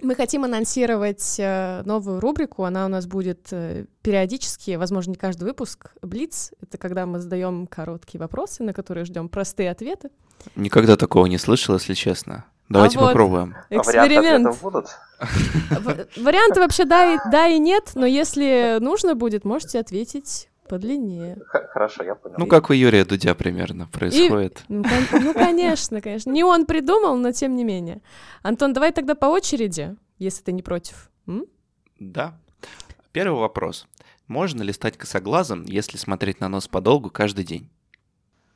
Мы 0.00 0.16
хотим 0.16 0.44
анонсировать 0.44 1.36
э, 1.38 1.82
новую 1.84 2.18
рубрику. 2.18 2.64
Она 2.64 2.86
у 2.86 2.88
нас 2.88 3.06
будет 3.06 3.52
э, 3.52 3.86
периодически, 4.02 4.74
возможно, 4.74 5.10
не 5.10 5.16
каждый 5.16 5.44
выпуск. 5.44 5.92
Блиц— 6.02 6.52
это 6.60 6.76
когда 6.76 7.06
мы 7.06 7.20
задаем 7.20 7.68
короткие 7.68 8.20
вопросы, 8.20 8.64
на 8.64 8.72
которые 8.72 9.04
ждем 9.04 9.28
простые 9.28 9.70
ответы. 9.70 10.10
Никогда 10.56 10.96
такого 10.96 11.26
не 11.26 11.38
слышал, 11.38 11.76
если 11.76 11.94
честно. 11.94 12.46
Давайте 12.68 12.98
а 12.98 13.02
попробуем. 13.02 13.54
Вот 13.70 13.80
эксперимент. 13.80 14.46
А 14.48 14.52
будут? 14.62 14.86
Варианты 16.16 16.60
вообще 16.60 16.84
да 16.84 17.14
и, 17.14 17.18
да 17.30 17.46
и 17.46 17.58
нет, 17.58 17.92
но 17.94 18.06
если 18.06 18.78
нужно 18.80 19.14
будет, 19.14 19.44
можете 19.44 19.78
ответить 19.78 20.48
подлиннее. 20.72 21.36
Хорошо, 21.48 22.02
я 22.02 22.14
понял. 22.14 22.36
Ну, 22.38 22.46
как 22.46 22.70
у 22.70 22.72
Юрия 22.72 23.04
Дудя 23.04 23.34
примерно 23.34 23.86
происходит. 23.88 24.64
И, 24.70 24.72
ну, 24.72 24.82
ну, 25.20 25.34
конечно, 25.34 26.00
конечно. 26.00 26.30
Не 26.30 26.44
он 26.44 26.64
придумал, 26.64 27.14
но 27.16 27.30
тем 27.30 27.56
не 27.56 27.62
менее. 27.62 28.00
Антон, 28.42 28.72
давай 28.72 28.90
тогда 28.90 29.14
по 29.14 29.26
очереди, 29.26 29.96
если 30.18 30.42
ты 30.42 30.52
не 30.52 30.62
против. 30.62 31.10
М? 31.26 31.44
Да. 32.00 32.32
Первый 33.12 33.38
вопрос. 33.38 33.86
Можно 34.28 34.62
ли 34.62 34.72
стать 34.72 34.96
косоглазом, 34.96 35.64
если 35.64 35.98
смотреть 35.98 36.40
на 36.40 36.48
нос 36.48 36.68
подолгу 36.68 37.10
каждый 37.10 37.44
день? 37.44 37.68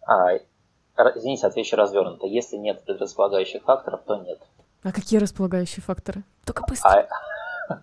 А, 0.07 0.39
извините, 1.17 1.47
отвечу 1.47 1.77
развернуто. 1.77 2.27
Если 2.27 2.57
нет 2.57 2.83
располагающих 2.87 3.63
факторов, 3.63 4.01
то 4.07 4.17
нет. 4.17 4.39
А 4.83 4.91
какие 4.91 5.21
располагающие 5.21 5.83
факторы? 5.83 6.23
Только 6.47 6.65
быстро. 6.67 7.07
А, 7.69 7.83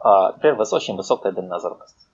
а, 0.00 0.32
например, 0.32 0.58
очень 0.70 0.96
высокая 0.96 1.32
дальнозоркость 1.32 2.09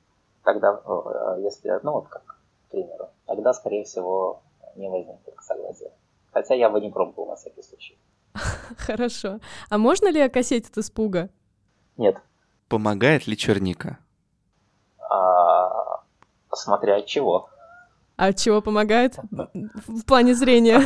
тогда, 0.46 0.80
э, 0.84 1.40
если, 1.42 1.80
ну 1.82 1.92
вот 1.92 2.08
как, 2.08 2.24
к 2.24 2.70
примеру, 2.70 3.10
тогда, 3.26 3.52
скорее 3.52 3.84
всего, 3.84 4.42
не 4.76 4.88
возникнет 4.88 5.34
согласия. 5.42 5.90
Хотя 6.32 6.54
я 6.54 6.70
бы 6.70 6.80
не 6.80 6.90
пробовал 6.90 7.30
на 7.30 7.36
всякий 7.36 7.62
случай. 7.62 7.98
Хорошо. 8.78 9.40
А 9.68 9.78
можно 9.78 10.08
ли 10.08 10.20
окосеть 10.20 10.68
от 10.70 10.78
испуга? 10.78 11.28
Нет. 11.96 12.16
Помогает 12.68 13.26
ли 13.26 13.36
черника? 13.36 13.98
А, 15.10 16.02
смотря 16.52 16.96
от 16.96 17.06
чего. 17.06 17.48
А 18.16 18.28
от 18.28 18.36
чего 18.36 18.62
помогает? 18.62 19.18
В 19.88 20.04
плане 20.06 20.34
зрения. 20.34 20.80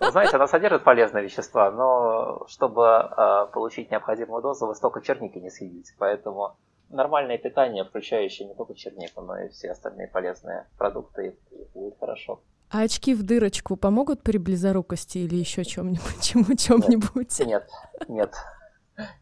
Вы 0.00 0.10
знаете, 0.10 0.36
она 0.36 0.48
содержит 0.48 0.84
полезные 0.84 1.24
вещества, 1.24 1.70
но 1.70 2.46
чтобы 2.48 2.82
э, 2.82 3.46
получить 3.52 3.90
необходимую 3.90 4.42
дозу, 4.42 4.66
вы 4.66 4.74
столько 4.74 5.00
черники 5.00 5.38
не 5.38 5.50
съедите. 5.50 5.94
Поэтому 5.98 6.56
нормальное 6.90 7.38
питание, 7.38 7.84
включающее 7.84 8.48
не 8.48 8.54
только 8.54 8.74
чернику, 8.74 9.20
но 9.20 9.38
и 9.38 9.48
все 9.48 9.70
остальные 9.70 10.08
полезные 10.08 10.66
продукты, 10.76 11.36
будет 11.74 11.98
хорошо. 11.98 12.40
А 12.70 12.82
очки 12.82 13.14
в 13.14 13.22
дырочку 13.22 13.76
помогут 13.76 14.22
при 14.22 14.36
близорукости 14.36 15.18
или 15.18 15.36
еще 15.36 15.64
чем-нибудь? 15.64 16.20
Чему 16.22 16.54
чем-нибудь? 16.54 17.40
Нет, 17.40 17.68
нет, 18.08 18.34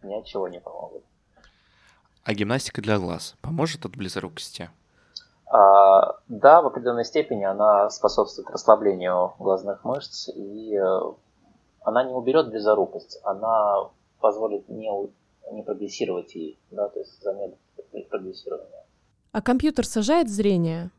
ни 0.03 0.15
от 0.15 0.25
чего 0.27 0.49
не 0.49 0.61
помогут. 0.61 1.05
А 2.25 2.35
гимнастика 2.35 2.83
для 2.83 2.99
глаз 2.99 3.37
поможет 3.41 3.87
от 3.87 3.93
близорукости? 3.97 4.69
А, 5.47 6.17
да, 6.27 6.61
в 6.61 6.67
определенной 6.67 7.05
степени 7.05 7.45
она 7.45 7.89
способствует 7.91 8.51
расслаблению 8.51 9.35
глазных 9.39 9.85
мышц, 9.85 10.29
и 10.35 10.75
э, 10.75 11.01
она 11.83 12.03
не 12.03 12.13
уберет 12.13 12.51
близорукость, 12.51 13.21
она 13.23 13.91
позволит 14.19 14.69
не, 14.69 14.91
не 15.53 15.63
прогрессировать 15.63 16.35
ей, 16.35 16.59
да, 16.71 16.89
то 16.89 16.99
есть 16.99 17.23
замедлить 17.23 18.09
прогрессирование. 18.09 18.85
А 19.33 19.43
компьютер 19.43 19.87
сажает 19.87 20.29
зрение? 20.31 20.91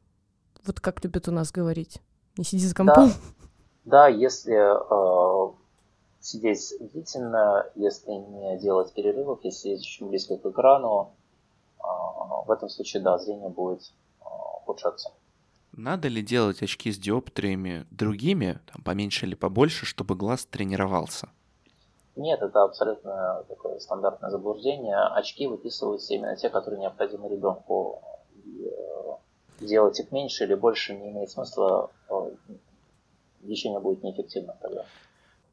Вот 0.66 0.80
как 0.80 1.04
любят 1.04 1.28
у 1.28 1.32
нас 1.32 1.52
говорить. 1.52 2.02
Не 2.38 2.44
сиди 2.44 2.66
за 2.66 2.76
компом. 2.76 3.10
Да, 3.86 4.08
да 4.08 4.08
если 4.08 4.54
э, 4.54 5.54
сидеть 6.20 6.74
длительно, 6.80 7.66
если 7.76 8.12
не 8.12 8.60
делать 8.60 8.94
перерывов, 8.94 9.40
если 9.44 9.60
сидеть 9.60 9.82
очень 9.82 10.10
близко 10.10 10.38
к 10.38 10.46
экрану, 10.46 11.14
э, 11.80 11.84
в 12.46 12.52
этом 12.52 12.70
случае, 12.70 13.02
да, 13.02 13.18
зрение 13.18 13.50
будет 13.50 13.92
улучшаться. 14.66 15.12
Надо 15.72 16.08
ли 16.08 16.22
делать 16.22 16.62
очки 16.64 16.92
с 16.92 16.98
диоптриями 16.98 17.86
другими, 17.92 18.60
там, 18.72 18.84
поменьше 18.84 19.26
или 19.26 19.36
побольше, 19.36 19.86
чтобы 19.86 20.16
глаз 20.16 20.46
тренировался? 20.46 21.30
Нет, 22.18 22.42
это 22.42 22.64
абсолютно 22.64 23.44
такое 23.48 23.80
стандартное 23.80 24.32
заблуждение. 24.32 24.98
Очки 24.98 25.46
выписываются 25.46 26.16
именно 26.16 26.36
те, 26.36 26.50
которые 26.50 26.80
необходимы 26.82 27.30
ребенку. 27.30 28.02
И, 28.44 28.66
э, 28.66 29.66
делать 29.66 30.00
их 30.00 30.12
меньше 30.12 30.44
или 30.44 30.56
больше 30.56 30.96
не 30.96 31.10
имеет 31.12 31.30
смысла, 31.30 31.92
э, 32.10 32.32
лечение 33.44 33.80
будет 33.80 34.04
неэффективно 34.04 34.56
тогда. 34.60 34.84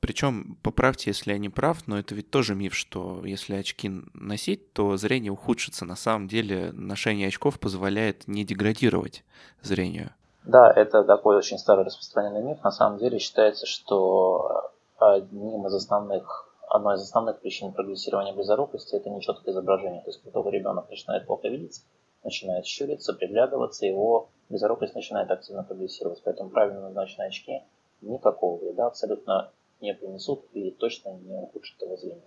Причем, 0.01 0.59
поправьте, 0.63 1.11
если 1.11 1.33
я 1.33 1.39
не 1.39 1.51
прав, 1.51 1.87
но 1.87 1.99
это 1.99 2.15
ведь 2.15 2.31
тоже 2.31 2.55
миф, 2.55 2.75
что 2.75 3.25
если 3.25 3.57
очки 3.57 3.91
носить, 4.15 4.73
то 4.73 4.97
зрение 4.97 5.33
ухудшится. 5.33 5.85
На 5.85 5.97
самом 5.97 6.29
деле 6.29 6.73
ношение 6.73 7.29
очков 7.29 7.61
позволяет 7.61 8.27
не 8.27 8.45
деградировать 8.45 9.23
зрению. 9.63 10.11
Да, 10.45 10.71
это 10.71 11.05
такой 11.05 11.37
очень 11.37 11.59
старый 11.59 11.85
распространенный 11.85 12.43
миф. 12.43 12.63
На 12.63 12.71
самом 12.71 12.99
деле 12.99 13.19
считается, 13.19 13.65
что 13.67 14.71
одним 14.99 15.67
из 15.67 15.75
основных, 15.75 16.44
одной 16.75 16.97
из 16.97 17.03
основных 17.03 17.41
причин 17.41 17.73
прогрессирования 17.73 18.33
близорукости 18.33 18.97
это 18.97 19.09
нечеткое 19.11 19.53
изображение. 19.53 20.03
То 20.03 20.11
есть, 20.11 20.21
когда 20.23 20.51
ребенок 20.51 20.91
начинает 20.91 21.27
плохо 21.27 21.49
видеть, 21.49 21.83
начинает 22.25 22.67
щуриться, 22.67 23.13
приглядываться, 23.15 23.87
его 23.87 24.29
близорукость 24.49 24.95
начинает 24.95 25.31
активно 25.31 25.63
прогрессировать. 25.63 26.21
Поэтому 26.25 26.51
правильно 26.51 26.81
назначенные 26.81 27.29
очки 27.29 27.63
никакого 28.01 28.59
вреда 28.59 28.87
абсолютно 28.87 29.53
не 29.81 29.95
принесут 29.95 30.45
и 30.53 30.71
точно 30.73 31.11
не 31.11 31.39
ухудшат 31.39 31.81
его 31.83 31.97
зрение. 31.97 32.23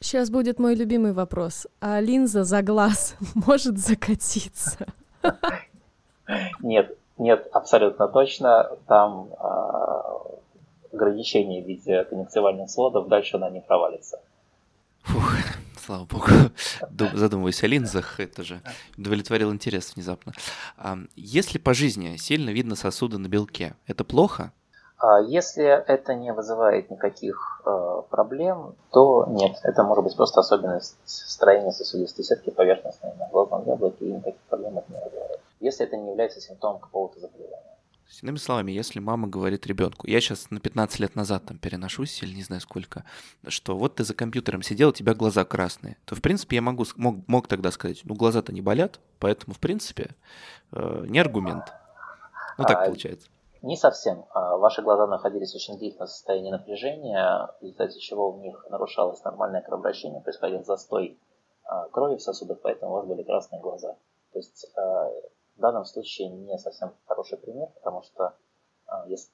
Сейчас 0.00 0.30
будет 0.30 0.58
мой 0.58 0.74
любимый 0.74 1.12
вопрос. 1.12 1.66
А 1.80 2.00
линза 2.00 2.44
за 2.44 2.62
глаз 2.62 3.14
может 3.34 3.78
закатиться? 3.78 4.86
Нет, 6.60 6.96
нет, 7.18 7.48
абсолютно 7.52 8.08
точно. 8.08 8.76
Там 8.88 9.30
ограничение 10.92 11.62
в 11.62 11.66
виде 11.66 12.04
конъюнктивальных 12.04 12.70
сводов, 12.70 13.08
дальше 13.08 13.36
она 13.36 13.50
не 13.50 13.60
провалится. 13.60 14.20
Фух, 15.02 15.32
слава 15.78 16.04
богу. 16.04 16.26
Задумываюсь 17.14 17.62
о 17.62 17.66
линзах, 17.66 18.20
это 18.20 18.42
же 18.42 18.60
удовлетворил 18.96 19.52
интерес 19.52 19.94
внезапно. 19.94 20.32
Если 21.16 21.58
по 21.58 21.74
жизни 21.74 22.16
сильно 22.16 22.50
видно 22.50 22.76
сосуды 22.76 23.18
на 23.18 23.28
белке, 23.28 23.74
это 23.86 24.04
плохо? 24.04 24.52
А 25.02 25.20
если 25.20 25.64
это 25.64 26.14
не 26.14 26.32
вызывает 26.32 26.88
никаких 26.88 27.60
э, 27.66 28.02
проблем, 28.08 28.76
то 28.92 29.26
нет, 29.28 29.56
это 29.64 29.82
может 29.82 30.04
быть 30.04 30.14
просто 30.14 30.38
особенность 30.38 30.96
строения 31.04 31.72
сосудистой 31.72 32.24
сетки 32.24 32.50
поверхностной 32.50 33.10
на 33.18 33.26
глазном 33.26 33.66
яблоке, 33.66 34.04
и 34.04 34.12
никаких 34.12 34.40
проблем 34.42 34.78
это 34.78 34.92
не 34.92 35.00
вызывает. 35.02 35.40
Если 35.58 35.86
это 35.86 35.96
не 35.96 36.10
является 36.10 36.40
симптомом 36.40 36.78
какого-то 36.78 37.18
заболевания. 38.12 38.22
Иными 38.22 38.36
словами, 38.36 38.72
если 38.72 39.00
мама 39.00 39.28
говорит 39.28 39.66
ребенку, 39.66 40.06
я 40.06 40.20
сейчас 40.20 40.50
на 40.50 40.60
15 40.60 41.00
лет 41.00 41.16
назад 41.16 41.44
там 41.46 41.58
переношусь 41.58 42.22
или 42.22 42.34
не 42.34 42.42
знаю 42.42 42.60
сколько, 42.60 43.04
что 43.48 43.76
вот 43.76 43.96
ты 43.96 44.04
за 44.04 44.14
компьютером 44.14 44.62
сидел, 44.62 44.90
у 44.90 44.92
тебя 44.92 45.14
глаза 45.14 45.44
красные, 45.44 45.96
то 46.04 46.14
в 46.14 46.22
принципе 46.22 46.56
я 46.56 46.62
могу, 46.62 46.84
мог, 46.96 47.16
мог 47.26 47.48
тогда 47.48 47.70
сказать, 47.70 48.00
ну 48.04 48.14
глаза-то 48.14 48.52
не 48.52 48.60
болят, 48.60 49.00
поэтому 49.18 49.54
в 49.54 49.58
принципе 49.58 50.10
э, 50.72 51.04
не 51.08 51.18
аргумент. 51.18 51.72
Ну 52.58 52.64
так 52.64 52.82
а, 52.82 52.86
получается. 52.86 53.28
Не 53.62 53.76
совсем. 53.76 54.24
А, 54.30 54.56
ваши 54.56 54.82
глаза 54.82 55.06
находились 55.06 55.52
в 55.52 55.56
очень 55.56 55.78
длительном 55.78 56.08
состоянии 56.08 56.50
напряжения, 56.50 57.48
в 57.60 57.62
результате 57.62 57.98
чего 58.00 58.32
в 58.32 58.38
них 58.40 58.66
нарушалось 58.70 59.22
нормальное 59.24 59.62
кровообращение, 59.62 60.20
происходил 60.20 60.64
застой 60.64 61.18
а, 61.64 61.88
крови 61.88 62.16
в 62.16 62.22
сосудах, 62.22 62.60
поэтому 62.62 62.92
у 62.92 62.94
вас 62.96 63.06
были 63.06 63.22
красные 63.22 63.60
глаза. 63.60 63.96
То 64.32 64.38
есть 64.38 64.66
а, 64.76 65.10
в 65.56 65.60
данном 65.60 65.84
случае 65.84 66.28
не 66.28 66.58
совсем 66.58 66.94
хороший 67.06 67.38
пример, 67.38 67.68
потому 67.74 68.02
что 68.02 68.34
если 69.06 69.32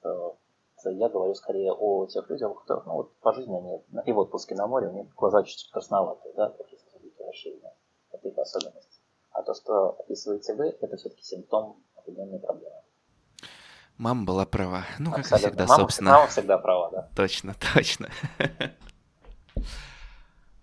я 0.85 1.09
говорю 1.09 1.35
скорее 1.35 1.73
о 1.73 2.05
тех 2.07 2.29
людях, 2.29 2.51
у 2.51 2.55
которых 2.55 2.85
ну, 2.85 2.93
вот 2.93 3.17
по 3.19 3.33
жизни 3.33 3.55
они 3.55 3.83
и 4.05 4.11
в 4.11 4.19
отпуске 4.19 4.55
на 4.55 4.67
море, 4.67 4.87
у 4.87 4.93
них 4.93 5.13
глаза 5.15 5.43
чуть-чуть 5.43 5.71
красноватые, 5.71 6.33
да, 6.35 6.49
такие 6.49 6.79
сосудики 6.79 7.21
расширенные. 7.21 7.73
Это 8.11 8.27
их 8.27 8.37
особенность. 8.37 9.01
А 9.31 9.43
то, 9.43 9.53
что 9.53 9.97
описываете 9.99 10.55
вы, 10.55 10.69
это 10.81 10.95
все-таки 10.97 11.23
симптом 11.23 11.83
определенной 11.95 12.39
проблемы. 12.39 12.75
Мама 13.97 14.25
была 14.25 14.45
права. 14.45 14.85
Ну, 14.97 15.11
как 15.11 15.19
Абсолютно. 15.19 15.49
всегда, 15.49 15.65
мама, 15.65 15.81
собственно. 15.81 16.11
Мама 16.11 16.27
всегда 16.27 16.57
права, 16.57 16.89
да. 16.91 17.09
Точно, 17.15 17.55
точно. 17.73 18.09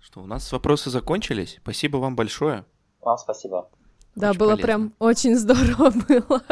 Что, 0.01 0.21
у 0.21 0.27
нас 0.27 0.51
вопросы 0.51 0.89
закончились. 0.89 1.59
Спасибо 1.61 1.99
вам 1.99 2.17
большое. 2.17 2.65
Вам 3.01 3.19
спасибо. 3.19 3.69
Да, 4.17 4.31
очень 4.31 4.39
было 4.39 4.51
полезно. 4.53 4.67
прям 4.67 4.95
очень 4.99 5.37
здорово 5.37 5.91
было. 6.09 6.43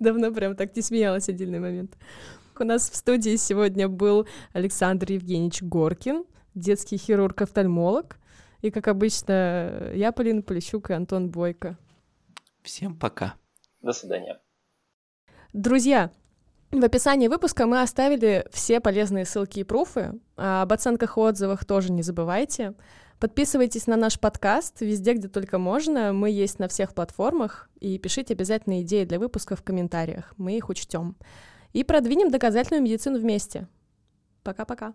Давно 0.00 0.32
прям 0.32 0.56
так 0.56 0.74
не 0.76 0.82
смеялась 0.82 1.28
отдельный 1.28 1.60
момент. 1.60 1.96
У 2.58 2.64
нас 2.64 2.90
в 2.90 2.96
студии 2.96 3.36
сегодня 3.36 3.88
был 3.88 4.26
Александр 4.52 5.12
Евгеньевич 5.12 5.62
Горкин, 5.62 6.24
детский 6.54 6.98
хирург-офтальмолог. 6.98 8.18
И, 8.60 8.70
как 8.70 8.88
обычно, 8.88 9.90
я, 9.94 10.12
Полина 10.12 10.42
Полищук 10.42 10.90
и 10.90 10.92
Антон 10.92 11.30
Бойко. 11.30 11.78
Всем 12.62 12.96
пока. 12.96 13.34
До 13.80 13.92
свидания. 13.92 14.40
Друзья, 15.52 16.12
в 16.70 16.82
описании 16.82 17.28
выпуска 17.28 17.66
мы 17.66 17.82
оставили 17.82 18.46
все 18.50 18.80
полезные 18.80 19.24
ссылки 19.24 19.60
и 19.60 19.64
пруфы. 19.64 20.20
А 20.36 20.62
об 20.62 20.72
оценках 20.72 21.16
и 21.16 21.20
отзывах 21.20 21.64
тоже 21.64 21.92
не 21.92 22.02
забывайте. 22.02 22.74
Подписывайтесь 23.22 23.86
на 23.86 23.94
наш 23.94 24.18
подкаст 24.18 24.80
везде, 24.80 25.12
где 25.12 25.28
только 25.28 25.56
можно. 25.56 26.12
Мы 26.12 26.28
есть 26.30 26.58
на 26.58 26.66
всех 26.66 26.92
платформах. 26.92 27.70
И 27.78 27.96
пишите 27.96 28.34
обязательно 28.34 28.82
идеи 28.82 29.04
для 29.04 29.20
выпуска 29.20 29.54
в 29.54 29.62
комментариях. 29.62 30.34
Мы 30.38 30.56
их 30.56 30.68
учтем. 30.68 31.14
И 31.72 31.84
продвинем 31.84 32.32
доказательную 32.32 32.82
медицину 32.82 33.20
вместе. 33.20 33.68
Пока-пока. 34.42 34.94